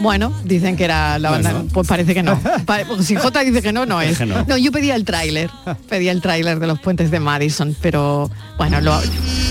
Bueno, 0.00 0.34
dicen 0.44 0.76
que 0.76 0.84
era 0.84 1.18
la 1.18 1.30
banda, 1.30 1.52
Bueno. 1.52 1.68
pues 1.72 1.88
parece 1.88 2.12
que 2.12 2.22
no. 2.22 2.38
Pues 2.66 3.06
si 3.06 3.16
J 3.16 3.40
dice 3.40 3.62
que 3.62 3.72
no, 3.72 3.86
no 3.86 4.02
es. 4.02 4.20
no. 4.20 4.44
No, 4.46 4.58
yo 4.58 4.70
pedía 4.70 4.96
el 4.96 5.06
tráiler, 5.06 5.48
pedía 5.88 6.12
el 6.12 6.20
tráiler 6.20 6.60
de 6.60 6.66
los 6.66 6.78
puentes 6.78 7.10
de 7.10 7.20
Madison, 7.20 7.74
pero 7.80 8.30
bueno, 8.58 8.82
lo, 8.82 9.00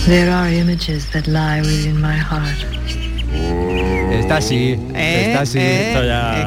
There 0.06 0.30
are 0.30 0.56
images 0.56 1.08
that 1.10 1.26
lie 1.26 1.62
within 1.62 2.00
my 2.00 2.20
heart. 2.20 3.99
Está 4.12 4.38
así, 4.38 4.76
Eh, 4.96 5.24
está 5.28 5.42
así. 5.42 5.58
eh, 5.60 5.94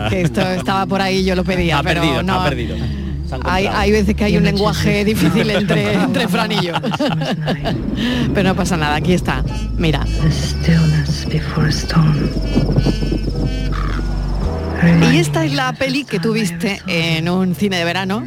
es 0.06 0.10
que 0.10 0.20
esto 0.22 0.40
estaba 0.40 0.86
por 0.86 1.00
ahí, 1.00 1.24
yo 1.24 1.34
lo 1.34 1.44
pedía, 1.44 1.78
Ha 1.80 1.82
pero 1.82 2.00
perdido, 2.02 2.22
no. 2.22 2.40
ha 2.40 2.48
perdido. 2.48 2.76
Hay, 3.44 3.66
hay 3.66 3.90
veces 3.92 4.14
que 4.14 4.24
hay 4.24 4.36
un 4.36 4.44
lenguaje 4.44 5.04
difícil 5.06 5.48
entre, 5.50 5.94
entre 5.94 6.28
Fran 6.28 6.52
y 6.52 6.60
yo. 6.66 6.74
Pero 8.34 8.48
no 8.50 8.54
pasa 8.54 8.76
nada, 8.76 8.96
aquí 8.96 9.14
está. 9.14 9.42
Mira. 9.78 10.04
Y 15.12 15.16
esta 15.16 15.44
es 15.44 15.52
la 15.54 15.72
peli 15.72 16.04
que 16.04 16.18
tú 16.18 16.32
viste 16.32 16.80
en 16.88 17.28
un 17.28 17.54
cine 17.54 17.78
de 17.78 17.84
verano 17.84 18.24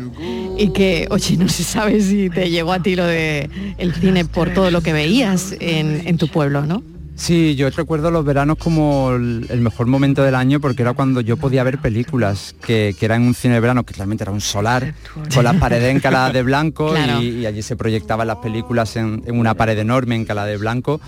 y 0.57 0.69
que, 0.69 1.05
oye, 1.11 1.35
no 1.37 1.49
se 1.49 1.63
sabe 1.63 1.99
si 2.01 2.29
te 2.29 2.49
llegó 2.49 2.71
a 2.73 2.79
ti 2.79 2.95
lo 2.95 3.05
de 3.05 3.49
el 3.77 3.93
cine 3.93 4.23
por 4.25 4.51
todo 4.51 4.71
lo 4.71 4.81
que 4.81 4.93
veías 4.93 5.53
en, 5.59 6.03
en 6.07 6.17
tu 6.17 6.29
pueblo, 6.29 6.65
¿no? 6.65 6.81
Sí, 7.15 7.55
yo 7.55 7.69
recuerdo 7.69 8.11
los 8.11 8.25
veranos 8.25 8.57
como 8.57 9.11
el 9.13 9.61
mejor 9.61 9.87
momento 9.87 10.21
del 10.21 10.35
año 10.35 10.59
porque 10.59 10.81
era 10.81 10.93
cuando 10.93 11.21
yo 11.21 11.37
podía 11.37 11.63
ver 11.63 11.77
películas, 11.79 12.55
que, 12.65 12.93
que 12.99 13.05
era 13.05 13.15
en 13.15 13.21
un 13.23 13.33
cine 13.33 13.53
de 13.55 13.59
verano, 13.61 13.83
que 13.85 13.93
realmente 13.93 14.23
era 14.25 14.31
un 14.31 14.41
solar, 14.41 14.93
con 15.33 15.43
las 15.45 15.55
paredes 15.55 15.95
encaladas 15.95 16.33
de 16.33 16.43
blanco 16.43 16.89
Claro. 16.91 17.21
y, 17.21 17.29
y 17.39 17.45
allí 17.45 17.61
se 17.61 17.75
proyectaban 17.77 18.27
las 18.27 18.37
películas 18.37 18.95
en, 18.97 19.23
en 19.25 19.39
una 19.39 19.53
pared 19.53 19.77
enorme 19.79 20.15
encalada 20.15 20.47
de 20.47 20.57
blanco. 20.57 20.99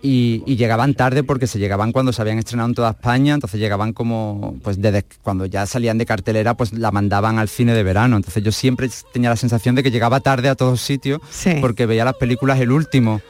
Y, 0.00 0.44
y 0.46 0.54
llegaban 0.54 0.94
tarde 0.94 1.24
porque 1.24 1.48
se 1.48 1.58
llegaban 1.58 1.90
cuando 1.90 2.12
se 2.12 2.22
habían 2.22 2.38
estrenado 2.38 2.68
en 2.68 2.74
toda 2.76 2.90
España, 2.90 3.34
entonces 3.34 3.58
llegaban 3.58 3.92
como, 3.92 4.54
pues 4.62 4.80
desde 4.80 5.04
cuando 5.22 5.44
ya 5.44 5.66
salían 5.66 5.98
de 5.98 6.06
cartelera, 6.06 6.54
pues 6.54 6.72
la 6.72 6.92
mandaban 6.92 7.40
al 7.40 7.48
cine 7.48 7.74
de 7.74 7.82
verano. 7.82 8.16
Entonces 8.16 8.44
yo 8.44 8.52
siempre 8.52 8.88
tenía 9.12 9.28
la 9.30 9.34
sensación 9.36 9.74
de 9.74 9.82
que 9.82 9.90
llegaba 9.90 10.20
tarde 10.20 10.48
a 10.50 10.54
todos 10.54 10.80
sitios 10.82 11.20
porque 11.60 11.86
veía 11.86 12.04
las 12.04 12.14
películas 12.14 12.60
el 12.60 12.70
último. 12.70 13.20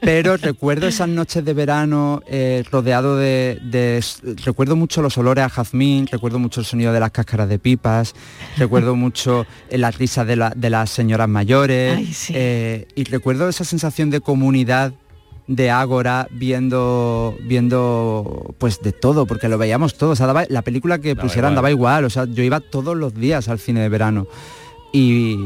Pero 0.00 0.36
recuerdo 0.36 0.86
esas 0.86 1.08
noches 1.08 1.44
de 1.44 1.52
verano 1.54 2.22
eh, 2.26 2.62
rodeado 2.70 3.16
de, 3.16 3.58
de- 3.62 4.04
Recuerdo 4.44 4.76
mucho 4.76 5.02
los 5.02 5.16
olores 5.18 5.44
a 5.44 5.48
jazmín, 5.48 6.06
recuerdo 6.06 6.38
mucho 6.38 6.60
el 6.60 6.66
sonido 6.66 6.92
de 6.92 7.00
las 7.00 7.10
cáscaras 7.10 7.48
de 7.48 7.58
pipas, 7.58 8.14
recuerdo 8.56 8.94
mucho 8.96 9.46
eh, 9.70 9.78
las 9.78 9.96
risas 9.98 10.26
de, 10.26 10.36
la- 10.36 10.52
de 10.54 10.70
las 10.70 10.90
señoras 10.90 11.28
mayores 11.28 12.26
eh, 12.30 12.86
y 12.94 13.04
recuerdo 13.04 13.48
esa 13.48 13.64
sensación 13.64 14.10
de 14.10 14.20
comunidad 14.20 14.92
de 15.46 15.70
Ágora 15.70 16.28
viendo 16.30 17.34
viendo 17.46 18.54
pues 18.58 18.82
de 18.82 18.92
todo 18.92 19.24
porque 19.26 19.48
lo 19.48 19.56
veíamos 19.56 19.96
todos 19.96 20.12
o 20.12 20.16
sea, 20.16 20.26
daba- 20.26 20.44
la 20.50 20.60
película 20.62 20.98
que 20.98 21.14
Daba 21.14 21.22
pusieran 21.22 21.52
igual. 21.52 21.56
daba 21.56 21.70
igual 21.70 22.04
o 22.04 22.10
sea 22.10 22.26
yo 22.26 22.42
iba 22.42 22.60
todos 22.60 22.94
los 22.96 23.14
días 23.14 23.48
al 23.48 23.58
cine 23.58 23.80
de 23.80 23.88
verano. 23.88 24.26
Y, 24.92 25.36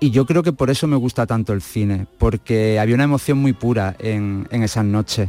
y 0.00 0.10
yo 0.10 0.26
creo 0.26 0.42
que 0.42 0.52
por 0.52 0.70
eso 0.70 0.86
me 0.86 0.96
gusta 0.96 1.26
tanto 1.26 1.52
el 1.52 1.62
cine, 1.62 2.06
porque 2.18 2.78
había 2.78 2.94
una 2.94 3.04
emoción 3.04 3.38
muy 3.38 3.52
pura 3.52 3.96
en, 3.98 4.46
en 4.50 4.62
esas 4.62 4.84
noches. 4.84 5.28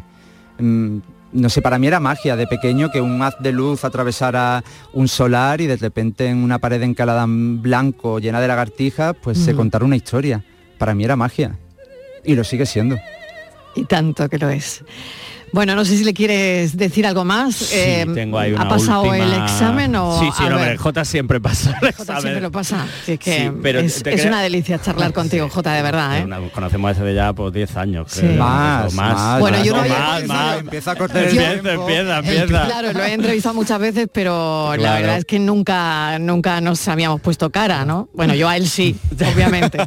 Mm, 0.60 0.98
No 1.34 1.50
sé, 1.50 1.62
para 1.62 1.78
mí 1.78 1.88
era 1.88 2.00
magia 2.00 2.36
de 2.38 2.48
pequeño 2.48 2.90
que 2.90 3.02
un 3.02 3.22
haz 3.22 3.36
de 3.42 3.52
luz 3.52 3.84
atravesara 3.84 4.64
un 4.94 5.08
solar 5.10 5.60
y 5.60 5.68
de 5.68 5.76
repente 5.76 6.28
en 6.28 6.38
una 6.38 6.58
pared 6.58 6.82
encalada 6.82 7.24
en 7.24 7.62
blanco 7.62 8.20
llena 8.20 8.40
de 8.40 8.48
lagartijas, 8.48 9.14
pues 9.22 9.38
se 9.38 9.54
contara 9.54 9.84
una 9.86 9.98
historia. 9.98 10.44
Para 10.78 10.96
mí 10.96 11.04
era 11.04 11.16
magia. 11.18 11.58
Y 12.24 12.36
lo 12.36 12.44
sigue 12.44 12.66
siendo. 12.66 12.98
Y 13.76 13.84
tanto 13.86 14.28
que 14.30 14.38
lo 14.38 14.50
es. 14.50 14.84
Bueno, 15.54 15.76
no 15.76 15.86
sé 15.86 15.98
si 15.98 16.04
le 16.04 16.14
quieres 16.14 16.76
decir 16.78 17.08
algo 17.08 17.24
más. 17.24 17.56
Sí, 17.56 17.76
Eh, 17.78 18.06
tengo 18.14 18.38
ahí 18.38 18.54
¿Ha 18.58 18.68
pasado 18.68 19.04
última- 19.04 19.18
el 19.24 19.44
examen 19.44 19.96
o...? 19.96 20.20
Sí, 20.20 20.30
sí, 20.38 20.44
a 20.44 20.50
no, 20.50 20.56
ver, 20.58 20.64
hombre, 20.72 20.78
J 20.78 21.06
siempre 21.06 21.40
pasa 21.40 21.70
el 21.70 21.76
Jota 21.76 21.90
examen. 21.90 22.22
siempre 22.22 22.42
lo 22.42 22.52
pasa. 22.52 22.86
Sí, 23.06 23.14
es 23.14 23.20
que 23.20 23.40
Sí, 23.40 23.52
pero 23.64 23.80
es, 23.80 24.04
una 24.26 24.42
delicia 24.42 24.80
charlar 24.82 25.14
contigo, 25.14 25.48
Jota, 25.50 25.74
de 25.74 25.82
verdad, 25.82 26.20
¿eh? 26.20 26.24
Una- 26.26 26.40
conocemos 26.50 26.98
desde 26.98 27.16
ya 27.16 27.32
por 27.34 27.52
10 27.52 27.76
años. 27.78 28.12
Sí. 28.12 28.22
creo, 28.22 28.34
Más, 28.34 28.94
o 28.94 28.96
más, 28.96 29.40
Bueno, 29.40 29.64
yo 29.64 29.74
no 29.74 29.80
había 29.82 29.98
más, 30.00 30.26
más. 30.28 30.60
Empieza 30.60 30.92
a 30.92 30.96
cortar 30.96 31.24
el 31.24 31.30
Empieza, 31.30 31.62
tiempo. 31.62 31.82
empieza, 31.90 32.18
empieza. 32.20 32.66
Claro, 32.66 32.94
lo 32.94 33.04
he 33.04 33.14
entrevistado 33.14 33.56
muchas 33.56 33.80
veces, 33.80 34.08
pero 34.12 34.76
la 34.78 34.96
verdad 34.96 35.18
es 35.18 35.26
que 35.26 35.40
nunca, 35.40 36.20
nunca 36.20 36.60
nos 36.62 36.86
habíamos 36.88 37.22
puesto 37.22 37.50
cara, 37.50 37.86
¿no? 37.86 38.10
Bueno, 38.14 38.36
yo 38.36 38.50
a 38.50 38.58
él 38.58 38.68
sí, 38.68 38.96
obviamente, 39.34 39.80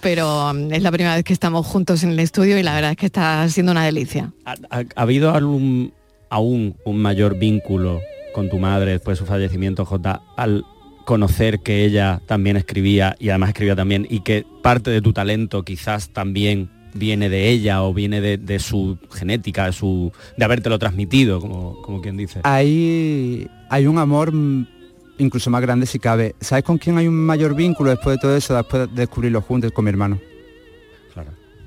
pero 0.00 0.52
mm, 0.54 0.72
es 0.72 0.82
la 0.82 0.90
primera 0.90 1.14
vez 1.16 1.24
que 1.24 1.32
estamos 1.32 1.66
juntos 1.66 2.02
en 2.02 2.10
el 2.12 2.18
estudio 2.20 2.58
y 2.58 2.62
la 2.62 2.74
verdad 2.74 2.92
es 2.92 2.96
que 2.96 3.06
está 3.06 3.48
siendo 3.48 3.72
una 3.72 3.84
delicia. 3.84 4.32
¿Ha, 4.44 4.54
ha- 4.70 5.01
ha 5.02 5.04
habido 5.04 5.34
algún, 5.34 5.92
aún 6.30 6.76
un 6.84 7.02
mayor 7.02 7.36
vínculo 7.36 8.00
con 8.32 8.48
tu 8.48 8.60
madre 8.60 8.92
después 8.92 9.18
de 9.18 9.24
su 9.24 9.28
fallecimiento, 9.28 9.84
J, 9.84 10.22
al 10.36 10.64
conocer 11.04 11.58
que 11.58 11.84
ella 11.84 12.22
también 12.26 12.56
escribía 12.56 13.16
y 13.18 13.30
además 13.30 13.48
escribía 13.48 13.74
también 13.74 14.06
y 14.08 14.20
que 14.20 14.46
parte 14.62 14.92
de 14.92 15.02
tu 15.02 15.12
talento 15.12 15.64
quizás 15.64 16.10
también 16.10 16.70
viene 16.94 17.28
de 17.28 17.48
ella 17.48 17.82
o 17.82 17.92
viene 17.92 18.20
de, 18.20 18.38
de 18.38 18.60
su 18.60 18.96
genética, 19.10 19.66
de, 19.66 19.72
su, 19.72 20.12
de 20.36 20.44
habértelo 20.44 20.78
transmitido, 20.78 21.40
como, 21.40 21.82
como 21.82 22.00
quien 22.00 22.16
dice? 22.16 22.38
Hay, 22.44 23.48
hay 23.70 23.88
un 23.88 23.98
amor 23.98 24.32
incluso 25.18 25.50
más 25.50 25.62
grande 25.62 25.86
si 25.86 25.98
cabe. 25.98 26.36
¿Sabes 26.40 26.62
con 26.62 26.78
quién 26.78 26.96
hay 26.96 27.08
un 27.08 27.16
mayor 27.16 27.56
vínculo 27.56 27.90
después 27.90 28.18
de 28.18 28.20
todo 28.20 28.36
eso, 28.36 28.54
después 28.54 28.88
de 28.88 29.00
descubrirlo 29.00 29.42
juntos? 29.42 29.72
Con 29.72 29.84
mi 29.84 29.88
hermano. 29.88 30.20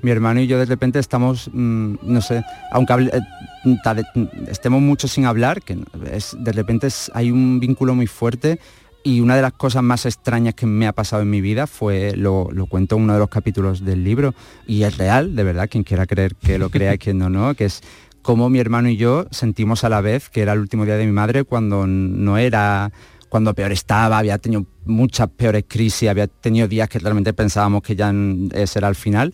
Mi 0.06 0.12
hermano 0.12 0.38
y 0.40 0.46
yo 0.46 0.56
de 0.56 0.66
repente 0.66 1.00
estamos, 1.00 1.50
mm, 1.52 1.94
no 2.00 2.20
sé, 2.20 2.44
aunque 2.70 2.92
eh, 2.92 3.20
de- 3.64 4.52
estemos 4.52 4.80
mucho 4.80 5.08
sin 5.08 5.26
hablar, 5.26 5.62
que 5.62 5.74
de 5.74 6.52
repente 6.52 6.86
hay 7.12 7.32
un 7.32 7.58
vínculo 7.58 7.92
muy 7.96 8.06
fuerte 8.06 8.60
y 9.02 9.18
una 9.18 9.34
de 9.34 9.42
las 9.42 9.54
cosas 9.54 9.82
más 9.82 10.06
extrañas 10.06 10.54
que 10.54 10.64
me 10.64 10.86
ha 10.86 10.92
pasado 10.92 11.22
en 11.22 11.30
mi 11.30 11.40
vida 11.40 11.66
fue, 11.66 12.16
lo, 12.16 12.48
lo 12.52 12.66
cuento 12.66 12.94
en 12.94 13.02
uno 13.02 13.14
de 13.14 13.18
los 13.18 13.28
capítulos 13.28 13.84
del 13.84 14.04
libro, 14.04 14.32
y 14.64 14.84
es 14.84 14.96
real, 14.96 15.34
de 15.34 15.42
verdad, 15.42 15.68
quien 15.68 15.82
quiera 15.82 16.06
creer 16.06 16.36
que 16.36 16.56
lo 16.56 16.70
crea 16.70 16.94
y 16.94 16.98
quien 16.98 17.18
no, 17.18 17.28
no, 17.28 17.56
que 17.56 17.64
es 17.64 17.80
cómo 18.22 18.48
mi 18.48 18.60
hermano 18.60 18.88
y 18.88 18.96
yo 18.96 19.26
sentimos 19.32 19.82
a 19.82 19.88
la 19.88 20.00
vez 20.02 20.28
que 20.30 20.40
era 20.40 20.52
el 20.52 20.60
último 20.60 20.84
día 20.84 20.96
de 20.98 21.06
mi 21.06 21.10
madre 21.10 21.42
cuando 21.42 21.84
no 21.88 22.38
era 22.38 22.92
cuando 23.28 23.52
peor 23.54 23.72
estaba, 23.72 24.18
había 24.18 24.38
tenido 24.38 24.66
muchas 24.84 25.28
peores 25.30 25.64
crisis, 25.66 26.08
había 26.08 26.28
tenido 26.28 26.68
días 26.68 26.88
que 26.88 27.00
realmente 27.00 27.32
pensábamos 27.32 27.82
que 27.82 27.96
ya 27.96 28.12
mm, 28.12 28.50
ese 28.54 28.78
era 28.78 28.86
el 28.86 28.94
final. 28.94 29.32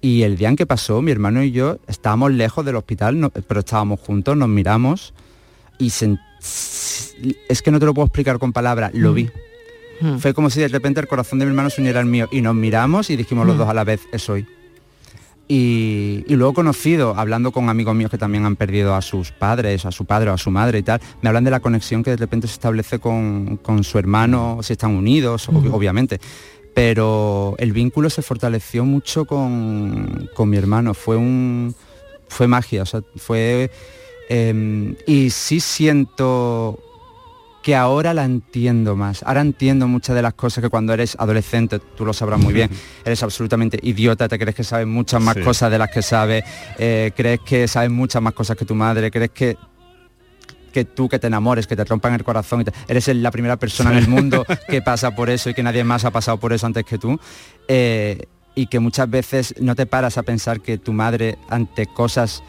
Y 0.00 0.22
el 0.22 0.36
día 0.36 0.48
en 0.48 0.56
que 0.56 0.64
pasó, 0.66 1.02
mi 1.02 1.10
hermano 1.10 1.42
y 1.42 1.50
yo 1.50 1.78
estábamos 1.88 2.32
lejos 2.32 2.64
del 2.64 2.76
hospital, 2.76 3.18
no- 3.18 3.30
pero 3.30 3.60
estábamos 3.60 3.98
juntos, 4.00 4.36
nos 4.36 4.48
miramos 4.48 5.12
y 5.78 5.88
es 7.48 7.62
que 7.62 7.70
no 7.70 7.80
te 7.80 7.86
lo 7.86 7.94
puedo 7.94 8.06
explicar 8.06 8.38
con 8.38 8.52
palabras, 8.52 8.92
lo 8.94 9.12
vi. 9.12 9.28
Mm. 10.00 10.18
Fue 10.18 10.34
como 10.34 10.50
si 10.50 10.60
de 10.60 10.68
repente 10.68 11.00
el 11.00 11.08
corazón 11.08 11.40
de 11.40 11.44
mi 11.46 11.50
hermano 11.50 11.70
se 11.70 11.80
uniera 11.80 11.98
al 11.98 12.06
mío 12.06 12.28
y 12.30 12.40
nos 12.42 12.54
miramos 12.54 13.10
y 13.10 13.16
dijimos 13.16 13.44
los 13.46 13.56
Mm. 13.56 13.58
dos 13.58 13.68
a 13.68 13.74
la 13.74 13.82
vez, 13.84 14.00
es 14.12 14.28
hoy. 14.28 14.46
Y, 15.50 16.24
y 16.28 16.36
luego 16.36 16.52
conocido, 16.52 17.14
hablando 17.16 17.52
con 17.52 17.70
amigos 17.70 17.94
míos 17.96 18.10
que 18.10 18.18
también 18.18 18.44
han 18.44 18.54
perdido 18.54 18.94
a 18.94 19.00
sus 19.00 19.32
padres, 19.32 19.86
a 19.86 19.90
su 19.90 20.04
padre 20.04 20.30
o 20.30 20.34
a 20.34 20.38
su 20.38 20.50
madre 20.50 20.78
y 20.78 20.82
tal, 20.82 21.00
me 21.22 21.28
hablan 21.30 21.42
de 21.44 21.50
la 21.50 21.60
conexión 21.60 22.02
que 22.04 22.10
de 22.10 22.16
repente 22.18 22.46
se 22.46 22.52
establece 22.52 22.98
con, 22.98 23.56
con 23.56 23.82
su 23.82 23.98
hermano, 23.98 24.58
si 24.62 24.74
están 24.74 24.90
unidos, 24.94 25.48
ob- 25.48 25.72
obviamente. 25.72 26.20
Pero 26.80 27.56
el 27.58 27.72
vínculo 27.72 28.08
se 28.08 28.22
fortaleció 28.22 28.84
mucho 28.84 29.24
con, 29.24 30.30
con 30.32 30.48
mi 30.48 30.56
hermano, 30.58 30.94
fue 30.94 31.16
un 31.16 31.74
fue 32.28 32.46
magia, 32.46 32.84
o 32.84 32.86
sea, 32.86 33.00
fue 33.16 33.68
em, 34.28 34.94
y 35.04 35.30
sí 35.30 35.58
siento 35.58 36.78
que 37.64 37.74
ahora 37.74 38.14
la 38.14 38.24
entiendo 38.24 38.94
más. 38.94 39.24
Ahora 39.24 39.40
entiendo 39.40 39.88
muchas 39.88 40.14
de 40.14 40.22
las 40.22 40.34
cosas 40.34 40.62
que 40.62 40.70
cuando 40.70 40.92
eres 40.94 41.16
adolescente, 41.18 41.80
tú 41.80 42.04
lo 42.06 42.12
sabrás 42.12 42.38
muy 42.38 42.54
bien, 42.54 42.70
eres 43.04 43.24
absolutamente 43.24 43.80
idiota, 43.82 44.28
te 44.28 44.38
crees 44.38 44.54
que 44.54 44.62
sabes 44.62 44.86
muchas 44.86 45.20
más 45.20 45.34
Sí. 45.34 45.40
cosas 45.42 45.72
de 45.72 45.78
las 45.78 45.90
que 45.90 46.00
sabes, 46.02 46.44
eh, 46.78 47.10
crees 47.16 47.40
que 47.40 47.66
sabes 47.66 47.90
muchas 47.90 48.22
más 48.22 48.34
cosas 48.34 48.56
que 48.56 48.64
tu 48.64 48.76
madre, 48.76 49.10
crees 49.10 49.30
que 49.32 49.56
que 50.68 50.84
tú 50.84 51.08
que 51.08 51.18
te 51.18 51.26
enamores, 51.26 51.66
que 51.66 51.76
te 51.76 51.84
rompan 51.84 52.14
el 52.14 52.24
corazón, 52.24 52.60
y 52.60 52.64
te- 52.64 52.72
eres 52.88 53.08
la 53.08 53.30
primera 53.30 53.56
persona 53.56 53.90
en 53.92 53.98
el 53.98 54.08
mundo 54.08 54.44
que 54.68 54.82
pasa 54.90 55.14
por 55.14 55.30
eso 55.30 55.50
y 55.50 55.54
que 55.54 55.62
nadie 55.62 55.84
más 55.84 56.04
ha 56.04 56.10
pasado 56.10 56.38
por 56.38 56.52
eso 56.52 56.66
antes 56.66 56.84
que 56.84 56.98
tú. 56.98 57.18
eh, 57.68 58.26
y 58.54 58.66
que 58.66 58.80
muchas 58.80 59.08
veces 59.08 59.54
no 59.60 59.76
te 59.76 59.86
paras 59.86 60.18
a 60.18 60.24
pensar 60.24 60.60
que 60.60 60.78
tu 60.78 60.92
madre 60.92 61.38
ante 61.48 61.86
cosas 61.86 62.42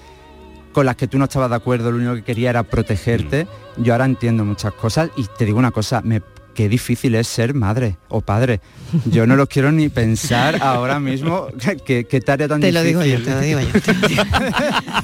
con 0.73 0.85
las 0.87 0.95
que 0.95 1.07
tú 1.07 1.19
no 1.19 1.25
estabas 1.25 1.51
de 1.51 1.55
acuerdo, 1.55 1.91
lo 1.91 1.97
único 1.97 2.15
que 2.15 2.23
quería 2.23 2.49
era 2.49 2.63
protegerte. 2.63 3.45
Yo 3.77 3.93
ahora 3.93 4.05
entiendo 4.05 4.43
muchas 4.43 4.73
cosas 4.73 5.11
y 5.17 5.25
te 5.37 5.45
digo 5.45 5.59
una 5.59 5.69
cosa, 5.69 6.01
me, 6.01 6.21
qué 6.59 6.67
difícil 6.67 7.15
es 7.15 7.25
ser 7.29 7.53
madre 7.53 7.95
o 8.09 8.19
padre. 8.19 8.59
Yo 9.05 9.25
no 9.25 9.37
lo 9.37 9.47
quiero 9.47 9.71
ni 9.71 9.87
pensar 9.87 10.57
ahora 10.61 10.99
mismo 10.99 11.47
qué 11.85 12.03
qué 12.03 12.19
tarea 12.19 12.49
tan 12.49 12.59
Te 12.59 12.73
lo 12.73 12.83
digo 12.83 13.01
yo, 13.05 13.23
te 13.23 13.29
lo 13.31 13.39
digo 13.39 13.59
yo. 13.61 13.79
Te 13.79 13.93
lo 13.93 14.07
digo, 14.09 14.23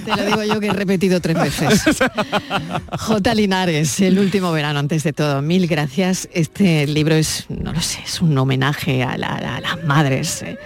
te 0.04 0.16
lo 0.18 0.26
digo 0.26 0.44
yo 0.44 0.60
que 0.60 0.68
he 0.68 0.74
repetido 0.74 1.22
tres 1.22 1.38
veces. 1.40 1.82
J. 3.00 3.34
Linares, 3.36 4.02
el 4.02 4.20
último 4.20 4.52
verano, 4.52 4.80
antes 4.80 5.04
de 5.06 5.14
todo, 5.14 5.42
mil 5.42 5.66
gracias. 5.68 6.28
Este 6.34 6.88
libro 6.88 7.16
es, 7.16 7.46
no 7.48 7.72
lo 7.72 7.80
sé, 7.80 8.00
es 8.06 8.22
un 8.22 8.38
homenaje 8.38 9.04
a, 9.04 9.18
la- 9.18 9.36
a 9.36 9.62
las 9.62 9.82
madres. 9.86 10.42
eh, 10.42 10.58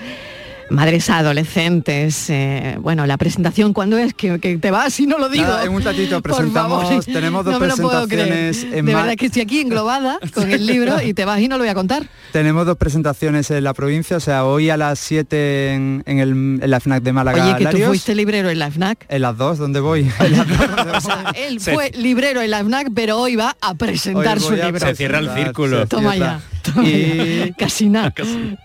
madres 0.69 1.09
adolescentes, 1.09 2.29
eh, 2.29 2.77
bueno, 2.81 3.05
la 3.05 3.17
presentación, 3.17 3.73
¿cuándo 3.73 3.97
es? 3.97 4.13
Que, 4.13 4.39
que 4.39 4.57
te 4.57 4.71
vas 4.71 4.99
y 4.99 5.07
no 5.07 5.17
lo 5.17 5.29
digo. 5.29 5.45
Nada, 5.45 5.63
en 5.65 5.71
un 5.73 5.81
ratito 5.81 6.21
Por 6.21 6.31
favor. 6.51 6.79
presentamos, 6.87 7.05
tenemos 7.05 7.45
dos 7.45 7.53
No 7.53 7.59
presentaciones 7.59 8.63
en 8.63 8.85
De 8.85 8.93
verdad 8.95 9.15
que 9.15 9.27
estoy 9.27 9.41
aquí 9.41 9.61
englobada 9.61 10.19
con 10.33 10.51
el 10.51 10.65
libro 10.65 11.01
y 11.01 11.13
te 11.13 11.25
vas 11.25 11.39
y 11.39 11.47
no 11.47 11.57
lo 11.57 11.63
voy 11.63 11.69
a 11.69 11.75
contar. 11.75 12.07
Tenemos 12.31 12.65
dos 12.65 12.77
presentaciones 12.77 13.49
en 13.51 13.63
la 13.63 13.73
provincia, 13.73 14.17
o 14.17 14.19
sea, 14.19 14.45
hoy 14.45 14.69
a 14.69 14.77
las 14.77 14.99
7 14.99 15.73
en, 15.73 16.03
en 16.05 16.19
el, 16.19 16.29
en 16.29 16.69
la 16.69 16.79
FNAC 16.79 17.03
de 17.03 17.13
Málaga. 17.13 17.43
Oye, 17.43 17.65
que 17.65 17.77
tú 17.77 17.83
fuiste 17.85 18.15
librero 18.15 18.49
en 18.49 18.59
la 18.59 18.69
FNAC. 18.71 19.05
En 19.09 19.21
las 19.21 19.37
dos, 19.37 19.57
¿dónde 19.57 19.79
voy? 19.79 20.09
En 20.19 20.37
las 20.37 20.47
dos. 20.47 20.97
O 20.97 21.01
sea, 21.01 21.31
él 21.35 21.59
fue 21.59 21.91
librero 21.91 22.41
en 22.41 22.51
la 22.51 22.63
FNAC, 22.63 22.89
pero 22.93 23.17
hoy 23.17 23.35
va 23.35 23.55
a 23.61 23.73
presentar 23.75 24.37
Hoy 24.37 24.43
su 24.43 24.53
a 24.53 24.65
libro. 24.65 24.79
Se 24.79 24.95
cierra 24.95 25.19
el 25.19 25.29
círculo. 25.33 25.87
Toma 25.87 26.15
ya. 26.15 26.41
Y-. 26.83 27.53
Casi 27.57 27.89
nada. 27.89 28.13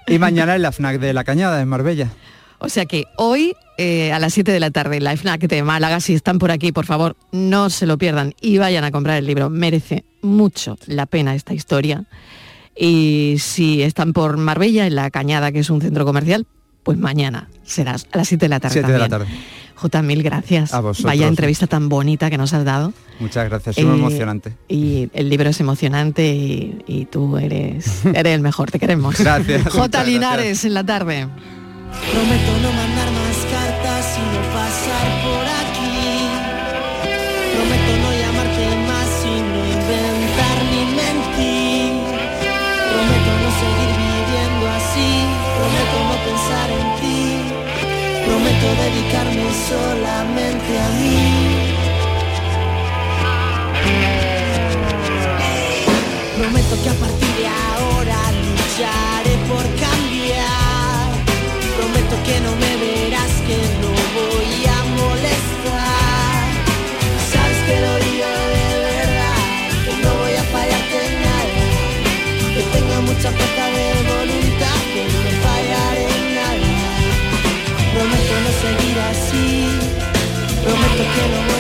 Y 0.07 0.19
mañana 0.19 0.57
en 0.57 0.63
la 0.63 0.73
FNAC 0.73 0.99
de 0.99 1.13
La 1.13 1.25
Cañada, 1.25 1.61
en 1.61 1.69
Marbella. 1.69 2.09
O 2.59 2.69
sea 2.69 2.87
que 2.87 3.05
hoy 3.17 3.55
eh, 3.77 4.13
a 4.13 4.19
las 4.19 4.35
7 4.35 4.53
de 4.53 4.61
la 4.61 4.71
tarde 4.71 5.01
la 5.01 5.17
FNAC 5.17 5.43
de 5.43 5.63
Málaga, 5.63 6.01
si 6.01 6.15
están 6.15 6.39
por 6.39 6.51
aquí, 6.51 6.73
por 6.73 6.87
favor, 6.87 7.17
no 7.33 7.71
se 7.71 7.87
lo 7.87 7.99
pierdan 7.99 8.35
y 8.41 8.59
vayan 8.59 8.85
a 8.85 8.91
comprar 8.91 9.19
el 9.19 9.27
libro. 9.27 9.51
Merece 9.51 10.05
mucho 10.23 10.79
la 10.87 11.07
pena 11.07 11.35
esta 11.35 11.55
historia. 11.55 12.05
Y 12.77 13.37
si 13.39 13.83
están 13.83 14.13
por 14.13 14.37
Marbella, 14.37 14.87
en 14.87 14.95
la 14.95 15.11
Cañada, 15.11 15.53
que 15.53 15.61
es 15.61 15.71
un 15.71 15.81
centro 15.81 16.05
comercial, 16.05 16.47
pues 16.83 16.99
mañana 16.99 17.49
será 17.65 17.93
a 17.93 18.17
las 18.17 18.29
7 18.29 18.45
de 18.45 18.49
la 18.49 18.61
tarde. 18.61 18.75
7 18.75 18.93
de 18.93 18.99
la 18.99 19.09
tarde. 19.09 19.27
Jota, 19.85 20.01
mil 20.01 20.23
gracias. 20.23 20.73
A 20.73 20.81
vosotros. 20.81 21.05
Vaya 21.05 21.27
entrevista 21.27 21.67
tan 21.67 21.91
bonita 21.91 22.31
que 22.31 22.39
nos 22.39 22.55
has 22.55 22.65
dado. 22.65 22.95
Muchas 23.21 23.47
gracias, 23.51 23.77
es 23.77 23.85
Eh, 23.85 23.87
emocionante. 23.87 24.55
Y 24.67 25.11
el 25.13 25.29
libro 25.29 25.51
es 25.51 25.61
emocionante 25.61 26.27
y, 26.27 26.83
y 26.87 27.05
tú 27.05 27.37
eres, 27.37 28.03
eres 28.07 28.35
el 28.35 28.41
mejor, 28.41 28.71
te 28.71 28.79
queremos. 28.79 29.19
Gracias, 29.21 29.65
Jota 29.65 29.99
muchas 29.99 30.07
Linares 30.09 30.65
en 30.65 30.73
la 30.73 30.87
tarde. 30.87 31.29
Prometo 32.13 32.53
no 32.63 32.73
mandar 32.73 33.24
solamente 49.69 50.71
a 50.79 50.89
mí. 50.99 51.75
Prometo 56.37 56.75
que 56.83 56.91
a 56.91 56.97
partir 57.05 57.33
de 57.41 57.47
ahora 57.47 58.19
lucharé 58.45 59.35
por 59.51 59.65
cambiar. 59.85 61.07
Prometo 61.77 62.17
que 62.27 62.37
no 62.45 62.53
me 62.63 62.73
verás, 62.85 63.33
que 63.49 63.59
no 63.83 63.91
voy 64.19 64.53
a 64.77 64.79
molestar. 65.01 66.45
Sabes 67.33 67.61
que 67.67 67.77
lo 67.85 67.93
digo 68.07 68.31
de 68.57 68.69
verdad, 68.91 69.41
que 69.85 69.95
no 70.05 70.11
voy 70.23 70.35
a 70.43 70.45
fallarte 70.55 70.97
en 71.09 71.15
nada. 71.27 71.59
Que 72.55 72.63
tengo 72.75 72.97
mucha 73.03 73.31
fuerza 73.37 73.65
de 73.77 73.94
Prometo 81.15 81.45
que 81.47 81.54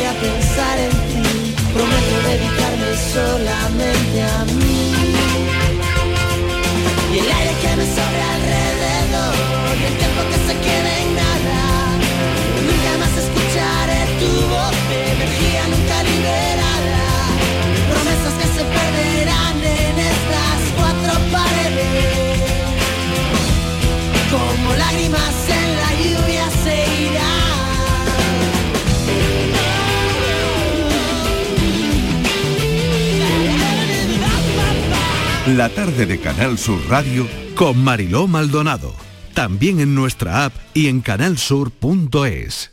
La 35.56 35.68
tarde 35.68 36.04
de 36.04 36.18
Canal 36.18 36.58
Sur 36.58 36.80
Radio 36.88 37.28
Con 37.54 37.84
Mariló 37.84 38.26
Maldonado. 38.26 38.92
También 39.34 39.78
en 39.78 39.94
nuestra 39.94 40.46
app 40.46 40.52
y 40.74 40.88
en 40.88 41.00
canalsur.es. 41.00 42.72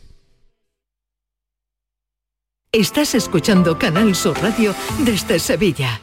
Estás 2.72 3.14
escuchando 3.14 3.78
Canal 3.78 4.16
Sur 4.16 4.36
Radio 4.42 4.74
desde 5.06 5.38
Sevilla. 5.38 6.02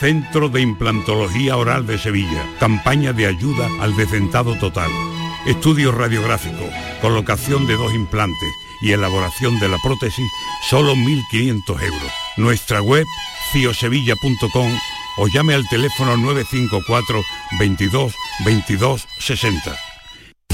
Centro 0.00 0.48
de 0.48 0.60
Implantología 0.60 1.56
Oral 1.56 1.86
de 1.86 1.98
Sevilla. 1.98 2.44
Campaña 2.58 3.12
de 3.12 3.26
ayuda 3.26 3.68
al 3.80 3.94
decentado 3.94 4.56
total. 4.58 4.90
Estudio 5.46 5.92
radiográfico, 5.92 6.68
colocación 7.00 7.64
de 7.68 7.74
dos 7.74 7.94
implantes 7.94 8.50
y 8.82 8.90
elaboración 8.90 9.60
de 9.60 9.68
la 9.68 9.78
prótesis, 9.84 10.26
solo 10.68 10.96
1.500 10.96 11.80
euros. 11.80 12.12
Nuestra 12.38 12.82
web, 12.82 13.06
ciosevilla.com 13.52 14.72
o 15.18 15.28
llame 15.28 15.54
al 15.54 15.68
teléfono 15.68 16.16
954 16.16 17.22
22 17.58 18.14
22 18.44 19.06
60. 19.18 19.76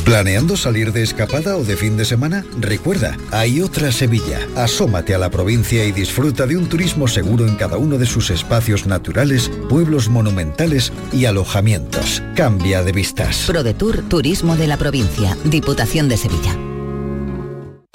¿Planeando 0.05 0.59
salir 0.59 0.93
de 0.93 1.03
escapada 1.03 1.57
o 1.57 1.65
de 1.65 1.79
fin 1.79 1.97
de 1.97 2.05
semana? 2.05 2.45
Recuerda, 2.61 3.17
hay 3.33 3.63
otra 3.63 3.91
Sevilla. 3.91 4.47
Asómate 4.55 5.15
a 5.15 5.19
la 5.19 5.31
provincia 5.31 5.83
y 5.87 5.93
disfruta 5.93 6.47
de 6.47 6.59
un 6.59 6.69
turismo 6.69 7.09
seguro 7.09 7.47
en 7.47 7.57
cada 7.57 7.79
uno 7.79 7.97
de 7.97 8.05
sus 8.05 8.29
espacios 8.29 8.87
naturales, 8.87 9.51
pueblos 9.71 10.11
monumentales 10.11 10.93
y 11.11 11.25
alojamientos. 11.25 12.23
Cambia 12.37 12.83
de 12.83 12.93
vistas. 12.93 13.45
ProDetour 13.47 14.03
Turismo 14.03 14.57
de 14.57 14.67
la 14.67 14.77
Provincia, 14.77 15.39
Diputación 15.45 16.11
de 16.11 16.19
Sevilla. 16.19 16.74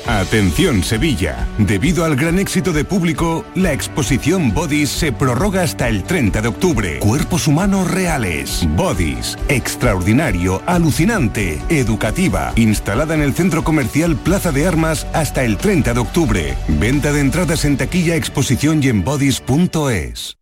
Atención 0.07 0.83
Sevilla. 0.83 1.47
Debido 1.57 2.05
al 2.05 2.15
gran 2.15 2.39
éxito 2.39 2.73
de 2.73 2.83
público, 2.83 3.45
la 3.55 3.73
exposición 3.73 4.53
Bodies 4.53 4.89
se 4.89 5.11
prorroga 5.11 5.63
hasta 5.63 5.87
el 5.87 6.03
30 6.03 6.41
de 6.41 6.47
octubre. 6.47 6.99
Cuerpos 6.99 7.47
humanos 7.47 7.89
reales. 7.91 8.67
Bodies. 8.75 9.37
Extraordinario, 9.49 10.61
alucinante, 10.65 11.61
educativa. 11.69 12.53
Instalada 12.55 13.13
en 13.13 13.21
el 13.21 13.33
centro 13.33 13.63
comercial 13.63 14.15
Plaza 14.15 14.51
de 14.51 14.67
Armas 14.67 15.05
hasta 15.13 15.43
el 15.43 15.57
30 15.57 15.93
de 15.93 15.99
octubre. 15.99 16.57
Venta 16.67 17.11
de 17.11 17.21
entradas 17.21 17.65
en 17.65 17.77
taquilla, 17.77 18.15
exposición 18.15 18.81
y 18.83 18.87
en 18.87 19.03
bodies.es. 19.03 20.37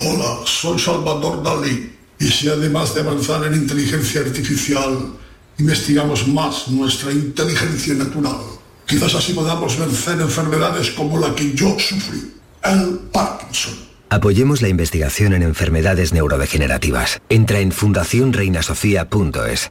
Hola, 0.00 0.38
soy 0.44 0.78
Salvador 0.78 1.42
Dalí. 1.42 1.96
Y 2.18 2.26
si 2.26 2.48
además 2.48 2.94
de 2.94 3.00
avanzar 3.00 3.44
en 3.46 3.54
inteligencia 3.54 4.20
artificial, 4.20 5.14
investigamos 5.60 6.26
más 6.26 6.68
nuestra 6.68 7.12
inteligencia 7.12 7.94
natural, 7.94 8.38
quizás 8.86 9.14
así 9.14 9.32
podamos 9.32 9.78
vencer 9.78 10.20
enfermedades 10.20 10.90
como 10.90 11.18
la 11.18 11.34
que 11.34 11.54
yo 11.54 11.76
sufrí, 11.78 12.32
el 12.64 12.98
Parkinson. 13.12 13.74
Apoyemos 14.08 14.60
la 14.60 14.68
investigación 14.68 15.34
en 15.34 15.42
enfermedades 15.42 16.12
neurodegenerativas. 16.12 17.20
Entra 17.28 17.60
en 17.60 17.70
fundacionreinasofía.es. 17.70 19.70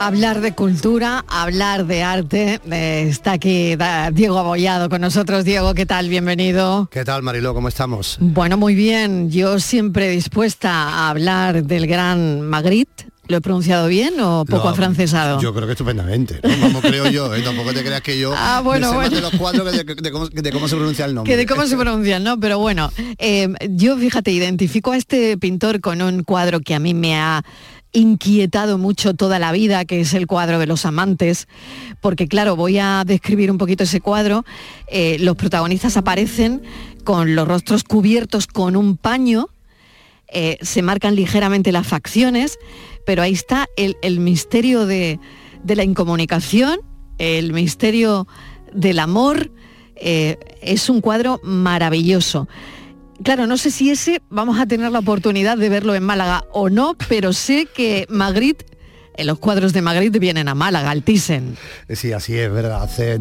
Hablar 0.00 0.40
de 0.42 0.52
cultura, 0.52 1.24
hablar 1.28 1.86
de 1.86 2.02
arte. 2.02 2.60
Eh, 2.70 3.06
está 3.08 3.32
aquí 3.32 3.74
da- 3.76 4.10
Diego 4.10 4.38
Abollado 4.38 4.88
con 4.90 5.00
nosotros. 5.00 5.44
Diego, 5.44 5.72
¿qué 5.72 5.86
tal? 5.86 6.08
Bienvenido. 6.10 6.88
¿Qué 6.90 7.04
tal, 7.04 7.22
Mariló? 7.22 7.54
¿Cómo 7.54 7.68
estamos? 7.68 8.18
Bueno, 8.20 8.58
muy 8.58 8.74
bien. 8.74 9.30
Yo 9.30 9.58
siempre 9.60 10.10
dispuesta 10.10 10.70
a 10.72 11.10
hablar 11.10 11.64
del 11.64 11.86
gran 11.86 12.42
Magritte. 12.42 13.06
¿Lo 13.26 13.38
he 13.38 13.40
pronunciado 13.40 13.88
bien 13.88 14.20
o 14.20 14.44
poco 14.44 14.64
No, 14.64 14.68
afrancesado? 14.68 15.40
Yo 15.40 15.54
creo 15.54 15.64
que 15.66 15.72
estupendamente. 15.72 16.40
¿no? 16.42 16.50
Vamos, 16.60 16.82
creo 16.82 17.06
yo. 17.08 17.34
¿eh? 17.34 17.40
Tampoco 17.40 17.72
te 17.72 17.82
creas 17.82 18.02
que 18.02 18.18
yo 18.18 18.34
Ah, 18.36 18.60
bueno, 18.62 18.88
me 18.88 18.92
sé 18.92 18.98
más 18.98 19.10
bueno. 19.10 19.16
de 19.16 19.22
los 19.32 19.40
cuatro 19.40 19.64
que 19.64 19.70
de, 19.70 19.84
de 19.94 20.10
cómo, 20.12 20.28
de 20.28 20.52
cómo 20.52 20.68
se 20.68 20.76
pronuncia 20.76 21.06
el 21.06 21.14
nombre. 21.14 21.32
Que 21.32 21.38
de 21.38 21.46
cómo 21.46 21.66
se 21.66 21.74
pronuncian, 21.78 22.22
¿no? 22.22 22.38
Pero 22.38 22.58
bueno, 22.58 22.92
eh, 23.16 23.48
yo 23.70 23.96
fíjate, 23.96 24.30
identifico 24.30 24.92
a 24.92 24.98
este 24.98 25.38
pintor 25.38 25.80
con 25.80 26.02
un 26.02 26.22
cuadro 26.22 26.60
que 26.60 26.74
a 26.74 26.78
mí 26.78 26.92
me 26.92 27.16
ha 27.18 27.42
inquietado 27.94 28.76
mucho 28.76 29.14
toda 29.14 29.38
la 29.38 29.52
vida, 29.52 29.84
que 29.86 30.00
es 30.00 30.12
el 30.12 30.26
cuadro 30.26 30.58
de 30.58 30.66
los 30.66 30.84
amantes, 30.84 31.48
porque 32.00 32.28
claro, 32.28 32.56
voy 32.56 32.78
a 32.78 33.04
describir 33.06 33.50
un 33.50 33.56
poquito 33.56 33.84
ese 33.84 34.00
cuadro. 34.00 34.44
Eh, 34.88 35.16
los 35.20 35.36
protagonistas 35.36 35.96
aparecen 35.96 36.62
con 37.04 37.34
los 37.34 37.48
rostros 37.48 37.84
cubiertos 37.84 38.46
con 38.46 38.76
un 38.76 38.96
paño, 38.98 39.48
eh, 40.28 40.58
se 40.60 40.82
marcan 40.82 41.14
ligeramente 41.14 41.72
las 41.72 41.86
facciones, 41.86 42.58
pero 43.06 43.22
ahí 43.22 43.32
está 43.32 43.68
el, 43.76 44.20
misterio 44.20 44.84
de, 44.84 45.20
de 45.62 45.76
la 45.76 45.84
incomunicación, 45.84 46.80
el 47.18 47.52
misterio 47.52 48.26
del 48.72 48.98
amor. 48.98 49.50
eh, 49.96 50.36
es 50.60 50.90
un 50.90 51.00
cuadro 51.00 51.40
maravilloso. 51.44 52.48
Claro, 53.24 53.46
no 53.46 53.56
sé 53.56 53.70
si 53.70 53.90
ese 53.90 54.20
vamos 54.28 54.60
a 54.60 54.66
tener 54.66 54.92
la 54.92 54.98
oportunidad 54.98 55.56
de 55.56 55.70
verlo 55.70 55.94
en 55.94 56.02
Málaga 56.02 56.44
o 56.52 56.68
no, 56.68 56.94
pero 57.08 57.32
sé 57.32 57.66
que 57.74 58.06
Magritte, 58.10 58.66
en 59.16 59.26
los 59.26 59.38
cuadros 59.38 59.72
de 59.72 59.80
Magritte 59.80 60.18
vienen 60.18 60.46
a 60.46 60.54
Málaga, 60.54 60.90
al 60.90 61.02
Thyssen. 61.02 61.56
Sí, 61.88 62.12
así 62.12 62.36
es, 62.36 62.52
verdad. 62.52 62.82
Hace, 62.82 63.18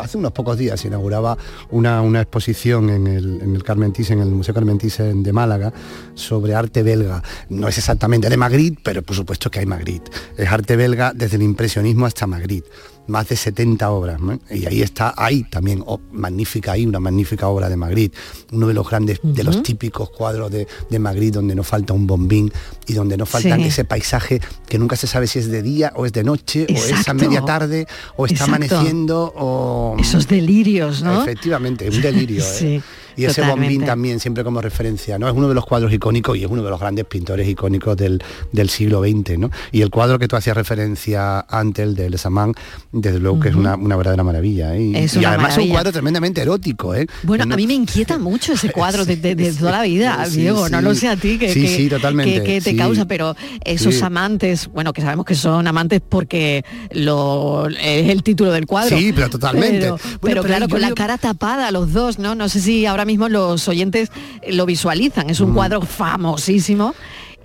hace 0.00 0.18
unos 0.18 0.32
pocos 0.32 0.58
días 0.58 0.80
se 0.80 0.88
inauguraba 0.88 1.38
una, 1.70 2.02
una 2.02 2.22
exposición 2.22 2.90
en 2.90 3.06
el, 3.06 3.40
en 3.40 3.54
el 3.54 3.62
Carmen 3.62 3.92
Thyssen, 3.92 4.18
en 4.18 4.26
el 4.26 4.34
Museo 4.34 4.54
Carmen 4.54 4.76
Thyssen 4.76 5.22
de 5.22 5.32
Málaga, 5.32 5.72
sobre 6.14 6.56
arte 6.56 6.82
belga. 6.82 7.22
No 7.48 7.68
es 7.68 7.78
exactamente 7.78 8.28
de 8.28 8.36
Magritte, 8.36 8.80
pero 8.82 9.02
por 9.02 9.14
supuesto 9.14 9.52
que 9.52 9.60
hay 9.60 9.66
Magritte. 9.66 10.10
Es 10.36 10.50
arte 10.50 10.74
belga 10.74 11.12
desde 11.14 11.36
el 11.36 11.42
impresionismo 11.42 12.06
hasta 12.06 12.26
Magritte. 12.26 12.68
Más 13.08 13.28
de 13.28 13.36
70 13.36 13.90
obras. 13.90 14.20
¿no? 14.20 14.38
Y 14.50 14.66
ahí 14.66 14.82
está, 14.82 15.14
hay 15.16 15.42
también 15.44 15.82
oh, 15.84 16.00
magnífica, 16.12 16.72
hay 16.72 16.86
una 16.86 17.00
magnífica 17.00 17.48
obra 17.48 17.68
de 17.68 17.76
Magritte. 17.76 18.16
Uno 18.52 18.68
de 18.68 18.74
los 18.74 18.88
grandes, 18.88 19.18
de 19.22 19.42
los 19.42 19.62
típicos 19.62 20.10
cuadros 20.10 20.50
de, 20.50 20.68
de 20.88 20.98
Magritte 20.98 21.34
donde 21.36 21.54
no 21.54 21.64
falta 21.64 21.92
un 21.92 22.06
bombín 22.06 22.52
y 22.86 22.92
donde 22.92 23.16
no 23.16 23.26
falta 23.26 23.56
Sí. 23.56 23.64
ese 23.64 23.84
paisaje 23.84 24.40
que 24.68 24.78
nunca 24.78 24.94
se 24.96 25.06
sabe 25.06 25.26
si 25.26 25.38
es 25.38 25.48
de 25.50 25.62
día 25.62 25.92
o 25.96 26.06
es 26.06 26.12
de 26.12 26.22
noche 26.22 26.66
o 26.70 26.74
es 26.74 27.08
a 27.08 27.14
media 27.14 27.42
tarde 27.44 27.86
o 28.16 28.26
está 28.26 28.44
Exacto. 28.44 28.76
amaneciendo 28.76 29.32
o 29.36 29.96
Esos 29.98 30.28
delirios, 30.28 31.02
¿no? 31.02 31.22
efectivamente 31.22 31.88
un 31.88 32.00
delirio 32.00 32.44
¿eh? 32.60 32.82
Sí, 33.18 33.22
y 33.22 33.26
ese 33.26 33.42
bombín 33.42 33.84
también 33.84 34.20
siempre 34.20 34.44
como 34.44 34.60
referencia 34.62 35.18
no 35.18 35.28
es 35.28 35.34
uno 35.34 35.48
de 35.48 35.54
los 35.54 35.66
cuadros 35.66 35.92
icónicos 35.92 36.36
y 36.38 36.44
es 36.44 36.50
uno 36.50 36.62
de 36.62 36.70
los 36.70 36.78
grandes 36.78 37.04
pintores 37.04 37.48
icónicos 37.48 37.96
del, 37.96 38.22
del 38.52 38.70
siglo 38.70 39.02
XX 39.02 39.38
¿no? 39.38 39.50
y 39.72 39.82
el 39.82 39.90
cuadro 39.90 40.18
que 40.18 40.28
tú 40.28 40.36
hacías 40.36 40.56
referencia 40.56 41.40
antes 41.40 41.84
el 41.84 41.94
de 41.96 42.10
Le 42.10 42.18
Samán 42.18 42.54
desde 42.92 43.18
luego 43.18 43.40
que 43.40 43.48
es 43.48 43.54
una, 43.56 43.74
una 43.74 43.96
verdadera 43.96 44.22
maravilla 44.22 44.74
¿eh? 44.76 44.82
y, 44.82 44.96
Es 44.96 45.14
y 45.14 45.18
una 45.18 45.30
además 45.30 45.58
es 45.58 45.64
un 45.64 45.70
cuadro 45.70 45.90
tremendamente 45.92 46.40
erótico 46.42 46.94
¿eh? 46.94 47.06
Bueno, 47.24 47.44
No- 47.44 47.54
a 47.54 47.56
mí 47.56 47.66
me 47.66 47.74
inquieta 47.74 48.18
mucho 48.18 48.52
ese 48.52 48.70
cuadro 48.70 49.04
de, 49.04 49.16
de- 49.16 49.34
de 49.34 49.52
toda 49.52 49.72
la 49.72 49.82
vida, 49.82 50.24
Sí, 50.26 50.40
Diego. 50.42 50.68
No 50.68 50.78
sí. 50.78 50.84
lo 50.84 50.94
sé 50.94 51.08
a 51.08 51.16
ti 51.16 51.38
que, 51.38 51.52
Sí, 51.52 51.62
que- 51.62 51.76
sí, 51.76 51.88
totalmente, 51.88 52.34
que- 52.34 52.44
que 52.44 52.60
te 52.60 52.70
sí. 52.70 52.76
causa, 52.76 53.06
pero 53.06 53.34
esos 53.64 53.94
Sí. 53.96 54.02
amantes, 54.04 54.68
bueno, 54.68 54.92
que 54.92 55.00
sabemos 55.02 55.26
que 55.26 55.34
son 55.34 55.66
amantes 55.66 56.00
porque 56.08 56.64
lo, 56.92 57.68
es 57.68 58.08
el 58.08 58.22
título 58.22 58.52
del 58.52 58.66
cuadro. 58.66 58.96
Sí, 58.96 59.12
pero 59.14 59.28
totalmente. 59.30 59.78
Pero, 59.80 59.96
Bueno, 59.96 60.18
pero 60.20 60.20
pero 60.20 60.42
claro, 60.44 60.68
con 60.68 60.80
la 60.80 60.92
cara 60.92 61.18
tapada 61.18 61.70
los 61.70 61.92
dos, 61.92 62.18
¿no? 62.18 62.34
No 62.34 62.48
sé 62.48 62.60
si 62.60 62.86
ahora 62.86 63.04
mismo 63.08 63.28
los 63.28 63.66
oyentes 63.66 64.10
lo 64.48 64.64
visualizan. 64.66 65.28
Es 65.30 65.40
un 65.40 65.50
Mm. 65.50 65.54
cuadro 65.54 65.80
famosísimo. 65.82 66.94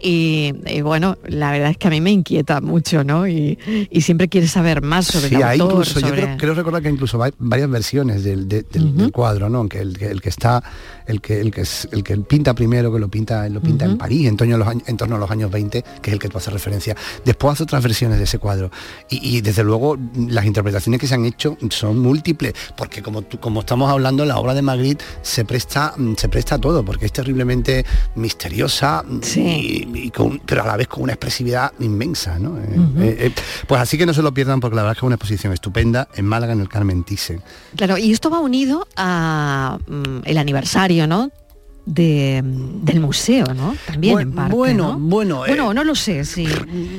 Y, 0.06 0.54
y 0.68 0.82
bueno, 0.82 1.18
la 1.26 1.50
verdad 1.52 1.70
es 1.70 1.78
que 1.78 1.88
a 1.88 1.90
mí 1.90 2.02
me 2.02 2.12
inquieta 2.12 2.60
mucho, 2.60 3.06
¿no? 3.06 3.26
Y, 3.26 3.58
y 3.90 4.02
siempre 4.02 4.28
quieres 4.28 4.52
saber 4.52 4.82
más 4.82 5.06
sobre 5.08 5.30
Sí, 5.30 5.36
el 5.36 5.44
autor, 5.44 5.72
incluso, 5.72 6.00
yo 6.02 6.08
sobre- 6.10 6.24
creo, 6.24 6.38
creo 6.38 6.54
recordar 6.56 6.82
que 6.82 6.90
incluso 6.90 7.24
hay 7.24 7.32
varias 7.38 7.70
versiones 7.70 8.22
del, 8.26 8.50
de- 8.50 8.64
del- 8.64 8.98
del 8.98 9.12
cuadro, 9.14 9.48
¿no? 9.50 9.70
Que 9.70 9.80
el, 9.80 9.98
que 9.98 10.08
el 10.08 10.20
que 10.22 10.28
está, 10.28 10.62
el 11.08 11.22
que, 11.22 11.40
el 11.42 11.52
que 11.52 11.62
es, 11.62 11.88
el 11.92 12.04
que 12.04 12.18
pinta 12.18 12.54
primero, 12.54 12.92
que 12.94 13.00
lo 13.00 13.08
pinta, 13.10 13.48
lo 13.50 13.62
pinta 13.62 13.86
en. 13.86 13.98
París, 13.98 14.28
en 14.28 14.38
torno, 14.38 14.56
a 14.56 14.58
los 14.58 14.68
años, 14.68 14.84
en 14.88 14.98
torno 14.98 15.16
a 15.16 15.20
los 15.20 15.30
años 15.32 15.52
20, 15.52 15.84
que 16.02 16.10
es 16.10 16.14
el 16.14 16.20
que 16.20 16.30
tú 16.30 16.38
haces 16.38 16.52
referencia. 16.54 16.96
Después 17.26 17.54
hace 17.54 17.64
otras 17.64 17.82
versiones 17.84 18.18
de 18.18 18.24
ese 18.26 18.40
cuadro. 18.40 18.72
Y, 19.10 19.38
y, 19.38 19.42
desde 19.42 19.64
luego 19.64 19.98
las 20.16 20.46
interpretaciones 20.46 21.00
que 21.00 21.08
se 21.08 21.16
han 21.16 21.26
hecho 21.26 21.58
son 21.70 22.00
múltiples, 22.00 22.54
porque 22.76 23.02
como 23.02 23.22
tú- 23.22 23.40
como 23.40 23.60
estamos 23.62 23.90
hablando, 23.92 24.26
la 24.26 24.38
obra 24.38 24.54
de 24.54 24.62
Magritte 24.62 25.04
se 25.22 25.46
presta, 25.46 25.94
se 26.18 26.28
presta 26.30 26.56
a 26.56 26.58
todo, 26.60 26.84
porque 26.84 27.06
es 27.06 27.12
terriblemente 27.14 27.86
misteriosa, 28.16 29.04
y, 29.36 29.88
y 30.06 30.10
con- 30.12 30.40
pero 30.46 30.64
a 30.64 30.68
la 30.68 30.78
vez 30.78 30.88
con 30.88 31.04
una 31.04 31.14
expresividad 31.14 31.72
inmensa, 31.80 32.40
¿no? 32.40 32.58
Eh, 32.58 32.64
eh, 33.00 33.18
eh, 33.28 33.32
pues 33.68 33.80
así 33.82 33.98
que 33.98 34.06
no 34.06 34.14
se 34.14 34.22
lo 34.22 34.34
pierdan 34.34 34.60
porque 34.60 34.76
la 34.76 34.82
verdad 34.84 34.94
es 34.94 35.00
que 35.00 35.06
es 35.06 35.08
una 35.08 35.16
exposición 35.16 35.54
estupenda 35.54 36.08
en 36.16 36.26
Málaga, 36.26 36.54
en 36.54 36.62
el 36.62 36.70
Carmen 36.70 37.04
Thyssen. 37.04 37.42
Claro, 37.76 37.98
y 37.98 38.12
esto 38.12 38.30
va 38.30 38.40
unido 38.40 38.88
a 38.96 39.78
mm, 39.88 40.20
el 40.26 40.38
aniversario, 40.38 40.93
¿no? 41.08 41.32
De, 41.86 42.42
del 42.46 43.02
museo, 43.02 43.46
¿no? 43.54 43.76
También 43.86 44.14
Bueno, 44.14 44.30
en 44.30 44.36
parte, 44.38 44.56
bueno, 44.56 44.94
¿no? 44.94 45.00
bueno, 45.00 45.46
eh, 45.46 45.50
Bueno, 45.50 45.74
no 45.74 45.84
lo 45.84 45.96
sé 45.96 46.24
si, 46.24 46.48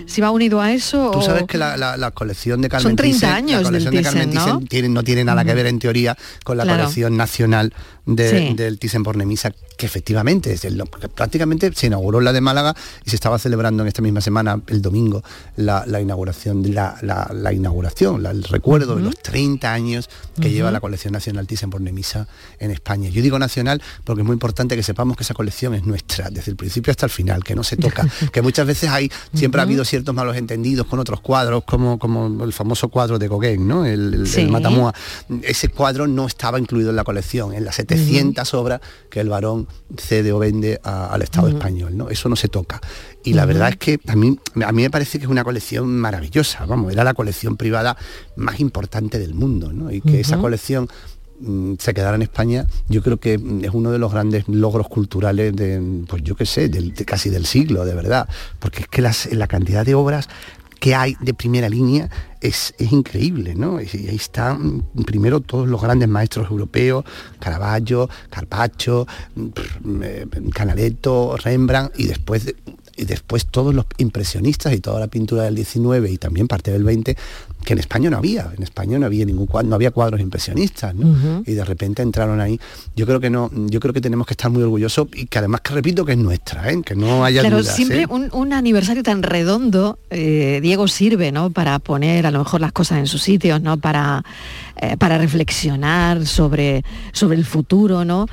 si 0.06 0.20
va 0.20 0.30
unido 0.30 0.60
a 0.60 0.72
eso 0.74 1.10
Tú 1.10 1.20
o- 1.20 1.22
sabes 1.22 1.44
que 1.44 1.56
la, 1.56 1.78
la- 1.78 1.96
la 1.96 2.10
colección 2.10 2.60
de 2.60 2.68
Carmen 2.68 2.90
Son 2.90 2.96
30 2.96 3.26
Thyssen- 3.26 3.32
años 3.32 3.62
la 3.62 3.68
colección 3.68 3.94
del 3.94 4.04
de 4.04 4.10
Carmen 4.10 4.30
Thyssen, 4.30 4.46
¿no? 4.46 4.58
Thyssen 4.58 4.68
tiene- 4.68 4.88
no 4.90 5.02
tiene 5.02 5.24
nada 5.24 5.42
que 5.42 5.54
ver 5.54 5.66
en 5.68 5.78
teoría 5.78 6.18
con 6.44 6.58
la 6.58 6.64
Claro. 6.64 6.80
colección 6.82 7.16
nacional 7.16 7.72
de- 8.06 8.48
Sí. 8.50 8.54
del 8.54 8.78
Thyssen 8.78 9.02
por 9.02 9.16
Nemisa, 9.16 9.52
que 9.76 9.86
efectivamente 9.86 10.52
es 10.52 10.64
el- 10.64 10.82
prácticamente 11.14 11.72
se 11.74 11.86
inauguró 11.86 12.20
la 12.20 12.32
de 12.32 12.40
Málaga 12.40 12.74
y 13.04 13.10
se 13.10 13.16
estaba 13.16 13.38
celebrando 13.38 13.82
en 13.82 13.88
esta 13.88 14.02
misma 14.02 14.20
semana, 14.20 14.60
el 14.66 14.82
domingo, 14.82 15.22
la, 15.56 15.84
la 15.86 16.00
inauguración, 16.00 16.74
la, 16.74 16.96
la- 17.02 17.30
la 17.32 17.52
inauguración, 17.52 18.22
la- 18.22 18.30
el 18.30 18.44
recuerdo 18.44 18.96
de 18.96 19.02
los 19.02 19.16
30 19.18 19.72
años 19.72 20.08
que 20.40 20.50
lleva 20.50 20.70
la 20.70 20.80
colección 20.80 21.12
nacional 21.12 21.46
Thyssen 21.46 21.70
por 21.70 21.80
Nemisa 21.80 22.28
en 22.58 22.70
España. 22.70 23.08
Yo 23.08 23.22
digo 23.22 23.38
nacional 23.38 23.80
porque 24.04 24.22
es 24.22 24.26
muy 24.26 24.34
importante 24.34 24.76
que 24.76 24.82
sepamos 24.82 25.16
que 25.16 25.22
esa 25.22 25.34
colección 25.34 25.74
es 25.74 25.84
nuestra, 25.84 26.30
desde 26.30 26.50
el 26.50 26.56
principio 26.56 26.90
hasta 26.90 27.06
el 27.06 27.10
final, 27.10 27.42
que 27.42 27.54
no 27.54 27.64
se 27.64 27.76
toca, 27.76 28.06
que 28.32 28.42
muchas 28.42 28.66
veces 28.66 28.90
hay, 28.90 29.10
siempre 29.34 29.60
ha 29.60 29.64
habido 29.64 29.84
ciertos 29.84 30.14
malos 30.14 30.36
entendidos 30.36 30.86
con 30.86 30.98
otros 30.98 31.20
cuadros, 31.20 31.64
como, 31.64 31.98
como 31.98 32.44
el 32.44 32.52
famoso 32.52 32.88
cuadro 32.88 33.18
de 33.18 33.28
Gauguin, 33.28 33.66
¿no? 33.66 33.84
El, 33.86 34.14
el- 34.14 34.26
el. 34.26 34.50
Matamua. 34.50 34.94
Ese 35.42 35.68
cuadro 35.68 36.06
no 36.06 36.26
estaba 36.26 36.58
incluido 36.58 36.90
en 36.90 36.96
la 36.96 37.04
colección, 37.04 37.54
en 37.54 37.64
las 37.64 37.78
700 37.98 38.54
obras 38.54 38.80
que 39.10 39.20
el 39.20 39.28
varón 39.28 39.66
cede 39.96 40.32
o 40.32 40.38
vende 40.38 40.80
a- 40.82 41.06
al 41.06 41.22
Estado 41.22 41.48
español, 41.48 41.96
¿no? 41.96 42.08
Eso 42.10 42.28
no 42.28 42.36
se 42.36 42.48
toca. 42.48 42.80
Y 43.24 43.32
la 43.34 43.46
verdad 43.46 43.68
es 43.70 43.76
que 43.76 44.00
a 44.06 44.16
mí, 44.16 44.38
a 44.64 44.72
mí 44.72 44.82
me 44.82 44.90
parece 44.90 45.18
que 45.18 45.24
es 45.24 45.30
una 45.30 45.44
colección 45.44 45.88
maravillosa, 45.96 46.66
vamos, 46.66 46.92
era 46.92 47.04
la 47.04 47.14
colección 47.14 47.56
privada 47.56 47.96
más 48.36 48.60
importante 48.60 49.18
del 49.18 49.34
mundo, 49.34 49.72
¿no? 49.72 49.90
Y 49.90 50.00
que 50.00 50.20
esa 50.20 50.36
colección 50.38 50.88
mm, 51.40 51.74
se 51.80 51.92
quedara 51.94 52.14
en 52.14 52.22
España, 52.22 52.64
yo 52.88 53.02
creo 53.02 53.18
que 53.18 53.38
mm, 53.38 53.64
es 53.64 53.70
uno 53.72 53.90
de 53.90 53.98
los 53.98 54.12
grandes 54.12 54.44
logros 54.46 54.86
culturales 54.88 55.54
de, 55.54 56.04
pues 56.06 56.22
yo 56.22 56.36
qué 56.36 56.46
sé, 56.46 56.68
del- 56.68 56.94
de 56.94 57.04
casi 57.04 57.28
del 57.28 57.44
siglo, 57.44 57.84
de 57.84 57.92
verdad. 57.92 58.28
Porque 58.60 58.82
es 58.82 58.88
que 58.88 59.02
las- 59.02 59.26
la 59.32 59.48
cantidad 59.48 59.84
de 59.84 59.94
obras 59.96 60.28
que 60.80 60.94
hay 60.94 61.16
de 61.20 61.34
primera 61.34 61.68
línea 61.68 62.10
es, 62.40 62.74
es 62.78 62.92
increíble, 62.92 63.54
¿no? 63.54 63.80
Y 63.80 63.86
ahí 64.08 64.16
están 64.16 64.82
primero 65.06 65.40
todos 65.40 65.66
los 65.68 65.80
grandes 65.80 66.08
maestros 66.08 66.50
europeos, 66.50 67.04
Caravaggio, 67.38 68.08
Carpaccio, 68.30 69.06
mm, 69.34 70.02
eh, 70.02 70.26
Canaletto, 70.52 71.36
Rembrandt, 71.38 71.98
y 71.98 72.06
después, 72.06 72.44
de- 72.44 72.56
y 72.96 73.04
después 73.06 73.46
todos 73.46 73.74
los 73.74 73.86
impresionistas 73.96 74.72
y 74.74 74.80
toda 74.80 75.00
la 75.00 75.08
pintura 75.08 75.42
del 75.44 75.54
19 75.56 76.10
y 76.10 76.18
también 76.18 76.46
parte 76.46 76.70
del 76.70 76.84
20, 76.84 77.16
que 77.64 77.72
en 77.72 77.78
España 77.80 78.10
no 78.10 78.18
había, 78.18 78.50
en 78.56 78.62
España 78.62 78.98
no 78.98 79.06
había 79.06 79.24
ningún 79.24 79.46
cuadro, 79.46 79.68
no 79.70 79.74
había 79.74 79.90
cuadros 79.90 80.20
impresionistas, 80.20 80.94
¿no? 80.94 81.42
Y 81.46 81.52
de 81.52 81.64
repente 81.64 82.02
entraron 82.02 82.40
ahí. 82.40 82.60
Yo 82.94 83.06
creo 83.06 83.18
que 83.20 83.30
no, 83.30 83.50
yo 83.52 83.80
creo 83.80 83.92
que 83.92 84.00
tenemos 84.00 84.26
que 84.26 84.34
estar 84.34 84.50
muy 84.50 84.62
orgullosos 84.62 85.08
y 85.14 85.26
que 85.26 85.38
además 85.38 85.62
que 85.62 85.72
repito 85.74 86.04
que 86.04 86.12
es 86.12 86.18
nuestra, 86.18 86.70
¿eh? 86.70 86.80
que 86.84 86.94
no 86.94 87.24
haya 87.24 87.40
Claro, 87.40 87.58
dudas. 87.58 87.74
siempre 87.74 88.02
¿eh? 88.02 88.06
un, 88.08 88.28
un 88.32 88.52
aniversario 88.52 89.02
tan 89.02 89.22
redondo, 89.22 89.98
eh, 90.10 90.60
Diego, 90.62 90.86
sirve, 90.88 91.32
¿no? 91.32 91.50
Para 91.50 91.78
poner 91.78 92.26
a 92.26 92.30
lo 92.30 92.38
mejor 92.40 92.60
las 92.60 92.72
cosas 92.72 92.98
en 92.98 93.06
sus 93.06 93.22
sitios, 93.22 93.60
¿no? 93.62 93.78
Para, 93.78 94.22
eh, 94.76 94.96
para 94.96 95.18
reflexionar 95.18 96.26
sobre, 96.26 96.84
sobre 97.12 97.36
el 97.38 97.44
futuro, 97.44 98.04
¿no? 98.04 98.26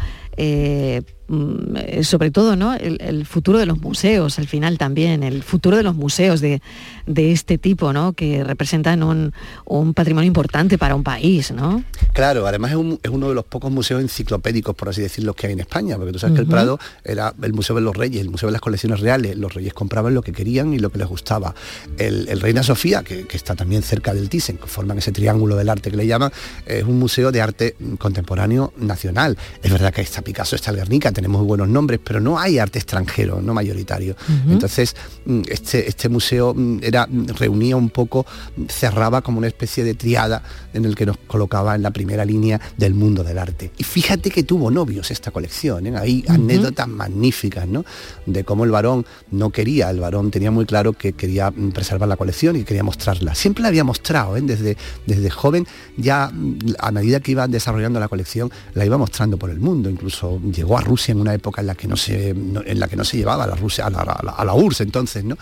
Mm, 1.28 2.02
sobre 2.04 2.30
todo, 2.30 2.58
¿no? 2.58 2.74
El, 2.74 2.98
el 3.00 3.26
futuro 3.26 3.58
de 3.58 3.66
los 3.66 3.80
museos, 3.80 4.38
al 4.38 4.48
final 4.48 4.78
también, 4.78 5.24
el 5.24 5.44
futuro 5.44 5.78
de 5.78 5.84
los 5.84 5.96
museos 5.96 6.42
de, 6.42 6.62
de 7.06 7.32
este 7.32 7.58
tipo, 7.58 7.94
¿no? 7.94 8.12
Que 8.12 8.44
representan 8.44 9.02
un, 9.02 9.21
un, 9.22 9.34
un 9.66 9.94
patrimonio 9.94 10.28
importante 10.28 10.78
para 10.78 10.96
un 10.96 11.04
país, 11.04 11.52
¿no? 11.52 11.84
Claro, 12.14 12.46
además 12.48 12.72
es, 12.72 12.78
un- 12.78 13.00
es 13.02 13.10
uno 13.10 13.30
de 13.30 13.36
los 13.36 13.46
pocos 13.46 13.72
museos 13.72 14.02
enciclopédicos, 14.02 14.76
por 14.76 14.90
así 14.90 15.02
decirlo, 15.02 15.34
que 15.34 15.48
hay 15.48 15.54
en 15.54 15.60
España, 15.60 15.96
porque 15.98 16.12
tú 16.12 16.20
sabes 16.20 16.36
que 16.36 16.42
el. 16.42 16.48
Prado 16.48 16.80
era 17.04 17.34
el 17.42 17.54
Museo 17.54 17.76
de 17.76 17.82
los 17.82 17.96
Reyes, 17.96 18.22
el 18.22 18.30
Museo 18.30 18.48
de 18.48 18.54
las 18.54 18.62
Colecciones 18.62 19.00
Reales, 19.00 19.38
los 19.38 19.54
reyes 19.54 19.74
compraban 19.74 20.14
lo 20.14 20.22
que 20.22 20.32
querían 20.34 20.74
y 20.74 20.80
lo 20.80 20.90
que 20.92 20.98
les 20.98 21.08
gustaba. 21.08 21.56
El, 21.98 22.28
el 22.28 22.42
Reina 22.42 22.62
Sofía, 22.64 23.04
que, 23.04 23.26
que 23.26 23.38
está 23.38 23.56
también 23.56 23.82
cerca 23.84 24.14
del 24.14 24.28
Thyssen, 24.30 24.58
que 24.58 24.68
forman 24.68 24.98
ese 24.98 25.12
triángulo 25.12 25.56
del 25.56 25.70
arte 25.70 25.92
que 25.92 25.98
le 25.98 26.06
llaman, 26.08 26.32
es 26.66 26.84
un 26.84 27.00
museo 27.00 27.32
de 27.32 27.42
arte 27.42 27.76
contemporáneo 28.12 28.74
nacional. 28.78 29.38
Es 29.64 29.72
verdad 29.72 29.94
que 29.94 30.02
está 30.02 30.22
Picasso, 30.22 30.56
está 30.56 30.72
Guernica, 30.74 31.12
tenemos 31.12 31.40
muy 31.40 31.48
buenos 31.48 31.70
nombres, 31.70 32.00
pero 32.04 32.20
no 32.20 32.38
hay 32.40 32.58
arte 32.60 32.80
extranjero, 32.80 33.42
no 33.42 33.54
mayoritario. 33.54 34.16
Entonces, 34.50 34.96
mm, 35.26 35.42
este, 35.48 35.88
este 35.88 36.10
museo 36.10 36.54
mm, 36.54 36.80
era, 36.84 37.08
mm, 37.08 37.28
reunía 37.38 37.76
un 37.78 37.90
poco, 37.90 38.26
mm, 38.58 38.64
cerraba 39.12 39.22
como 39.22 39.40
una 39.40 39.48
especie 39.48 39.84
de 39.84 39.94
triada 39.94 40.42
en 40.74 40.86
el 40.86 40.96
que 40.96 41.06
nos 41.06 41.18
colocaba 41.28 41.76
en 41.76 41.82
la 41.84 41.92
primera 41.92 42.24
línea 42.24 42.60
del 42.78 42.94
mundo 42.94 43.24
del 43.24 43.38
arte. 43.38 43.72
Y 43.78 43.84
fíjate 43.84 44.32
que 44.32 44.44
tuvo 44.44 44.72
novios 44.72 45.12
esta 45.12 45.32
colección, 45.32 45.86
¿eh? 45.88 45.94
hay 45.98 46.24
anécdotas 46.30 46.88
magníficas, 46.88 47.68
¿no? 47.68 47.84
De 48.26 48.44
cómo 48.46 48.64
el 48.64 48.72
varón 48.72 49.06
no 49.32 49.50
quería, 49.50 49.90
el 49.90 50.00
varón 50.00 50.32
tenía 50.32 50.50
muy 50.52 50.66
claro 50.66 50.94
que 50.94 51.12
quería 51.14 51.52
preservar 51.74 52.08
la 52.08 52.16
colección 52.16 52.56
y 52.56 52.64
quería 52.64 52.84
mostrarla. 52.84 53.36
Siempre 53.36 53.64
la 53.64 53.68
había 53.68 53.84
mostrado, 53.84 54.38
¿eh? 54.38 54.42
desde, 54.42 54.78
desde 55.06 55.30
joven, 55.30 55.68
ya 55.98 56.32
mm, 56.34 56.76
a 56.80 56.92
medida 56.92 57.20
que 57.20 57.32
iba 57.32 57.48
desarrollando 57.50 58.00
la 58.00 58.08
colección, 58.08 58.50
la 58.76 58.86
iba 58.86 58.98
mostrando 58.98 59.38
por 59.38 59.50
el 59.50 59.60
mundo. 59.60 59.90
Incluso 59.90 60.40
llegó 60.56 60.78
a 60.78 60.82
Rusia 60.82 61.12
en 61.12 61.20
una 61.20 61.34
época 61.34 61.60
en 61.62 61.68
la 61.68 61.76
que 61.76 61.88
no 61.90 61.98
se, 61.98 62.34
no- 62.34 62.62
en 62.66 62.80
la 62.80 62.88
que 62.88 62.96
no 62.96 63.04
se 63.04 63.18
llevaba 63.18 63.44
a 63.44 63.48
la 63.48 63.56
Rusia, 63.56 63.88
a 63.88 63.90
la, 63.90 64.00
a 64.00 64.24
la- 64.24 64.32
a 64.32 64.46
la 64.46 64.54
URSS 64.54 64.82
entonces, 64.84 65.24
¿no? 65.26 65.36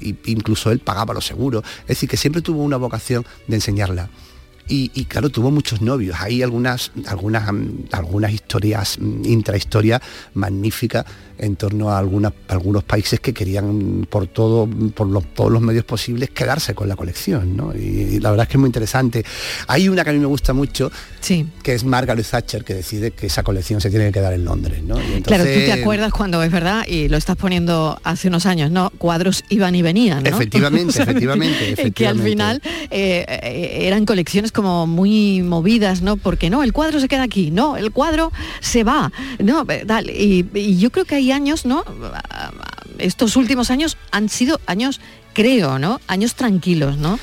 y 0.00 0.14
incluso 0.26 0.70
él 0.70 0.78
pagaba 0.78 1.12
los 1.14 1.26
seguros. 1.26 1.64
Es 1.82 1.88
decir, 1.88 2.08
que 2.08 2.16
siempre 2.16 2.42
tuvo 2.42 2.62
una 2.62 2.76
vocación 2.76 3.15
de 3.46 3.54
enseñarla. 3.54 4.10
Y, 4.68 4.90
y, 4.94 5.04
claro, 5.04 5.30
tuvo 5.30 5.50
muchos 5.52 5.80
novios. 5.80 6.16
Hay 6.20 6.42
algunas, 6.42 6.90
algunas, 7.06 7.52
mm, 7.52 7.84
algunas 7.92 8.32
historias, 8.32 8.98
mm, 8.98 9.24
intrahistorias 9.24 10.02
magníficas 10.34 11.06
en 11.38 11.56
torno 11.56 11.90
a 11.90 11.98
algunas, 11.98 12.32
algunos 12.48 12.84
países 12.84 13.20
que 13.20 13.32
querían 13.32 14.06
por 14.08 14.26
todo, 14.26 14.68
por 14.94 15.06
los, 15.06 15.24
todos 15.34 15.50
los 15.50 15.62
medios 15.62 15.84
posibles 15.84 16.30
quedarse 16.30 16.74
con 16.74 16.88
la 16.88 16.96
colección. 16.96 17.56
¿no? 17.56 17.74
Y, 17.74 17.78
y 17.78 18.20
la 18.20 18.30
verdad 18.30 18.44
es 18.44 18.48
que 18.48 18.56
es 18.56 18.60
muy 18.60 18.68
interesante. 18.68 19.24
Hay 19.68 19.88
una 19.88 20.04
que 20.04 20.10
a 20.10 20.12
mí 20.12 20.18
me 20.18 20.26
gusta 20.26 20.52
mucho, 20.52 20.90
sí. 21.20 21.46
que 21.62 21.74
es 21.74 21.84
Margaret 21.84 22.26
Thatcher, 22.26 22.64
que 22.64 22.74
decide 22.74 23.10
que 23.10 23.26
esa 23.26 23.42
colección 23.42 23.80
se 23.80 23.90
tiene 23.90 24.06
que 24.06 24.12
quedar 24.12 24.32
en 24.32 24.44
Londres. 24.44 24.82
¿no? 24.82 24.96
Claro, 25.22 25.44
tú 25.44 25.50
te 25.50 25.72
acuerdas 25.72 26.12
cuando 26.12 26.42
es 26.42 26.50
verdad, 26.50 26.86
y 26.86 27.08
lo 27.08 27.16
estás 27.16 27.36
poniendo 27.36 27.98
hace 28.04 28.28
unos 28.28 28.46
años, 28.46 28.70
¿no? 28.70 28.90
Cuadros 28.98 29.44
iban 29.48 29.74
y 29.74 29.82
venían, 29.82 30.22
¿no? 30.22 30.30
Efectivamente, 30.30 30.86
O 30.86 30.92
sea, 30.92 31.04
efectivamente, 31.04 31.92
Que 31.94 32.06
al 32.06 32.20
final 32.20 32.60
eh, 32.90 33.24
eh, 33.28 33.78
eran 33.86 34.04
colecciones 34.04 34.52
como 34.52 34.86
muy 34.86 35.42
movidas, 35.42 36.02
¿no? 36.02 36.16
Porque 36.16 36.50
no, 36.50 36.62
el 36.62 36.72
cuadro 36.72 37.00
se 37.00 37.08
queda 37.08 37.22
aquí, 37.22 37.50
no, 37.50 37.76
el 37.76 37.90
cuadro 37.90 38.32
se 38.60 38.84
va, 38.84 39.12
no, 39.38 39.66
tal. 39.86 40.10
Y, 40.10 40.46
y 40.54 40.78
yo 40.78 40.90
creo 40.90 41.04
que 41.04 41.16
hay 41.16 41.25
años, 41.32 41.66
¿no? 41.66 41.84
Estos 42.98 43.36
últimos 43.36 43.70
años 43.70 43.96
han 44.10 44.28
sido 44.28 44.60
años 44.66 45.00
creo, 45.36 45.78
¿no? 45.78 46.00
Años 46.08 46.34
tranquilos, 46.34 46.96
¿no? 46.96 47.18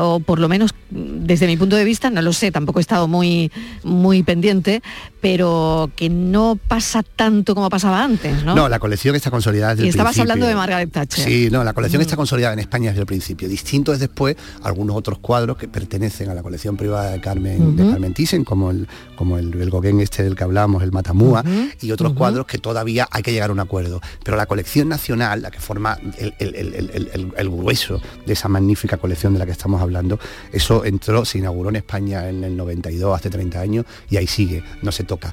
O 0.00 0.18
por 0.18 0.40
lo 0.40 0.48
menos 0.48 0.72
mm, 0.90 1.24
desde 1.24 1.46
mi 1.46 1.56
punto 1.56 1.76
de 1.76 1.84
vista, 1.84 2.10
no 2.10 2.20
lo 2.20 2.32
sé, 2.32 2.50
tampoco 2.50 2.80
he 2.80 2.82
estado 2.82 3.06
muy, 3.06 3.52
muy 3.84 4.24
pendiente, 4.24 4.82
pero 5.20 5.88
que 5.94 6.08
no 6.10 6.58
pasa 6.66 7.04
tanto 7.04 7.54
como 7.54 7.70
pasaba 7.70 8.02
antes, 8.02 8.42
¿no? 8.42 8.56
No, 8.56 8.68
la 8.68 8.80
colección 8.80 9.14
está 9.14 9.30
consolidada 9.30 9.74
desde 9.76 9.84
y 9.84 9.88
el 9.88 9.90
estabas 9.90 10.14
principio. 10.14 10.32
hablando 10.32 10.46
de 10.48 10.54
Margaret 10.56 10.90
Thatcher. 10.90 11.24
Sí, 11.24 11.48
no, 11.52 11.62
la 11.62 11.72
colección 11.74 12.02
está 12.02 12.16
consolidada 12.16 12.54
en 12.54 12.58
España 12.58 12.90
desde 12.90 13.02
el 13.02 13.06
principio. 13.06 13.48
Distinto 13.48 13.92
es 13.92 14.00
después 14.00 14.36
algunos 14.64 14.96
otros 14.96 15.20
cuadros 15.20 15.56
que 15.56 15.68
pertenecen 15.68 16.30
a 16.30 16.34
la 16.34 16.42
colección 16.42 16.76
privada 16.76 17.12
de 17.12 17.20
Carmen, 17.20 17.76
de. 17.76 17.88
Carmen 17.88 18.14
Thyssen, 18.14 18.42
como 18.44 18.72
el, 18.72 18.88
como 19.14 19.38
el, 19.38 19.54
el 19.60 19.70
Gauguin 19.70 20.00
este 20.00 20.24
del 20.24 20.34
que 20.34 20.42
hablamos, 20.42 20.82
el 20.82 20.90
Matamúa, 20.90 21.44
y 21.80 21.92
otros 21.92 22.14
cuadros 22.14 22.46
que 22.46 22.58
todavía 22.58 23.06
hay 23.12 23.22
que 23.22 23.30
llegar 23.32 23.50
a 23.50 23.52
un 23.52 23.60
acuerdo. 23.60 24.00
Pero 24.24 24.36
la 24.36 24.46
colección 24.46 24.88
nacional, 24.88 25.40
la 25.42 25.52
que 25.52 25.60
forma 25.60 25.96
el, 26.18 26.34
el- 26.38 27.43
el- 27.44 27.50
grueso 27.50 28.00
de 28.26 28.32
esa 28.32 28.48
magnífica 28.48 28.96
colección 28.96 29.32
de 29.32 29.38
la 29.38 29.46
que 29.46 29.52
estamos 29.52 29.80
hablando, 29.80 30.18
eso 30.52 30.84
entró, 30.84 31.24
se 31.24 31.38
inauguró 31.38 31.68
en 31.70 31.76
España 31.76 32.28
en 32.28 32.42
el 32.44 32.56
92, 32.56 33.14
hace 33.16 33.30
30 33.30 33.60
años, 33.60 33.84
y 34.10 34.16
ahí 34.16 34.26
sigue, 34.26 34.62
no 34.82 34.90
se 34.92 35.04
toca. 35.04 35.32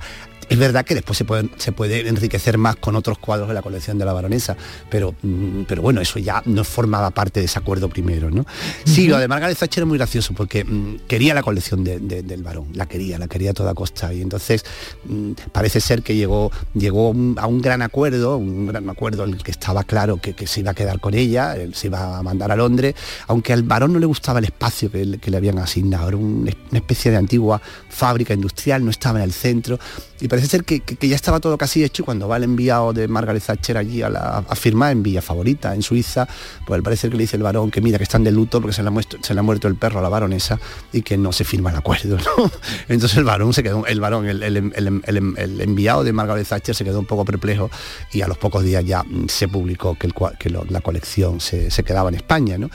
Es 0.52 0.60
verdad 0.60 0.84
que 0.86 0.94
después 0.96 1.18
se 1.18 1.24
puede, 1.26 1.50
se 1.58 1.72
puede 1.72 2.08
enriquecer 2.08 2.58
más 2.58 2.76
con 2.76 2.96
otros 2.98 3.18
cuadros 3.20 3.48
de 3.48 3.54
la 3.54 3.62
colección 3.62 3.98
de 3.98 4.04
la 4.06 4.12
baronesa, 4.14 4.58
pero, 4.90 5.16
mm, 5.22 5.62
pero 5.68 5.82
bueno, 5.82 6.02
eso 6.02 6.20
ya 6.20 6.42
no 6.46 6.64
formaba 6.66 7.10
parte 7.12 7.40
de 7.40 7.46
ese 7.46 7.58
acuerdo 7.58 7.88
primero, 7.88 8.30
¿no? 8.30 8.46
Sí, 8.84 9.08
lo 9.08 9.18
de 9.18 9.28
Margaret 9.30 9.58
Thatcher 9.58 9.84
es 9.84 9.88
muy 9.88 9.98
gracioso 9.98 10.34
porque 10.34 10.66
mm, 10.66 11.08
quería 11.08 11.34
la 11.34 11.42
colección 11.42 11.84
de- 11.86 12.00
de- 12.00 12.22
del 12.24 12.44
varón, 12.44 12.68
la 12.74 12.86
quería, 12.86 13.18
la 13.18 13.28
quería 13.30 13.52
a 13.52 13.54
toda 13.54 13.74
costa. 13.74 14.14
Y 14.14 14.22
entonces 14.22 14.66
mm, 15.06 15.32
parece 15.54 15.80
ser 15.80 16.04
que 16.04 16.16
llegó, 16.16 16.52
llegó 16.74 17.10
un- 17.12 17.36
a 17.40 17.48
un 17.48 17.62
gran 17.62 17.82
acuerdo, 17.82 18.36
un 18.36 18.68
gran 18.68 18.90
acuerdo 18.90 19.24
en 19.24 19.34
el 19.36 19.44
que 19.44 19.52
estaba 19.52 19.86
claro 19.86 20.18
que, 20.18 20.34
que 20.34 20.48
se 20.48 20.60
iba 20.60 20.72
a 20.72 20.74
quedar 20.74 21.00
con 21.00 21.14
ella, 21.14 21.56
él 21.56 21.74
se 21.76 21.88
iba 21.88 22.18
a 22.18 22.24
mandar 22.24 22.52
a 22.52 22.58
Londres, 22.58 22.94
aunque 23.28 23.54
al 23.54 23.64
varón 23.64 23.94
no 23.94 24.00
le 24.00 24.06
gustaba 24.06 24.40
el 24.40 24.46
espacio 24.46 24.92
que, 24.92 25.06
le- 25.06 25.18
que 25.18 25.32
le 25.32 25.38
habían 25.38 25.60
asignado, 25.60 26.10
era 26.10 26.18
un- 26.18 26.42
una 26.72 26.78
especie 26.78 27.10
de 27.10 27.16
antigua 27.18 27.62
fábrica 27.90 28.34
industrial, 28.34 28.84
no 28.84 28.92
estaba 28.92 29.20
en 29.20 29.24
el 29.26 29.32
centro 29.34 29.80
y 30.20 30.28
parece 30.28 30.41
ser 30.48 30.64
que, 30.64 30.80
que- 30.82 31.08
ya 31.08 31.16
estaba 31.16 31.40
todo 31.40 31.58
casi 31.58 31.84
hecho 31.84 32.04
y 32.04 32.06
cuando 32.06 32.28
va 32.28 32.38
el 32.38 32.44
enviado 32.44 32.94
de 32.94 33.08
Margaret 33.08 33.44
Thatcher 33.44 33.78
allí 33.78 34.02
a, 34.02 34.10
la, 34.10 34.20
a 34.48 34.56
firmar 34.56 34.92
en 34.92 35.04
Villa 35.04 35.22
Favorita, 35.22 35.74
en 35.76 35.82
Suiza, 35.82 36.28
pues 36.66 36.78
al 36.78 36.84
parecer 36.84 37.10
que 37.10 37.18
le 37.18 37.24
dice 37.24 37.38
el 37.38 37.44
varón 37.44 37.72
que 37.72 37.82
mira 37.82 37.98
que 37.98 38.04
están 38.04 38.24
de 38.24 38.32
luto 38.32 38.62
porque 38.62 38.74
se 38.76 38.82
le 38.82 38.88
ha, 38.90 38.92
muerto, 38.92 39.18
se 39.22 39.34
le 39.34 39.40
ha 39.40 39.44
muerto 39.44 39.68
el 39.68 39.76
perro 39.76 40.00
a 40.00 40.02
la 40.02 40.10
baronesa 40.10 40.60
y 40.94 41.02
que 41.02 41.18
no 41.18 41.32
se 41.32 41.44
firma 41.44 41.70
el 41.72 41.76
acuerdo. 41.78 42.18
Entonces 42.88 43.18
el 43.18 43.24
varón 43.24 43.54
se 43.54 43.64
quedó, 43.64 43.86
el 43.86 44.00
varón, 44.00 44.28
el, 44.28 44.42
el- 44.44 44.58
el- 44.58 45.02
el- 45.38 45.62
enviado 45.62 46.04
de 46.04 46.14
Margaret 46.14 46.48
Thatcher 46.48 46.76
se 46.76 46.84
quedó 46.84 47.00
un 47.00 47.06
poco 47.06 47.26
perplejo 47.26 47.70
y 48.12 48.22
a 48.22 48.28
los 48.28 48.38
pocos 48.38 48.64
días 48.64 48.84
ya 48.86 49.04
se 49.28 49.48
publicó 49.48 49.96
que, 49.98 50.08
el 50.08 50.14
que 50.40 50.50
la 50.50 50.82
colección 50.82 51.40
se, 51.40 51.72
se 51.72 51.84
quedaba 51.84 52.10
en 52.10 52.16
España. 52.16 52.58
¿no? 52.58 52.70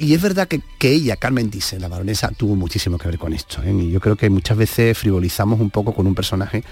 Y 0.00 0.14
es 0.14 0.22
verdad 0.22 0.48
que, 0.48 0.62
ella, 0.80 1.16
Carmen 1.16 1.50
Thyssen, 1.50 1.82
la 1.82 1.88
baronesa, 1.88 2.30
tuvo 2.34 2.56
muchísimo 2.56 2.96
que 2.96 3.06
ver 3.06 3.18
con 3.18 3.34
esto. 3.34 3.62
¿eh? 3.62 3.70
Y 3.70 3.90
yo 3.90 4.00
creo 4.00 4.16
que 4.16 4.30
muchas 4.30 4.56
veces 4.56 4.96
frivolizamos 4.96 5.60
un 5.60 5.68
poco 5.68 5.92
con 5.92 6.06
un 6.06 6.14
personaje 6.14 6.64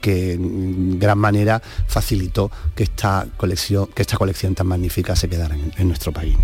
que 0.00 0.32
en 0.32 0.98
gran 0.98 1.18
manera 1.18 1.60
facilitó 1.86 2.50
que 2.74 2.84
esta 2.84 3.26
colección, 3.36 3.88
que 3.94 4.00
esta 4.00 4.16
colección 4.16 4.54
tan 4.54 4.68
magnífica 4.68 5.14
se 5.14 5.28
quedara 5.28 5.54
en, 5.54 5.86
nuestro 5.86 6.12
país. 6.12 6.34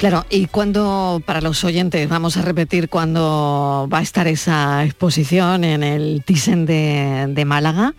Claro, 0.00 0.24
y 0.30 0.46
cuando, 0.46 1.22
para 1.26 1.42
los 1.42 1.62
oyentes, 1.62 2.08
vamos 2.08 2.38
a 2.38 2.42
repetir 2.42 2.88
cuándo 2.88 3.86
va 3.92 3.98
a 3.98 4.02
estar 4.02 4.26
esa 4.28 4.82
exposición 4.82 5.62
en 5.62 5.82
el 5.82 6.22
Thyssen 6.24 6.64
de, 6.64 7.26
de 7.28 7.44
Málaga, 7.44 7.92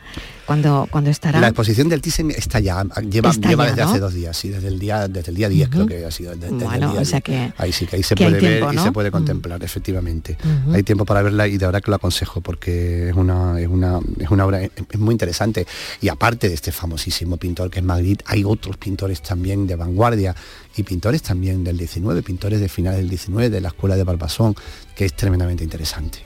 cuando, 0.48 0.88
cuando 0.90 1.12
estará. 1.12 1.40
La 1.40 1.50
exposición 1.50 1.90
del 1.90 2.02
Thyssen 2.02 2.32
está 2.32 2.60
ya, 2.60 2.84
lleva, 3.08 3.30
Está 3.30 3.50
lleva 3.50 3.66
ya, 3.66 3.70
desde 3.70 3.84
¿no? 3.84 3.90
hace 3.92 4.00
dos 4.00 4.14
días, 4.16 4.36
sí, 4.36 4.50
desde 4.50 4.68
el 4.70 4.80
día, 4.80 5.08
desde 5.08 5.30
el 5.30 5.38
día 5.38 5.48
10 5.48 5.70
creo 5.70 5.86
que 5.86 6.04
ha 6.04 6.10
sido. 6.10 6.36
desde- 6.36 6.56
desde 6.58 6.74
el 6.74 6.80
día 6.92 7.02
o 7.02 7.06
sea 7.06 7.20
10. 7.20 7.24
que- 7.24 7.54
ahí 7.58 7.72
sí 7.72 7.86
que 7.86 7.96
ahí 7.98 8.04
se 8.04 8.16
que 8.16 8.24
puede 8.26 8.40
ver 8.42 8.74
y 8.74 8.78
se 8.80 8.92
puede 8.92 9.10
Mm. 9.10 9.14
contemplar, 9.14 9.64
efectivamente. 9.64 10.38
Hay 10.74 10.82
tiempo 10.82 11.06
para 11.06 11.22
verla 11.22 11.48
y 11.48 11.60
de 11.60 11.66
verdad 11.68 11.84
que 11.84 11.92
lo 11.92 11.98
aconsejo 11.98 12.42
porque 12.42 13.10
es 13.10 13.16
una, 13.16 13.60
es 13.62 13.68
una, 13.68 14.00
es 14.20 14.30
una 14.32 14.46
obra 14.48 14.64
es, 14.64 14.72
es 14.90 15.00
muy 15.00 15.14
interesante. 15.14 15.68
Y 16.02 16.10
aparte 16.10 16.50
de 16.50 16.56
este 16.56 16.72
famosísimo 16.72 17.38
pintor 17.38 17.70
que 17.70 17.78
es 17.80 17.86
Magritte, 17.86 18.24
hay 18.28 18.44
otros 18.44 18.76
pintores 18.78 19.22
también 19.22 19.68
de 19.68 19.76
vanguardia 19.76 20.36
y 20.76 20.84
pintores 20.84 21.22
también 21.22 21.64
del 21.64 21.78
19, 21.78 22.22
pintores 22.24 22.60
de 22.60 22.70
finales 22.70 23.00
del 23.00 23.10
19, 23.10 23.50
de 23.50 23.62
la 23.62 23.70
escuela 23.70 23.96
de 23.96 24.04
Barbasón, 24.04 24.56
que 24.96 25.06
es 25.06 25.16
tremendamente 25.16 25.64
interesante. 25.64 26.20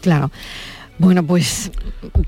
Claro. 0.00 0.30
Bueno, 0.96 1.24
pues 1.26 1.72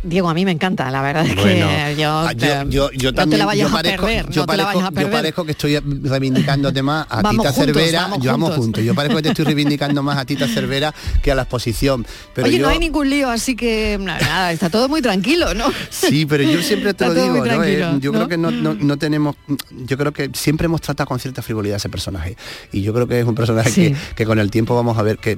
Diego, 0.03 0.29
a 0.29 0.35
mí 0.35 0.45
me 0.45 0.51
encanta, 0.51 0.91
la 0.91 1.01
verdad 1.01 1.25
es 1.25 1.37
Bueno, 1.37 1.69
que 1.69 1.97
yo, 2.03 2.11
Ah, 2.11 2.33
yo, 2.33 2.69
yo, 2.69 2.91
yo 2.91 3.11
no 3.13 3.15
también 3.15 3.31
te 3.31 3.39
la 3.39 3.47
vayas 3.47 3.69
yo 3.71 3.75
a 3.75 3.77
parezco, 3.79 4.07
perder, 4.07 4.31
yo 4.31 4.41
no 4.43 4.47
parezco- 4.47 4.65
vayas 4.67 4.83
a 4.83 4.89
yo 4.89 4.95
perder. 4.95 5.13
parezco 5.13 5.45
que 5.45 5.51
estoy 5.53 5.79
reivindicándote 5.79 6.83
más 6.83 7.07
a 7.09 7.23
Vamos 7.23 7.45
Tita 7.47 7.53
juntos, 7.55 7.75
Cervera, 7.77 8.01
vamos 8.03 8.19
yo 8.25 8.31
vamos 8.33 8.49
juntos. 8.51 8.65
juntos. 8.65 8.85
Yo 8.85 8.95
parezco 8.97 9.17
que 9.19 9.23
te 9.23 9.29
estoy 9.29 9.45
reivindicando 9.45 10.03
más 10.03 10.19
a 10.19 10.25
Tita 10.25 10.49
Cervera 10.49 10.93
que 11.23 11.31
a 11.31 11.37
la 11.37 11.43
exposición. 11.43 12.05
Pero 12.35 12.49
Oye, 12.49 12.59
no 12.59 12.69
hay 12.69 12.81
ningún 12.81 13.09
lío, 13.09 13.31
así 13.31 13.55
que 13.55 13.99
nada, 14.01 14.51
está 14.51 14.69
todo 14.69 14.89
muy 14.89 15.01
tranquilo, 15.01 15.55
¿no? 15.55 15.67
Sí, 15.91 16.27
pero 16.27 16.43
yo 16.43 16.61
siempre 16.61 16.93
te 16.93 17.07
lo 17.07 17.15
digo, 17.15 17.45
¿no? 17.47 17.63
Eh, 17.65 17.87
yo 18.01 18.13
creo 18.13 18.27
que 18.29 18.37
no, 18.37 18.51
no- 18.51 18.97
tenemos, 18.99 19.37
yo 19.71 19.97
creo 19.97 20.13
que 20.13 20.31
siempre 20.33 20.65
hemos 20.65 20.81
tratado 20.81 21.07
con 21.07 21.21
cierta 21.21 21.41
frivolidad 21.41 21.75
a 21.75 21.77
ese 21.77 21.89
personaje. 21.89 22.37
Y 22.73 22.83
yo 22.83 22.93
creo 22.93 23.07
que 23.07 23.21
es 23.21 23.27
un 23.27 23.35
personaje 23.37 23.71
Sí. 23.71 23.93
que, 23.93 23.97
que 24.17 24.27
con 24.27 24.39
el 24.41 24.51
tiempo 24.51 24.75
vamos 24.75 24.99
a 24.99 25.03
ver 25.03 25.19
que, 25.19 25.37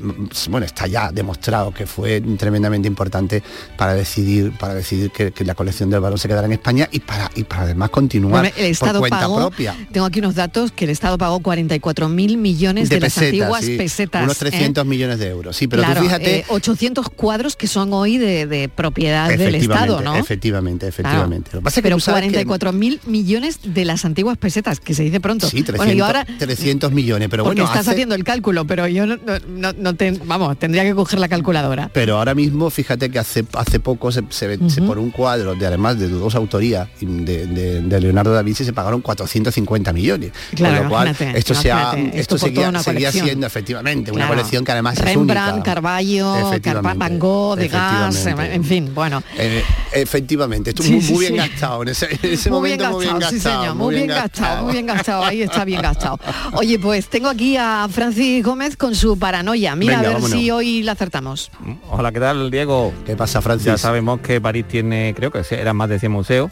bueno, 0.48 0.64
está 0.64 0.86
ya 0.86 1.10
demostrado 1.12 1.74
que 1.74 1.86
fue 1.86 2.20
tremendamente 2.38 2.86
importante 2.88 3.17
importante 3.18 3.42
para 3.76 3.94
decidir, 3.94 4.52
para 4.52 4.74
decidir 4.74 5.10
que, 5.10 5.32
que 5.32 5.44
la 5.44 5.54
colección 5.54 5.90
del 5.90 6.00
balón 6.00 6.18
se 6.18 6.28
quedará 6.28 6.46
en 6.46 6.52
España 6.52 6.88
y 6.92 7.00
para, 7.00 7.30
y 7.34 7.44
para 7.44 7.62
además 7.62 7.90
continuar 7.90 8.42
Bueno, 8.42 8.54
el 8.56 8.66
Estado 8.66 8.92
por 9.00 9.08
cuenta 9.08 9.20
pagó, 9.20 9.36
propia. 9.38 9.76
tengo 9.92 10.06
aquí 10.06 10.18
unos 10.20 10.34
datos, 10.34 10.72
que 10.72 10.84
el 10.84 10.90
Estado 10.90 11.18
pagó 11.18 11.40
44 11.40 12.08
mil 12.08 12.36
millones 12.38 12.88
de, 12.88 13.00
las 13.00 13.14
pesetas, 13.14 13.26
antiguas 13.28 13.64
sí. 13.64 13.76
pesetas. 13.76 14.22
Unos 14.24 14.36
¿eh? 14.42 14.50
300 14.50 14.86
millones 14.86 15.18
de 15.18 15.28
euros. 15.28 15.56
Sí, 15.56 15.66
pero 15.68 15.82
claro, 15.82 16.00
tú 16.00 16.06
fíjate... 16.06 16.36
eh, 16.40 16.44
800 16.48 17.10
cuadros 17.10 17.56
que 17.56 17.66
son 17.66 17.92
hoy 17.92 18.18
de, 18.18 18.46
de 18.46 18.68
propiedad 18.68 19.28
del 19.28 19.54
Estado, 19.54 20.00
¿no? 20.00 20.16
efectivamente, 20.16 20.86
efectivamente. 20.86 21.50
Lo 21.52 21.60
que 21.60 21.64
pasa 21.64 21.74
que 21.76 21.82
Pero 21.82 21.96
tú 21.96 22.00
sabes 22.00 22.22
que- 22.24 22.28
44 22.30 22.72
mil 22.72 23.00
millones 23.06 23.60
de 23.64 23.84
las 23.84 24.04
antiguas 24.04 24.36
pesetas, 24.38 24.80
que 24.80 24.94
se 24.94 25.02
dice 25.02 25.20
pronto. 25.20 25.48
Sí, 25.48 25.62
300, 25.62 25.86
bueno, 25.86 26.04
ahora 26.04 26.24
300 26.38 26.92
millones, 26.92 27.28
pero 27.30 27.44
porque 27.44 27.60
bueno, 27.60 27.70
estás 27.70 27.82
hace- 27.86 27.92
haciendo 27.92 28.14
el 28.14 28.24
cálculo, 28.24 28.66
pero 28.66 28.86
yo 28.86 29.06
no, 29.06 29.16
no- 29.16 29.38
no- 29.48 29.72
no 29.72 29.94
te- 29.94 30.12
vamos, 30.24 30.58
tendría 30.58 30.84
que 30.84 30.94
coger 30.94 31.18
la 31.18 31.28
calculadora. 31.28 31.90
Pero 31.92 32.18
ahora 32.18 32.34
mismo, 32.34 32.70
fíjate 32.70 33.07
que 33.10 33.18
hace, 33.18 33.44
hace 33.54 33.80
poco 33.80 34.10
se, 34.12 34.22
se, 34.30 34.58
por 34.86 34.98
un 34.98 35.10
cuadro 35.10 35.54
de 35.54 35.66
además 35.66 35.98
de 35.98 36.08
dudosa 36.08 36.38
autoría 36.38 36.88
de, 37.00 37.46
de- 37.46 37.80
de 37.82 38.00
Leonardo 38.00 38.32
da 38.32 38.42
Vinci 38.42 38.64
se 38.64 38.72
pagaron 38.72 39.00
450 39.00 39.92
millones. 39.92 40.32
Claro, 40.54 40.76
Con 40.76 40.84
lo 40.84 40.90
cual, 40.90 41.06
imagínate, 41.08 41.38
esto, 41.38 41.54
se 41.54 41.70
ha- 41.72 41.80
imagínate, 41.92 42.20
esto 42.20 42.36
esto 42.36 42.46
seguía, 42.46 42.68
una 42.68 42.82
seguía 42.82 43.12
siendo 43.12 43.46
efectivamente 43.46 44.10
una 44.12 44.28
colección 44.28 44.64
que 44.64 44.72
además 44.72 44.98
Rembrandt, 44.98 45.30
es 45.48 45.52
única. 45.54 45.62
Carballo, 45.62 46.50
Carpa- 46.62 46.94
Van 46.96 47.18
Gogh, 47.18 47.56
Degas, 47.58 48.26
en 48.26 48.64
fin, 48.64 48.92
bueno. 48.94 49.22
Eh, 49.36 49.62
efectivamente, 49.92 50.70
estuvo 50.70 50.86
Sí, 50.86 50.92
muy, 50.94 51.02
sí, 51.02 51.12
muy 51.12 51.20
bien 51.28 51.32
sí. 51.32 51.38
gastado 51.50 51.82
en 51.82 51.88
ese, 51.88 52.06
en 52.22 52.32
ese 52.32 52.50
muy 52.50 52.70
bien 52.70 52.80
momento 52.80 52.96
muy 52.96 53.04
bien 53.06 53.18
gastado, 53.18 53.30
sí 53.30 53.36
gastado. 53.36 53.60
señor, 53.62 53.74
muy, 53.76 53.94
bien 53.94 54.06
gastado, 54.08 54.64
muy 54.64 54.72
bien 54.72 54.86
gastado, 54.86 55.24
ahí 55.24 55.42
está 55.42 55.64
bien 55.64 55.82
gastado. 55.82 56.18
Oye, 56.54 56.78
pues 56.78 57.08
tengo 57.08 57.28
aquí 57.28 57.56
a 57.56 57.88
Francis 57.90 58.44
Gómez 58.44 58.76
con 58.76 58.94
su 58.94 59.18
paranoia. 59.18 59.74
Mira 59.76 59.96
Venga, 59.96 59.98
a 60.00 60.12
ver 60.12 60.12
vámonos. 60.22 60.38
si 60.38 60.50
hoy 60.50 60.82
la 60.82 60.92
acertamos. 60.92 61.50
Hola, 61.90 62.12
¿qué 62.12 62.20
tal, 62.20 62.50
Diego? 62.50 62.92
¿Qué 63.06 63.16
pasa, 63.16 63.40
Francis? 63.40 63.66
Ya 63.66 63.78
sabemos 63.78 64.20
que 64.20 64.40
París 64.40 64.66
tiene, 64.68 65.14
creo 65.16 65.30
que 65.30 65.42
eran 65.50 65.76
más 65.76 65.88
de 65.88 65.98
100 65.98 66.12
museos, 66.12 66.50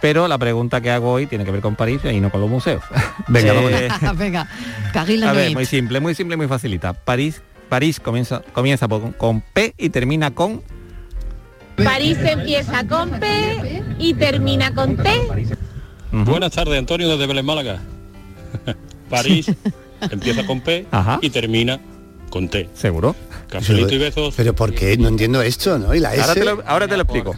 pero 0.00 0.26
la 0.28 0.36
pregunta 0.38 0.80
que 0.80 0.90
hago 0.90 1.12
hoy 1.12 1.26
tiene 1.26 1.44
que 1.44 1.50
ver 1.50 1.60
con 1.60 1.76
París 1.76 2.00
y 2.04 2.20
no 2.20 2.30
con 2.30 2.40
los 2.40 2.50
museos. 2.50 2.82
Venga, 3.28 3.52
Eh, 3.54 3.88
Venga, 4.16 4.48
Paris 4.92 5.20
la 5.20 5.30
a 5.30 5.32
ver, 5.32 5.52
muy 5.52 5.66
simple, 5.66 6.00
muy 6.00 6.14
simple, 6.14 6.36
muy 6.36 6.48
facilita. 6.48 6.92
París, 6.94 7.42
París 7.68 8.00
comienza, 8.00 8.42
comienza 8.52 8.88
por- 8.88 9.14
con 9.16 9.40
P 9.40 9.74
y 9.78 9.90
termina 9.90 10.32
con 10.32 10.62
París 11.76 12.18
empieza 12.20 12.84
con 12.88 13.10
P 13.20 13.84
y 14.00 14.14
termina 14.14 14.74
con 14.74 14.96
T. 14.96 15.10
Buenas 16.10 16.50
tardes, 16.52 16.76
Antonio 16.76 17.08
desde 17.08 17.26
Belén 17.26 17.46
Málaga. 17.46 17.78
París 19.08 19.52
empieza 20.10 20.44
con 20.44 20.60
P 20.60 20.86
Ajá. 20.90 21.20
y 21.22 21.30
termina 21.30 21.78
con 22.30 22.48
T. 22.48 22.68
¿Seguro? 22.74 23.14
Cafelito 23.50 23.94
y 23.94 23.98
besos. 23.98 24.34
Pero 24.36 24.54
¿por 24.54 24.74
qué? 24.74 24.96
No 24.96 25.08
entiendo 25.08 25.40
esto, 25.42 25.78
¿no? 25.78 25.94
Y 25.94 26.00
la 26.00 26.14
S... 26.14 26.22
Ahora 26.22 26.34
te 26.34 26.44
lo, 26.44 26.62
ahora 26.66 26.88
te 26.88 26.96
lo 26.96 27.02
explico. 27.02 27.36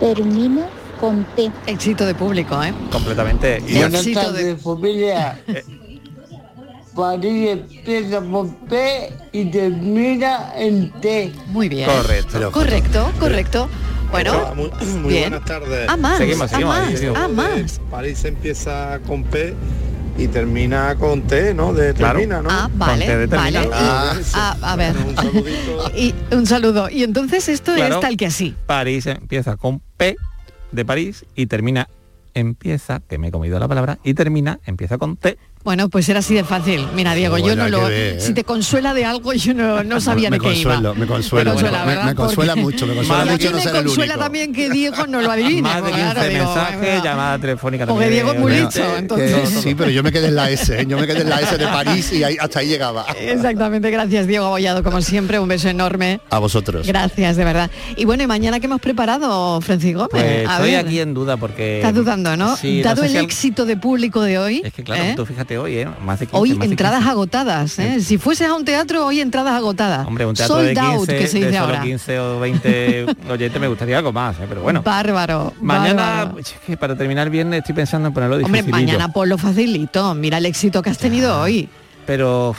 Termina 0.00 0.66
con 1.00 1.24
T. 1.36 1.50
Éxito 1.66 2.06
de 2.06 2.14
público, 2.14 2.62
¿eh? 2.62 2.72
Completamente. 2.90 3.62
Y 3.66 3.78
Buenas 3.78 4.00
Éxito 4.06 4.32
de- 4.32 4.44
tardes, 4.54 4.62
familia. 4.62 5.40
París 6.94 7.48
empieza 7.50 8.20
por 8.20 8.48
P 8.68 9.12
y 9.32 9.44
termina 9.46 10.52
en 10.56 10.90
T. 11.00 11.32
Muy 11.46 11.68
bien. 11.68 11.88
Correcto. 11.88 12.50
Correcto, 12.50 13.12
correcto. 13.18 13.68
Bueno, 14.10 14.32
Hola, 14.36 14.54
muy, 14.54 14.70
muy 14.98 15.12
bien. 15.12 15.30
buenas 15.30 15.44
tardes. 15.46 15.86
Ah, 15.88 15.96
más, 15.96 16.18
Seguimos, 16.18 16.42
ah, 16.42 16.48
seguimos, 16.48 16.76
más, 16.76 16.90
seguimos. 16.98 17.18
ah, 17.18 17.28
más. 17.28 17.80
París 17.90 18.24
empieza 18.24 18.98
con 19.06 19.22
P 19.22 19.54
y 20.16 20.28
termina 20.28 20.94
con 20.96 21.22
T, 21.22 21.54
¿no? 21.54 21.72
De 21.72 21.94
Claro. 21.94 22.18
termina, 22.18 22.42
¿no? 22.42 22.48
Ah, 22.50 22.68
vale, 22.74 23.26
vale. 23.26 23.62
Y- 23.62 23.68
Ah, 23.72 24.14
ah, 24.34 24.56
a 24.62 24.76
ver. 24.76 24.94
Y 25.96 26.14
un 26.32 26.46
saludo. 26.46 26.88
Y 26.90 27.02
entonces 27.02 27.48
esto 27.48 27.74
Claro. 27.74 27.96
es 27.96 28.00
tal 28.00 28.16
que 28.16 28.26
así. 28.26 28.54
París 28.66 29.06
empieza 29.06 29.56
con 29.56 29.80
P 29.96 30.16
de 30.72 30.84
París 30.84 31.24
y 31.34 31.46
termina, 31.46 31.88
empieza, 32.34 33.00
que 33.00 33.18
me 33.18 33.28
he 33.28 33.30
comido 33.30 33.58
la 33.58 33.66
palabra, 33.68 33.98
y 34.04 34.14
termina, 34.14 34.60
empieza 34.66 34.98
con 34.98 35.16
T. 35.16 35.36
Bueno, 35.62 35.90
pues 35.90 36.08
era 36.08 36.20
así 36.20 36.32
de 36.34 36.42
fácil. 36.42 36.86
Mira, 36.94 37.14
Diego, 37.14 37.36
yo 37.36 37.54
no 37.54 37.68
lo. 37.68 37.82
ver, 37.82 38.16
¿eh? 38.16 38.20
Si 38.20 38.32
te 38.32 38.44
consuela 38.44 38.94
de 38.94 39.04
algo, 39.04 39.34
yo 39.34 39.52
no, 39.52 39.84
no 39.84 40.00
sabía 40.00 40.30
me 40.30 40.36
de 40.38 40.40
qué 40.40 40.46
consuelo, 40.54 40.80
iba. 40.80 40.94
me 40.94 41.06
consuelo, 41.06 41.50
Te 41.50 41.54
consuela, 41.54 41.78
me- 41.80 41.84
me- 41.84 41.90
¿verdad? 41.92 42.04
me 42.06 42.14
consuela 42.14 42.52
Porque- 42.54 42.62
mucho, 42.62 42.86
me 42.86 42.94
consuela 42.94 43.22
a 43.22 43.24
mucho 43.26 43.36
mí 43.38 43.50
no 43.50 43.56
me 43.56 43.62
ser 43.62 43.76
el 43.76 43.84
consuela 43.84 44.14
único. 44.14 44.24
también 44.24 44.52
que 44.54 44.70
Diego 44.70 45.06
no 45.06 45.20
lo 45.20 45.30
adivine. 45.32 45.60
Más 45.62 45.76
de 45.76 45.80
porque, 45.82 45.96
15 45.96 46.14
claro, 46.14 46.28
digo, 46.30 46.44
mensajes, 46.54 47.02
llamada 47.04 47.38
telefónica 47.38 47.86
Porque 47.86 48.04
también. 48.04 48.12
Diego 48.24 48.32
es 48.32 48.40
muy 48.40 48.52
listo, 48.52 48.96
entonces. 48.96 49.34
Que 49.34 49.46
sí, 49.60 49.74
pero 49.74 49.90
yo 49.90 50.02
me 50.02 50.12
quedé 50.12 50.28
en 50.28 50.36
la 50.36 50.50
S, 50.50 50.80
¿eh? 50.80 50.86
yo 50.88 50.98
me 50.98 51.06
quedé 51.06 51.20
en 51.20 51.28
la 51.28 51.40
S 51.42 51.58
de 51.58 51.66
París 51.66 52.10
y 52.14 52.24
ahí- 52.24 52.36
hasta 52.40 52.60
ahí 52.60 52.68
llegaba. 52.68 53.04
Exactamente, 53.20 53.90
gracias 53.90 54.26
Diego 54.26 54.46
Abollado, 54.46 54.82
como 54.82 55.02
siempre, 55.02 55.38
un 55.38 55.48
beso 55.48 55.68
enorme. 55.68 56.22
A 56.30 56.38
vosotros. 56.38 56.86
Gracias, 56.86 57.36
de 57.36 57.44
verdad. 57.44 57.70
Y 57.96 58.06
bueno, 58.06 58.22
¿y 58.22 58.26
mañana 58.26 58.60
qué 58.60 58.66
hemos 58.66 58.80
preparado, 58.80 59.60
Francis 59.60 59.94
Gómez? 59.94 60.08
Pues 60.10 60.48
A 60.48 60.54
estoy 60.54 60.70
ver, 60.70 60.86
aquí 60.86 61.00
en 61.00 61.12
duda 61.12 61.36
porque... 61.36 61.80
Estás 61.80 61.94
dudando, 61.94 62.34
¿no? 62.38 62.56
Sí, 62.56 62.78
no 62.78 62.84
Dado 62.84 63.02
sé 63.02 63.06
el 63.08 63.12
si 63.12 63.18
al- 63.18 63.24
éxito 63.24 63.66
de 63.66 63.76
público 63.76 64.22
de 64.22 64.38
hoy. 64.38 64.62
Es 64.64 64.72
que 64.72 64.82
claro, 64.82 65.04
¿eh? 65.04 65.12
tú 65.14 65.26
fíjate 65.26 65.49
hoy, 65.58 65.78
¿eh? 65.78 65.88
Más 66.02 66.18
de 66.20 66.26
15, 66.26 66.36
Hoy 66.40 66.54
más 66.54 66.68
entradas 66.68 66.98
15. 67.00 67.10
agotadas, 67.10 67.78
¿eh? 67.78 68.00
Si 68.00 68.18
fueses 68.18 68.48
a 68.48 68.54
un 68.54 68.64
teatro, 68.64 69.06
hoy 69.06 69.20
entradas 69.20 69.54
agotadas. 69.54 70.06
Hombre, 70.06 70.26
un 70.26 70.34
teatro 70.34 70.56
Sold 70.56 70.68
de 70.68 70.74
15, 70.74 70.86
out, 70.96 71.08
que 71.08 71.26
se 71.26 71.38
dice 71.38 71.58
ahora. 71.58 71.82
15 71.82 72.20
o 72.20 72.40
20 72.40 73.06
oyentes 73.30 73.60
me 73.60 73.68
gustaría 73.68 73.98
algo 73.98 74.12
más, 74.12 74.36
¿eh? 74.40 74.46
pero 74.48 74.62
bueno. 74.62 74.82
Bárbaro. 74.82 75.52
Mañana, 75.60 76.24
bárbaro. 76.24 76.78
para 76.78 76.96
terminar 76.96 77.26
el 77.26 77.30
viernes 77.30 77.58
estoy 77.58 77.74
pensando 77.74 78.08
en 78.08 78.14
ponerlo 78.14 78.36
Hombre, 78.36 78.62
dificilillo. 78.62 78.86
mañana 78.92 79.12
por 79.12 79.28
lo 79.28 79.38
facilito. 79.38 80.14
Mira 80.14 80.38
el 80.38 80.46
éxito 80.46 80.82
que 80.82 80.90
has 80.90 80.98
tenido 80.98 81.40
hoy. 81.40 81.68
Pero 82.06 82.54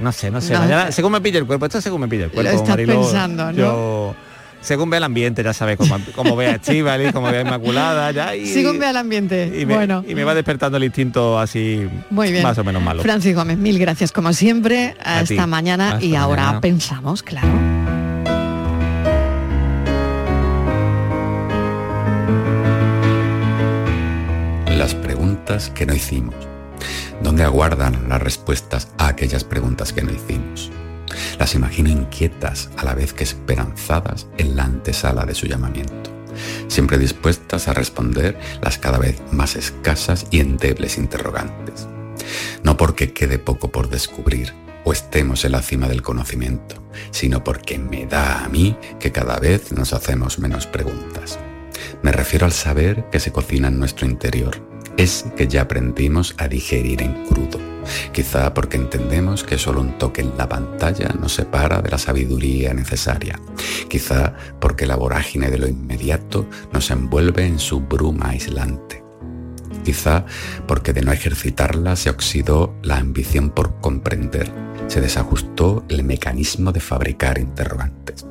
no 0.00 0.12
sé, 0.12 0.30
no 0.30 0.40
sé. 0.40 0.52
No. 0.52 0.60
Mañana, 0.60 0.92
según 0.92 1.12
me 1.12 1.20
pille 1.20 1.38
el 1.38 1.46
cuerpo, 1.46 1.66
esto 1.66 1.80
según 1.80 2.02
me 2.02 2.08
pille 2.08 2.24
el 2.24 2.30
cuerpo. 2.30 2.50
estás 2.52 2.68
Mariló, 2.68 3.00
pensando, 3.00 3.46
¿no? 3.46 3.52
Yo, 3.52 4.14
según 4.60 4.90
vea 4.90 4.98
el 4.98 5.04
ambiente, 5.04 5.42
ya 5.42 5.52
sabes, 5.52 5.76
como, 5.76 5.96
como 6.14 6.36
vea 6.36 6.50
a 6.52 6.54
Estíbaliz, 6.56 7.12
como 7.12 7.30
vea 7.30 7.42
Inmaculada, 7.42 8.10
ya 8.10 8.34
y, 8.36 8.46
Sigo 8.46 8.72
ve 8.74 8.86
al 8.86 8.96
ambiente. 8.96 9.46
y 9.58 9.66
me, 9.66 9.74
bueno, 9.74 10.04
y 10.06 10.14
me 10.14 10.24
va 10.24 10.34
despertando 10.34 10.76
el 10.76 10.84
instinto 10.84 11.38
así 11.38 11.88
muy 12.10 12.30
bien. 12.32 12.42
más 12.42 12.58
o 12.58 12.64
menos 12.64 12.82
malo. 12.82 13.02
Francis 13.02 13.34
Gómez, 13.34 13.58
mil 13.58 13.78
gracias 13.78 14.12
como 14.12 14.32
siempre. 14.32 14.96
A 15.02 15.20
Hasta 15.20 15.34
ti. 15.34 15.40
mañana 15.50 15.92
Hasta 15.94 16.04
y 16.04 16.14
ahora 16.16 16.60
pensamos, 16.60 17.22
claro. 17.22 17.48
Las 24.76 24.94
preguntas 24.94 25.70
que 25.70 25.86
no 25.86 25.94
hicimos. 25.94 26.34
¿Dónde 27.22 27.42
aguardan 27.42 28.08
las 28.08 28.22
respuestas 28.22 28.92
a 28.98 29.08
aquellas 29.08 29.42
preguntas 29.42 29.92
que 29.92 30.02
no 30.02 30.12
hicimos? 30.12 30.70
Las 31.38 31.54
imagino 31.54 31.88
inquietas 31.88 32.70
a 32.76 32.84
la 32.84 32.94
vez 32.94 33.12
que 33.12 33.24
esperanzadas 33.24 34.26
en 34.38 34.56
la 34.56 34.64
antesala 34.64 35.24
de 35.24 35.34
su 35.34 35.46
llamamiento, 35.46 36.10
siempre 36.66 36.98
dispuestas 36.98 37.68
a 37.68 37.74
responder 37.74 38.38
las 38.60 38.78
cada 38.78 38.98
vez 38.98 39.20
más 39.30 39.56
escasas 39.56 40.26
y 40.30 40.40
endebles 40.40 40.98
interrogantes. 40.98 41.86
No 42.62 42.76
porque 42.76 43.12
quede 43.12 43.38
poco 43.38 43.70
por 43.70 43.88
descubrir 43.88 44.52
o 44.84 44.92
estemos 44.92 45.44
en 45.44 45.52
la 45.52 45.62
cima 45.62 45.88
del 45.88 46.02
conocimiento, 46.02 46.82
sino 47.10 47.44
porque 47.44 47.78
me 47.78 48.06
da 48.06 48.44
a 48.44 48.48
mí 48.48 48.76
que 48.98 49.12
cada 49.12 49.38
vez 49.38 49.72
nos 49.72 49.92
hacemos 49.92 50.38
menos 50.38 50.66
preguntas. 50.66 51.38
Me 52.02 52.12
refiero 52.12 52.46
al 52.46 52.52
saber 52.52 53.08
que 53.10 53.20
se 53.20 53.32
cocina 53.32 53.68
en 53.68 53.78
nuestro 53.78 54.06
interior, 54.06 54.56
ese 54.96 55.32
que 55.34 55.46
ya 55.46 55.62
aprendimos 55.62 56.34
a 56.38 56.48
digerir 56.48 57.02
en 57.02 57.24
crudo, 57.26 57.60
quizá 58.12 58.54
porque 58.54 58.76
entendemos 58.76 59.44
que 59.44 59.58
solo 59.58 59.80
un 59.80 59.98
toque 59.98 60.20
en 60.20 60.36
la 60.36 60.48
pantalla 60.48 61.08
nos 61.20 61.34
separa 61.34 61.80
de 61.80 61.90
la 61.90 61.98
sabiduría 61.98 62.74
necesaria, 62.74 63.40
quizá 63.88 64.34
porque 64.60 64.86
la 64.86 64.96
vorágine 64.96 65.50
de 65.50 65.58
lo 65.58 65.68
inmediato 65.68 66.46
nos 66.72 66.90
envuelve 66.90 67.46
en 67.46 67.58
su 67.58 67.80
bruma 67.80 68.30
aislante, 68.30 69.04
quizá 69.84 70.24
porque 70.66 70.92
de 70.92 71.02
no 71.02 71.12
ejercitarla 71.12 71.96
se 71.96 72.10
oxidó 72.10 72.74
la 72.82 72.98
ambición 72.98 73.50
por 73.50 73.80
comprender, 73.80 74.50
se 74.88 75.00
desajustó 75.00 75.84
el 75.88 76.04
mecanismo 76.04 76.72
de 76.72 76.80
fabricar 76.80 77.38
interrogantes. 77.38 78.26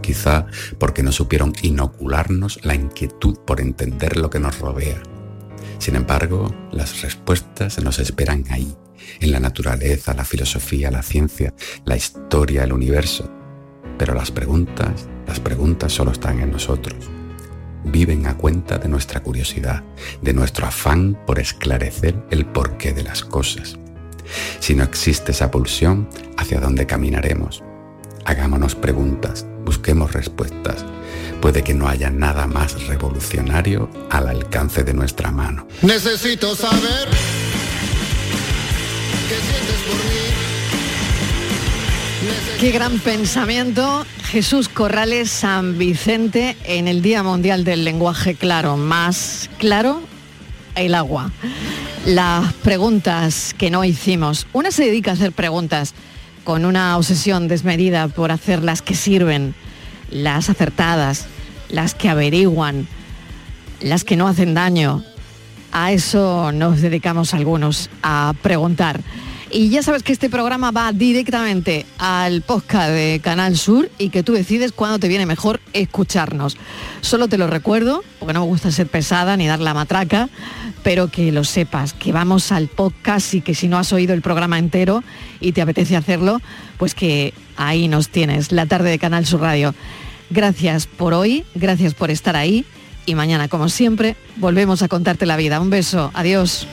Quizá 0.00 0.46
porque 0.78 1.02
no 1.02 1.12
supieron 1.12 1.52
inocularnos 1.62 2.58
la 2.64 2.74
inquietud 2.74 3.38
por 3.46 3.60
entender 3.60 4.16
lo 4.16 4.30
que 4.30 4.40
nos 4.40 4.58
rodea. 4.58 5.00
Sin 5.82 5.96
embargo, 5.96 6.54
las 6.70 7.02
respuestas 7.02 7.82
nos 7.82 7.98
esperan 7.98 8.44
ahí, 8.50 8.72
en 9.18 9.32
la 9.32 9.40
naturaleza, 9.40 10.14
la 10.14 10.24
filosofía, 10.24 10.92
la 10.92 11.02
ciencia, 11.02 11.54
la 11.84 11.96
historia, 11.96 12.62
el 12.62 12.72
universo. 12.72 13.28
Pero 13.98 14.14
las 14.14 14.30
preguntas, 14.30 15.08
las 15.26 15.40
preguntas 15.40 15.92
solo 15.92 16.12
están 16.12 16.38
en 16.38 16.52
nosotros. 16.52 17.10
Viven 17.82 18.28
a 18.28 18.36
cuenta 18.36 18.78
de 18.78 18.88
nuestra 18.88 19.24
curiosidad, 19.24 19.82
de 20.20 20.32
nuestro 20.32 20.68
afán 20.68 21.18
por 21.26 21.40
esclarecer 21.40 22.14
el 22.30 22.46
porqué 22.46 22.92
de 22.92 23.02
las 23.02 23.24
cosas. 23.24 23.76
Si 24.60 24.76
no 24.76 24.84
existe 24.84 25.32
esa 25.32 25.50
pulsión, 25.50 26.08
¿hacia 26.36 26.60
dónde 26.60 26.86
caminaremos? 26.86 27.64
Hagámonos 28.24 28.76
preguntas, 28.76 29.44
busquemos 29.64 30.12
respuestas. 30.12 30.84
Puede 31.42 31.62
que 31.64 31.74
no 31.74 31.88
haya 31.88 32.08
nada 32.08 32.46
más 32.46 32.86
revolucionario 32.86 33.90
al 34.10 34.28
alcance 34.28 34.84
de 34.84 34.94
nuestra 34.94 35.32
mano. 35.32 35.66
Necesito 35.82 36.54
saber 36.54 37.08
qué 39.28 39.34
sientes 39.34 39.80
por 39.88 39.96
mí. 39.96 40.22
Qué 42.60 42.70
gran 42.70 43.00
pensamiento. 43.00 44.06
Jesús 44.30 44.68
Corrales 44.68 45.30
San 45.30 45.78
Vicente 45.78 46.56
en 46.62 46.86
el 46.86 47.02
Día 47.02 47.24
Mundial 47.24 47.64
del 47.64 47.84
Lenguaje 47.84 48.36
Claro. 48.36 48.76
Más 48.76 49.50
claro, 49.58 50.00
el 50.76 50.94
agua. 50.94 51.32
Las 52.06 52.52
preguntas 52.52 53.52
que 53.58 53.68
no 53.68 53.82
hicimos. 53.82 54.46
Una 54.52 54.70
se 54.70 54.84
dedica 54.84 55.10
a 55.10 55.14
hacer 55.14 55.32
preguntas 55.32 55.92
con 56.44 56.64
una 56.64 56.96
obsesión 56.96 57.48
desmedida 57.48 58.06
por 58.06 58.30
hacer 58.30 58.62
las 58.62 58.80
que 58.80 58.94
sirven, 58.94 59.56
las 60.12 60.50
acertadas, 60.50 61.26
las 61.68 61.94
que 61.94 62.08
averiguan, 62.08 62.86
las 63.80 64.04
que 64.04 64.16
no 64.16 64.28
hacen 64.28 64.54
daño. 64.54 65.02
A 65.72 65.92
eso 65.92 66.52
nos 66.52 66.82
dedicamos 66.82 67.34
algunos, 67.34 67.88
a 68.02 68.34
preguntar. 68.42 69.00
Y 69.54 69.68
ya 69.68 69.82
sabes 69.82 70.02
que 70.02 70.12
este 70.12 70.30
programa 70.30 70.70
va 70.70 70.92
directamente 70.92 71.84
al 71.98 72.40
podcast 72.40 72.90
de 72.90 73.20
Canal 73.22 73.58
Sur 73.58 73.90
y 73.98 74.08
que 74.08 74.22
tú 74.22 74.32
decides 74.32 74.72
cuándo 74.72 74.98
te 74.98 75.08
viene 75.08 75.26
mejor 75.26 75.60
escucharnos. 75.74 76.56
Solo 77.02 77.28
te 77.28 77.36
lo 77.36 77.46
recuerdo, 77.46 78.02
porque 78.18 78.32
no 78.32 78.40
me 78.40 78.46
gusta 78.46 78.70
ser 78.70 78.86
pesada 78.86 79.36
ni 79.36 79.46
dar 79.46 79.60
la 79.60 79.74
matraca, 79.74 80.30
pero 80.82 81.08
que 81.08 81.32
lo 81.32 81.44
sepas, 81.44 81.92
que 81.92 82.12
vamos 82.12 82.50
al 82.50 82.68
podcast 82.68 83.34
y 83.34 83.42
que 83.42 83.54
si 83.54 83.68
no 83.68 83.76
has 83.76 83.92
oído 83.92 84.14
el 84.14 84.22
programa 84.22 84.58
entero 84.58 85.04
y 85.38 85.52
te 85.52 85.60
apetece 85.60 85.96
hacerlo, 85.96 86.40
pues 86.78 86.94
que 86.94 87.34
ahí 87.58 87.88
nos 87.88 88.08
tienes, 88.08 88.52
la 88.52 88.64
tarde 88.64 88.88
de 88.88 88.98
Canal 88.98 89.26
Sur 89.26 89.42
Radio. 89.42 89.74
Gracias 90.34 90.86
por 90.86 91.12
hoy, 91.12 91.44
gracias 91.54 91.92
por 91.92 92.10
estar 92.10 92.36
ahí 92.36 92.64
y 93.04 93.14
mañana, 93.14 93.48
como 93.48 93.68
siempre, 93.68 94.16
volvemos 94.36 94.80
a 94.80 94.88
contarte 94.88 95.26
la 95.26 95.36
vida. 95.36 95.60
Un 95.60 95.68
beso, 95.68 96.10
adiós. 96.14 96.66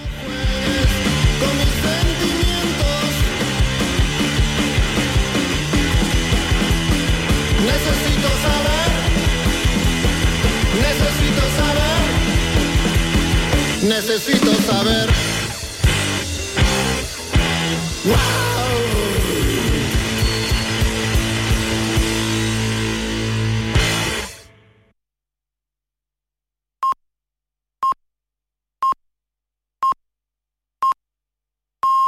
Necesito 13.83 14.53
saber. 14.65 15.09